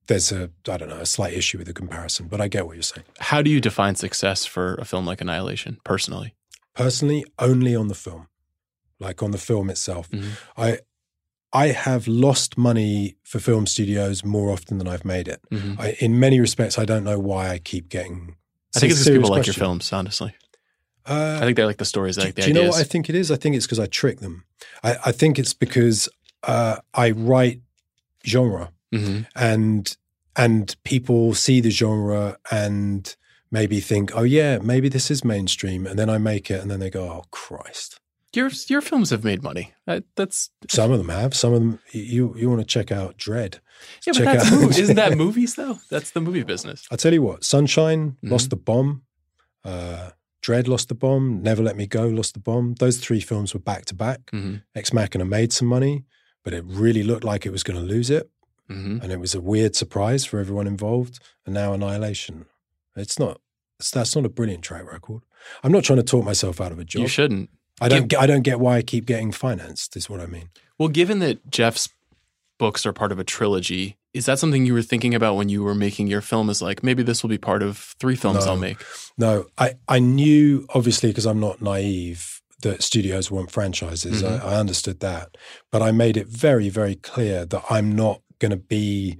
there's 0.07 0.31
a 0.31 0.49
I 0.69 0.77
don't 0.77 0.89
know 0.89 0.97
a 0.97 1.05
slight 1.05 1.33
issue 1.33 1.57
with 1.57 1.67
the 1.67 1.73
comparison. 1.73 2.27
But 2.27 2.41
I 2.41 2.47
get 2.47 2.65
what 2.65 2.75
you're 2.75 2.83
saying. 2.83 3.05
How 3.19 3.41
do 3.41 3.49
you 3.49 3.59
define 3.59 3.95
success 3.95 4.45
for 4.45 4.75
a 4.75 4.85
film 4.85 5.05
like 5.05 5.21
Annihilation, 5.21 5.77
personally? 5.83 6.35
Personally, 6.73 7.25
only 7.39 7.75
on 7.75 7.87
the 7.87 7.95
film, 7.95 8.27
like 8.99 9.23
on 9.23 9.31
the 9.31 9.37
film 9.37 9.69
itself. 9.69 10.09
Mhm. 10.11 10.31
I 10.57 10.79
I 11.63 11.67
have 11.87 12.07
lost 12.07 12.57
money 12.57 13.15
for 13.23 13.39
film 13.39 13.65
studios 13.65 14.23
more 14.25 14.49
often 14.51 14.77
than 14.79 14.87
I've 14.87 15.05
made 15.05 15.27
it. 15.27 15.39
Mhm. 15.51 15.79
I, 15.79 15.95
in 15.99 16.19
many 16.19 16.39
respects, 16.39 16.77
I 16.77 16.85
don't 16.85 17.03
know 17.03 17.19
why 17.19 17.49
I 17.55 17.57
keep 17.59 17.89
getting. 17.89 18.35
I 18.75 18.79
think 18.79 18.91
it's 18.91 19.03
because 19.03 19.17
people 19.17 19.29
like 19.37 19.47
your 19.47 19.53
films. 19.53 19.91
Honestly, 19.93 20.33
Uh, 21.07 21.37
I 21.41 21.45
think 21.45 21.55
they 21.57 21.65
like 21.65 21.77
the 21.77 21.85
stories. 21.85 22.15
They 22.15 22.23
do, 22.23 22.27
like 22.29 22.35
the 22.35 22.41
do 22.41 22.47
you 22.49 22.53
know 22.55 22.67
what 22.69 22.79
I 22.79 22.83
think 22.83 23.09
it 23.09 23.15
is? 23.15 23.29
I 23.31 23.35
think 23.37 23.55
it's 23.55 23.65
because 23.67 23.79
I 23.79 23.85
trick 23.87 24.19
them. 24.19 24.43
I, 24.83 24.91
I 25.05 25.11
think 25.11 25.37
it's 25.39 25.53
because 25.53 26.09
uh, 26.43 26.77
I 26.93 27.11
write 27.11 27.61
genre 28.25 28.71
Mhm. 28.93 29.25
and 29.35 29.97
and 30.35 30.75
people 30.83 31.33
see 31.33 31.61
the 31.61 31.69
genre 31.71 32.37
and 32.51 33.15
maybe 33.51 33.79
think, 33.79 34.11
oh 34.15 34.23
yeah, 34.23 34.57
maybe 34.61 34.89
this 34.89 35.09
is 35.09 35.23
mainstream, 35.23 35.87
and 35.87 35.97
then 35.97 36.09
I 36.09 36.17
make 36.17 36.51
it, 36.51 36.59
and 36.61 36.69
then 36.69 36.79
they 36.81 36.89
go, 36.89 37.03
oh 37.09 37.23
Christ. 37.31 37.99
Your 38.35 38.49
your 38.67 38.81
films 38.81 39.09
have 39.11 39.23
made 39.23 39.41
money. 39.43 39.73
Uh, 39.87 40.01
that's 40.15 40.49
Some 40.69 40.91
of 40.91 40.97
them 40.97 41.09
have. 41.09 41.33
Some 41.35 41.53
of 41.53 41.59
them. 41.61 41.79
You 41.91 42.35
you 42.37 42.49
want 42.49 42.61
to 42.61 42.65
check 42.65 42.91
out 42.91 43.17
Dredd? 43.17 43.59
yeah, 44.05 44.13
but 44.13 44.23
that's 44.25 44.51
out- 44.51 44.77
isn't 44.83 44.95
that 44.95 45.17
movies 45.17 45.55
though? 45.55 45.79
That's 45.89 46.11
the 46.11 46.21
movie 46.21 46.43
business. 46.43 46.85
I 46.91 46.95
tell 46.95 47.13
you 47.13 47.21
what, 47.21 47.43
Sunshine 47.43 48.17
Mhm. 48.23 48.31
lost 48.31 48.49
the 48.49 48.55
bomb. 48.57 49.03
Uh, 49.63 50.11
Dredd 50.41 50.67
lost 50.67 50.89
the 50.89 50.95
bomb, 50.95 51.41
Never 51.41 51.63
Let 51.63 51.75
Me 51.75 51.87
Go 51.87 52.07
lost 52.07 52.33
the 52.35 52.39
bomb. 52.39 52.75
Those 52.75 52.97
three 52.99 53.19
films 53.19 53.53
were 53.53 53.59
back 53.59 53.85
to 53.85 53.95
back. 53.95 54.29
Mhm. 54.31 54.61
Ex 54.75 54.93
Machina 54.93 55.25
made 55.25 55.51
some 55.51 55.67
money, 55.67 56.05
but 56.43 56.53
it 56.53 56.63
really 56.67 57.01
looked 57.03 57.23
like 57.23 57.45
it 57.45 57.51
was 57.51 57.63
going 57.63 57.79
to 57.79 57.85
lose 57.85 58.09
it. 58.11 58.29
Mhm. 58.69 59.01
And 59.01 59.11
it 59.11 59.19
was 59.19 59.33
a 59.33 59.41
weird 59.41 59.75
surprise 59.75 60.23
for 60.25 60.39
everyone 60.39 60.67
involved. 60.67 61.19
And 61.45 61.53
now 61.55 61.73
Annihilation. 61.73 62.45
It's 62.95 63.17
not, 63.19 63.41
it's, 63.79 63.91
that's 63.91 64.15
not 64.15 64.25
a 64.25 64.29
brilliant 64.29 64.63
track 64.63 64.85
record. 64.91 65.21
I'm 65.63 65.71
not 65.71 65.83
trying 65.83 65.97
to 65.97 66.03
talk 66.03 66.23
myself 66.25 66.61
out 66.61 66.71
of 66.71 66.79
a 66.79 66.85
job. 66.85 67.01
You 67.01 67.07
shouldn't. 67.07 67.49
I 67.81 67.89
don't, 67.89 68.07
get, 68.07 68.19
I 68.19 68.25
don't 68.25 68.43
get 68.43 68.59
why 68.59 68.77
I 68.77 68.81
keep 68.81 69.05
getting 69.05 69.31
financed, 69.31 69.97
is 69.97 70.09
what 70.09 70.21
I 70.21 70.25
mean. 70.27 70.49
Well, 70.79 70.89
given 70.89 71.19
that 71.19 71.49
Jeff's 71.51 71.89
books 72.57 72.85
are 72.85 72.93
part 72.93 73.11
of 73.11 73.19
a 73.19 73.23
trilogy, 73.23 73.97
is 74.13 74.27
that 74.27 74.39
something 74.39 74.65
you 74.65 74.73
were 74.73 74.81
thinking 74.81 75.13
about 75.13 75.35
when 75.35 75.49
you 75.49 75.61
were 75.61 75.75
making 75.75 76.07
your 76.07 76.21
film? 76.21 76.49
Is 76.49 76.61
like 76.61 76.83
maybe 76.83 77.03
this 77.03 77.21
will 77.21 77.29
be 77.29 77.37
part 77.37 77.61
of 77.61 77.77
three 77.99 78.15
films 78.15 78.45
No. 78.45 78.51
I'll 78.53 78.57
make. 78.57 78.77
No, 79.17 79.45
I, 79.57 79.73
I 79.89 79.99
knew, 79.99 80.65
obviously, 80.73 81.09
because 81.09 81.25
I'm 81.25 81.39
not 81.41 81.61
naive, 81.61 82.41
that 82.61 82.81
studios 82.81 83.29
want 83.29 83.51
franchises. 83.51 84.23
Mhm. 84.23 84.41
I, 84.41 84.53
I 84.53 84.55
understood 84.55 85.01
that. 85.01 85.35
But 85.71 85.81
I 85.81 85.91
made 85.91 86.15
it 86.15 86.27
very, 86.27 86.69
very 86.69 86.95
clear 86.95 87.45
that 87.45 87.63
I'm 87.69 87.93
not 87.93 88.21
going 88.39 88.51
to 88.51 88.57
be 88.57 89.19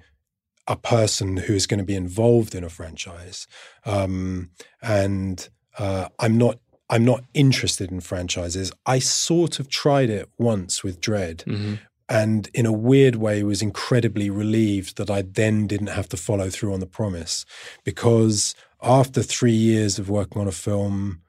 a 0.67 0.77
person 0.77 1.37
who 1.37 1.53
is 1.53 1.67
going 1.67 1.77
to 1.79 1.85
be 1.85 1.95
involved 1.95 2.55
in 2.55 2.63
a 2.63 2.69
franchise. 2.69 3.47
Um, 3.85 4.51
and 4.81 5.47
uh, 5.77 6.07
I'm 6.19 6.37
not. 6.37 6.59
I'm 6.89 7.03
not 7.05 7.23
interested 7.33 7.91
in 7.91 7.99
franchises. 8.01 8.71
I 8.85 8.99
sort 8.99 9.59
of 9.59 9.69
tried 9.69 10.09
it 10.09 10.29
once 10.37 10.83
with 10.83 11.01
Dredd, 11.01 11.43
Mhm. 11.45 11.79
and 12.07 12.49
in 12.53 12.65
a 12.67 12.71
weird 12.71 13.15
way 13.15 13.41
was 13.43 13.61
incredibly 13.63 14.29
relieved 14.29 14.97
that 14.97 15.09
I 15.09 15.23
then 15.23 15.65
didn't 15.67 15.87
have 15.87 16.07
to 16.09 16.17
follow 16.17 16.49
through 16.51 16.73
on 16.73 16.79
the 16.79 16.85
promise 16.85 17.43
because 17.83 18.53
after 18.83 19.23
three 19.23 19.51
years 19.55 19.97
of 19.97 20.09
working 20.09 20.39
on 20.41 20.47
a 20.47 20.51
film, 20.51 21.21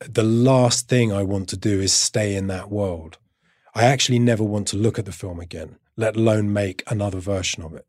the 0.00 0.22
last 0.22 0.88
thing 0.88 1.12
I 1.12 1.22
want 1.24 1.48
to 1.50 1.56
do 1.56 1.80
is 1.80 1.92
stay 1.92 2.34
in 2.34 2.46
that 2.46 2.70
world. 2.70 3.18
I 3.74 3.84
actually 3.84 4.18
never 4.18 4.42
want 4.44 4.66
to 4.68 4.76
look 4.76 4.98
at 4.98 5.04
the 5.04 5.12
film 5.12 5.40
again, 5.40 5.76
let 5.96 6.16
alone 6.16 6.52
make 6.52 6.82
another 6.86 7.18
version 7.20 7.62
of 7.62 7.74
it. 7.74 7.86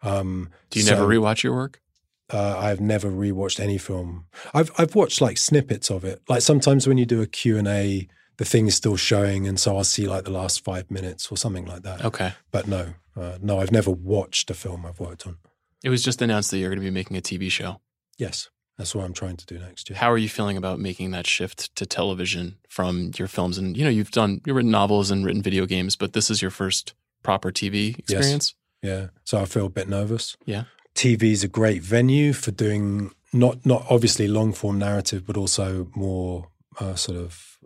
Um, 0.00 0.50
Do 0.70 0.78
you 0.78 0.84
so, 0.86 0.94
never 0.94 1.06
rewatch 1.06 1.42
your 1.42 1.54
work? 1.54 1.82
Uh, 2.30 2.58
I've 2.58 2.80
never 2.80 3.10
rewatched 3.10 3.60
any 3.60 3.78
film. 3.78 4.26
I've 4.52 4.70
I've 4.78 4.94
watched 4.94 5.20
like 5.20 5.38
snippets 5.38 5.90
of 5.90 6.04
it. 6.04 6.22
Like 6.28 6.42
sometimes 6.42 6.86
when 6.86 6.98
you 6.98 7.06
do 7.06 7.22
a 7.22 7.26
Q 7.26 7.56
and 7.56 7.68
A, 7.68 8.08
the 8.36 8.44
thing 8.44 8.66
is 8.66 8.74
still 8.74 8.96
showing, 8.96 9.46
and 9.46 9.58
so 9.58 9.76
I'll 9.76 9.84
see 9.84 10.06
like 10.06 10.24
the 10.24 10.30
last 10.30 10.64
five 10.64 10.90
minutes 10.90 11.30
or 11.30 11.36
something 11.36 11.66
like 11.66 11.82
that. 11.82 12.04
Okay. 12.04 12.32
But 12.50 12.66
no, 12.66 12.94
uh, 13.16 13.38
no, 13.40 13.60
I've 13.60 13.72
never 13.72 13.90
watched 13.90 14.50
a 14.50 14.54
film 14.54 14.86
I've 14.86 15.00
worked 15.00 15.26
on. 15.26 15.38
It 15.82 15.90
was 15.90 16.02
just 16.02 16.20
announced 16.22 16.50
that 16.50 16.58
you're 16.58 16.70
going 16.70 16.80
to 16.80 16.84
be 16.84 16.90
making 16.90 17.16
a 17.16 17.20
TV 17.20 17.50
show. 17.50 17.80
Yes, 18.16 18.50
that's 18.76 18.94
what 18.94 19.04
I'm 19.04 19.12
trying 19.12 19.36
to 19.36 19.46
do 19.46 19.58
next 19.58 19.88
year. 19.88 19.98
How 19.98 20.10
are 20.10 20.18
you 20.18 20.28
feeling 20.28 20.56
about 20.56 20.80
making 20.80 21.12
that 21.12 21.26
shift 21.26 21.74
to 21.76 21.86
television 21.86 22.58
from 22.68 23.12
your 23.16 23.28
films? 23.28 23.58
And 23.58 23.76
you 23.76 23.84
know, 23.84 23.90
you've 23.90 24.10
done 24.10 24.40
you've 24.44 24.56
written 24.56 24.70
novels 24.70 25.10
and 25.10 25.24
written 25.24 25.42
video 25.42 25.66
games, 25.66 25.96
but 25.96 26.12
this 26.12 26.30
is 26.30 26.42
your 26.42 26.50
first 26.50 26.94
proper 27.22 27.50
TV 27.50 27.98
experience. 27.98 28.54
Yeah, 28.82 29.08
so 29.24 29.40
I 29.40 29.44
feel 29.44 29.66
a 29.66 29.70
bit 29.70 29.88
nervous. 29.88 30.36
Yeah. 30.44 30.64
TV 30.98 31.30
is 31.30 31.44
a 31.44 31.48
great 31.48 31.82
venue 31.82 32.32
for 32.32 32.50
doing 32.50 33.12
not 33.32 33.64
not 33.64 33.86
obviously 33.88 34.26
long 34.26 34.52
form 34.52 34.78
narrative, 34.78 35.24
but 35.24 35.36
also 35.36 35.88
more 35.94 36.48
uh, 36.80 36.94
sort 36.94 37.18
of 37.18 37.58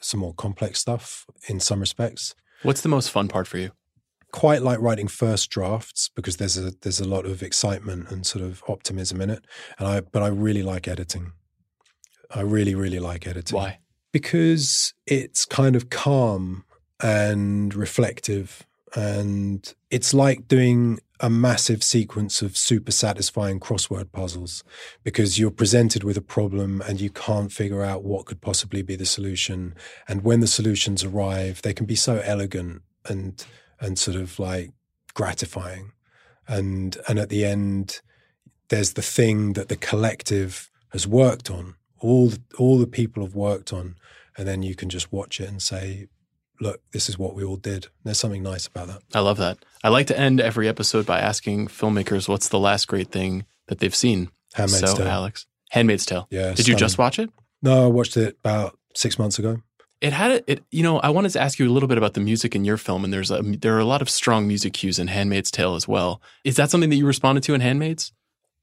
some 0.00 0.20
more 0.20 0.34
complex 0.34 0.80
stuff 0.80 1.26
in 1.48 1.58
some 1.58 1.80
respects. 1.80 2.34
What's 2.62 2.82
the 2.82 2.88
most 2.88 3.10
fun 3.10 3.28
part 3.28 3.46
for 3.46 3.58
you? 3.58 3.70
Quite 4.30 4.60
like 4.60 4.78
writing 4.80 5.08
first 5.08 5.48
drafts 5.48 6.10
because 6.14 6.36
there's 6.36 6.58
a 6.58 6.72
there's 6.82 7.00
a 7.00 7.08
lot 7.08 7.24
of 7.24 7.42
excitement 7.42 8.10
and 8.10 8.26
sort 8.26 8.44
of 8.44 8.62
optimism 8.68 9.22
in 9.22 9.30
it. 9.30 9.44
And 9.78 9.88
I 9.88 10.00
but 10.00 10.22
I 10.22 10.28
really 10.28 10.62
like 10.62 10.86
editing. 10.86 11.32
I 12.30 12.42
really 12.42 12.74
really 12.74 13.00
like 13.00 13.26
editing. 13.26 13.56
Why? 13.56 13.78
because 14.16 14.94
it's 15.06 15.44
kind 15.44 15.76
of 15.76 15.90
calm 15.90 16.64
and 17.02 17.74
reflective 17.74 18.64
and 18.94 19.74
it's 19.90 20.14
like 20.14 20.48
doing 20.48 20.98
a 21.20 21.30
massive 21.30 21.82
sequence 21.82 22.42
of 22.42 22.56
super 22.56 22.92
satisfying 22.92 23.58
crossword 23.58 24.12
puzzles 24.12 24.62
because 25.02 25.38
you're 25.38 25.50
presented 25.50 26.04
with 26.04 26.16
a 26.16 26.22
problem 26.22 26.82
and 26.86 27.00
you 27.00 27.10
can't 27.10 27.52
figure 27.52 27.82
out 27.82 28.04
what 28.04 28.26
could 28.26 28.40
possibly 28.40 28.82
be 28.82 28.96
the 28.96 29.06
solution. 29.06 29.74
And 30.08 30.22
when 30.22 30.40
the 30.40 30.46
solutions 30.46 31.04
arrive 31.04 31.62
they 31.62 31.72
can 31.72 31.86
be 31.86 31.96
so 31.96 32.20
elegant 32.24 32.82
and 33.08 33.44
and 33.80 33.98
sort 33.98 34.16
of 34.16 34.38
like 34.38 34.70
gratifying. 35.14 35.92
And 36.46 36.96
and 37.08 37.18
at 37.18 37.30
the 37.30 37.44
end 37.44 38.00
there's 38.68 38.92
the 38.94 39.02
thing 39.02 39.54
that 39.54 39.68
the 39.68 39.76
collective 39.76 40.70
has 40.90 41.06
worked 41.06 41.50
on 41.50 41.76
all 41.98 42.32
all 42.58 42.78
the 42.78 42.86
people 42.86 43.22
have 43.22 43.34
worked 43.34 43.72
on 43.72 43.96
and 44.36 44.46
then 44.46 44.62
you 44.62 44.74
can 44.74 44.88
just 44.88 45.12
watch 45.12 45.40
it 45.40 45.48
and 45.48 45.62
say 45.62 46.08
look 46.60 46.80
this 46.92 47.08
is 47.08 47.18
what 47.18 47.34
we 47.34 47.44
all 47.44 47.56
did 47.56 47.88
there's 48.04 48.18
something 48.18 48.42
nice 48.42 48.66
about 48.66 48.88
that 48.88 49.02
I 49.14 49.20
love 49.20 49.38
that. 49.38 49.58
I 49.84 49.88
like 49.88 50.06
to 50.08 50.18
end 50.18 50.40
every 50.40 50.68
episode 50.68 51.06
by 51.06 51.20
asking 51.20 51.68
filmmakers 51.68 52.28
what's 52.28 52.48
the 52.48 52.58
last 52.58 52.88
great 52.88 53.10
thing 53.12 53.44
that 53.68 53.78
they've 53.78 53.94
seen. 53.94 54.30
Handmaid's 54.54 54.90
so, 54.90 54.96
Tale. 54.96 55.06
Alex, 55.08 55.46
Handmaid's 55.70 56.06
Tale. 56.06 56.26
yeah 56.30 56.52
Did 56.54 56.68
you 56.68 56.76
just 56.76 56.98
watch 56.98 57.18
it? 57.18 57.30
no 57.62 57.84
i 57.84 57.86
watched 57.88 58.16
it 58.16 58.36
about 58.44 58.78
six 58.94 59.18
months 59.18 59.38
ago 59.38 59.62
It 60.00 60.12
had 60.12 60.30
a, 60.30 60.50
it. 60.52 60.64
You 60.70 60.82
know, 60.82 60.98
I 61.00 61.08
wanted 61.10 61.30
to 61.32 61.40
ask 61.40 61.58
you 61.58 61.68
a 61.68 61.72
little 61.72 61.88
bit 61.88 61.98
about 61.98 62.12
the 62.14 62.20
music 62.20 62.54
in 62.54 62.64
your 62.64 62.76
film, 62.76 63.02
and 63.04 63.12
there's 63.12 63.30
a, 63.30 63.40
there 63.42 63.74
are 63.76 63.80
a 63.80 63.84
lot 63.94 64.02
of 64.02 64.10
strong 64.10 64.46
music 64.46 64.72
cues 64.74 64.98
in 64.98 65.06
*Handmaid's 65.08 65.50
Tale* 65.50 65.74
as 65.74 65.88
well. 65.88 66.20
Is 66.44 66.56
that 66.56 66.70
something 66.70 66.90
that 66.90 66.96
you 66.96 67.06
responded 67.06 67.42
to 67.44 67.54
in 67.54 67.60
*Handmaids*? 67.62 68.12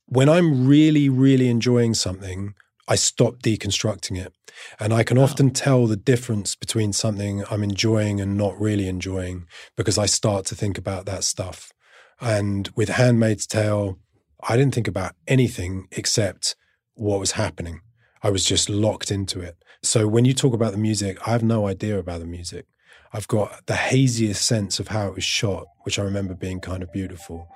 when 0.08 0.27
i'm 0.27 0.67
really 0.67 1.08
really 1.10 1.47
enjoying 1.47 1.93
something 1.93 2.53
i 2.87 2.95
stop 2.95 3.35
deconstructing 3.41 4.17
it. 4.17 4.33
And 4.79 4.93
i 4.93 5.03
can 5.03 5.17
often 5.17 5.51
tell 5.51 5.87
the 5.87 5.95
difference 5.95 6.55
between 6.55 6.93
something 6.93 7.43
i'm 7.49 7.63
enjoying 7.63 8.21
and 8.21 8.37
not 8.37 8.59
really 8.59 8.87
enjoying 8.87 9.45
because 9.75 9.97
i 9.97 10.05
start 10.05 10.45
to 10.47 10.55
think 10.55 10.77
about 10.77 11.05
that 11.05 11.23
stuff. 11.23 11.71
And 12.21 12.69
with 12.75 12.89
handmaid's 12.89 13.47
tale 13.47 13.99
i 14.47 14.57
didn't 14.57 14.73
think 14.73 14.87
about 14.87 15.15
anything 15.27 15.87
except 15.91 16.55
what 16.95 17.19
was 17.19 17.31
happening. 17.31 17.81
I 18.21 18.29
was 18.29 18.45
just 18.45 18.69
locked 18.69 19.11
into 19.11 19.41
it. 19.41 19.57
So 19.81 20.07
when 20.07 20.23
you 20.25 20.33
talk 20.33 20.53
about 20.53 20.71
the 20.71 20.77
music 20.77 21.17
i 21.27 21.31
have 21.31 21.43
no 21.43 21.67
idea 21.67 21.97
about 21.97 22.19
the 22.19 22.25
music. 22.25 22.65
I've 23.15 23.27
got 23.27 23.67
the 23.67 23.75
haziest 23.75 24.43
sense 24.43 24.79
of 24.79 24.87
how 24.87 25.07
it 25.07 25.15
was 25.15 25.23
shot 25.23 25.65
which 25.83 25.99
i 25.99 26.03
remember 26.03 26.33
being 26.33 26.59
kind 26.59 26.81
of 26.83 26.91
beautiful 26.91 27.47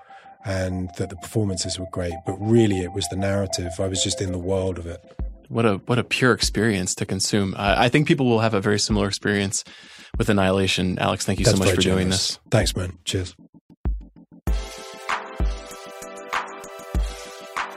and 0.48 0.90
that 0.98 1.10
the 1.10 1.16
performances 1.18 1.78
were 1.80 1.90
great 1.92 2.14
but 2.26 2.36
really 2.40 2.80
it 2.80 2.94
was 2.94 3.06
the 3.10 3.16
narrative 3.16 3.72
i 3.80 3.88
was 3.88 4.02
just 4.04 4.22
in 4.22 4.32
the 4.32 4.44
world 4.52 4.78
of 4.80 4.86
it 4.88 5.02
What 5.50 5.66
a 5.66 5.74
what 5.88 5.98
a 6.00 6.04
pure 6.04 6.34
experience 6.34 6.96
to 6.96 7.06
consume. 7.06 7.54
I, 7.58 7.86
I 7.86 7.90
think 7.90 8.08
people 8.08 8.26
will 8.26 8.42
have 8.42 8.54
a 8.54 8.62
very 8.62 8.80
similar 8.80 9.08
experience 9.08 9.64
with 10.18 10.30
*Annihilation*. 10.30 11.00
Alex, 11.00 11.26
thank 11.26 11.40
you 11.40 11.46
so 11.46 11.56
much 11.58 11.72
for 11.76 11.82
doing 11.82 12.10
this. 12.10 12.40
thanks 12.52 12.76
man 12.76 12.98
cheers 13.06 13.36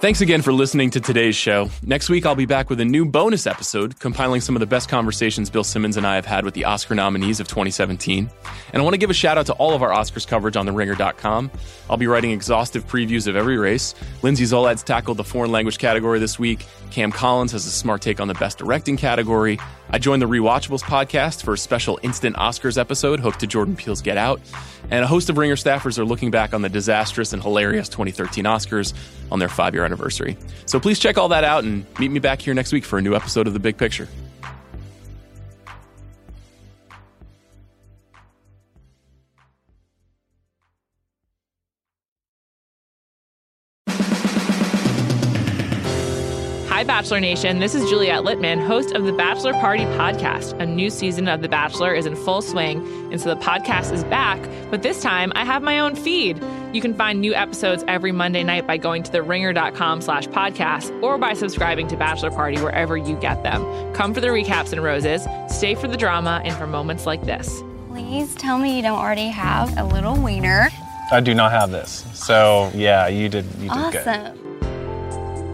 Thanks 0.01 0.23
again 0.23 0.41
for 0.41 0.51
listening 0.51 0.89
to 0.93 1.01
today's 1.01 1.37
show. 1.37 1.69
Next 1.83 2.09
week, 2.09 2.25
I'll 2.25 2.35
be 2.35 2.47
back 2.47 2.71
with 2.71 2.81
a 2.81 2.85
new 2.87 3.05
bonus 3.05 3.47
episode 3.47 4.01
compiling 4.01 4.41
some 4.41 4.57
of 4.57 4.61
the 4.61 4.67
best 4.67 4.89
conversations 4.89 5.51
Bill 5.51 5.63
Simmons 5.63 5.99
and 5.99 6.07
I 6.07 6.15
have 6.15 6.25
had 6.25 6.43
with 6.43 6.55
the 6.55 6.65
Oscar 6.65 6.95
nominees 6.95 7.39
of 7.39 7.49
2017. 7.49 8.31
And 8.73 8.81
I 8.81 8.83
want 8.83 8.95
to 8.95 8.99
give 8.99 9.11
a 9.11 9.15
shout 9.15 9.37
out 9.37 9.45
to 9.45 9.53
all 9.53 9.75
of 9.75 9.83
our 9.83 9.91
Oscars 9.91 10.27
coverage 10.27 10.57
on 10.57 10.67
TheRinger.com. 10.67 11.51
I'll 11.91 11.99
be 11.99 12.07
writing 12.07 12.31
exhaustive 12.31 12.87
previews 12.87 13.27
of 13.27 13.37
every 13.37 13.59
race. 13.59 13.95
Lindsay 14.23 14.45
Zoladz 14.45 14.83
tackled 14.83 15.19
the 15.19 15.25
foreign 15.25 15.53
language 15.53 15.77
category 15.77 16.19
this 16.19 16.39
week. 16.39 16.65
Cam 16.91 17.13
Collins 17.13 17.53
has 17.53 17.67
a 17.67 17.71
smart 17.71 18.01
take 18.01 18.21
on 18.21 18.29
the 18.29 18.35
best 18.35 18.57
directing 18.57 18.97
category. 18.97 19.59
I 19.91 19.99
joined 19.99 20.23
the 20.23 20.29
Rewatchables 20.29 20.83
podcast 20.83 21.45
for 21.45 21.53
a 21.53 21.59
special 21.59 22.01
instant 22.03 22.37
Oscars 22.37 22.79
episode 22.79 23.21
hooked 23.21 23.41
to 23.41 23.47
Jordan 23.47 23.77
Peele's 23.77 24.01
Get 24.01 24.17
Out. 24.17 24.41
And 24.91 25.05
a 25.05 25.07
host 25.07 25.31
of 25.31 25.39
Ringer 25.39 25.57
staffers 25.57 25.99
are 25.99 26.05
looking 26.05 26.31
back 26.31 26.53
on 26.53 26.63
the 26.63 26.69
disastrous 26.69 27.33
and 27.33 27.43
hilarious 27.43 27.89
2013 27.89 28.45
Oscars 28.45 28.93
on 29.31 29.39
their 29.39 29.49
five 29.49 29.75
year 29.75 29.85
anniversary. 29.85 30.37
So 30.67 30.81
please 30.81 30.99
check 30.99 31.17
all 31.19 31.29
that 31.29 31.45
out 31.45 31.65
and 31.65 31.87
meet 31.99 32.11
me 32.11 32.19
back 32.19 32.43
here 32.43 32.55
next 32.55 32.73
week 32.73 32.85
for 32.85 32.99
a 32.99 33.03
new 33.03 33.15
episode 33.15 33.47
of 33.47 33.53
The 33.53 33.61
Big 33.61 33.77
Picture. 33.77 34.09
Bachelor 46.91 47.21
Nation. 47.21 47.61
This 47.61 47.77
is 47.77 47.89
Juliet 47.89 48.25
Litman, 48.25 48.67
host 48.67 48.91
of 48.97 49.05
the 49.05 49.13
Bachelor 49.13 49.53
Party 49.53 49.85
podcast. 49.85 50.61
A 50.61 50.67
new 50.67 50.91
season 50.91 51.29
of 51.29 51.41
The 51.41 51.49
Bachelor 51.49 51.95
is 51.95 52.05
in 52.05 52.17
full 52.17 52.43
swing, 52.43 52.81
and 53.13 53.21
so 53.21 53.33
the 53.33 53.41
podcast 53.41 53.93
is 53.93 54.03
back, 54.03 54.41
but 54.73 54.83
this 54.83 55.01
time 55.01 55.33
I 55.37 55.45
have 55.45 55.63
my 55.63 55.79
own 55.79 55.95
feed. 55.95 56.43
You 56.73 56.81
can 56.81 56.93
find 56.93 57.21
new 57.21 57.33
episodes 57.33 57.85
every 57.87 58.11
Monday 58.11 58.43
night 58.43 58.67
by 58.67 58.77
going 58.77 59.05
to 59.05 59.13
theringer.com 59.13 60.01
slash 60.01 60.27
podcast 60.27 61.01
or 61.01 61.17
by 61.17 61.35
subscribing 61.35 61.87
to 61.89 61.97
Bachelor 61.97 62.33
Party 62.33 62.61
wherever 62.61 62.97
you 62.97 63.15
get 63.19 63.45
them. 63.45 63.63
Come 63.95 64.13
for 64.13 64.21
the 64.21 64.27
recaps 64.27 64.73
and 64.73 64.83
roses, 64.83 65.29
stay 65.49 65.77
for 65.77 65.87
the 65.87 65.97
drama, 65.97 66.43
and 66.45 66.57
for 66.57 66.67
moments 66.67 67.07
like 67.07 67.23
this. 67.23 67.63
Please 67.91 68.35
tell 68.35 68.59
me 68.59 68.75
you 68.75 68.83
don't 68.83 68.99
already 68.99 69.29
have 69.29 69.79
a 69.79 69.85
little 69.85 70.17
wiener. 70.17 70.71
I 71.13 71.21
do 71.21 71.35
not 71.35 71.53
have 71.53 71.71
this. 71.71 72.05
So 72.15 72.73
yeah, 72.75 73.07
you 73.07 73.29
did 73.29 73.45
you 73.61 73.71
did 73.71 73.93
good. 73.93 74.40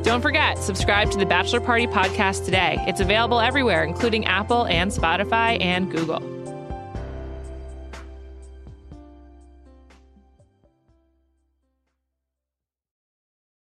Don't 0.07 0.21
forget, 0.21 0.57
subscribe 0.59 1.11
to 1.11 1.19
the 1.19 1.27
Bachelor 1.27 1.59
Party 1.59 1.89
podcast 1.89 2.45
today. 2.45 2.77
It's 2.87 3.01
available 3.01 3.41
everywhere, 3.41 3.83
including 3.83 4.25
Apple 4.25 4.65
and 4.67 4.93
Spotify 4.93 5.61
and 5.61 5.91
Google. 5.91 6.36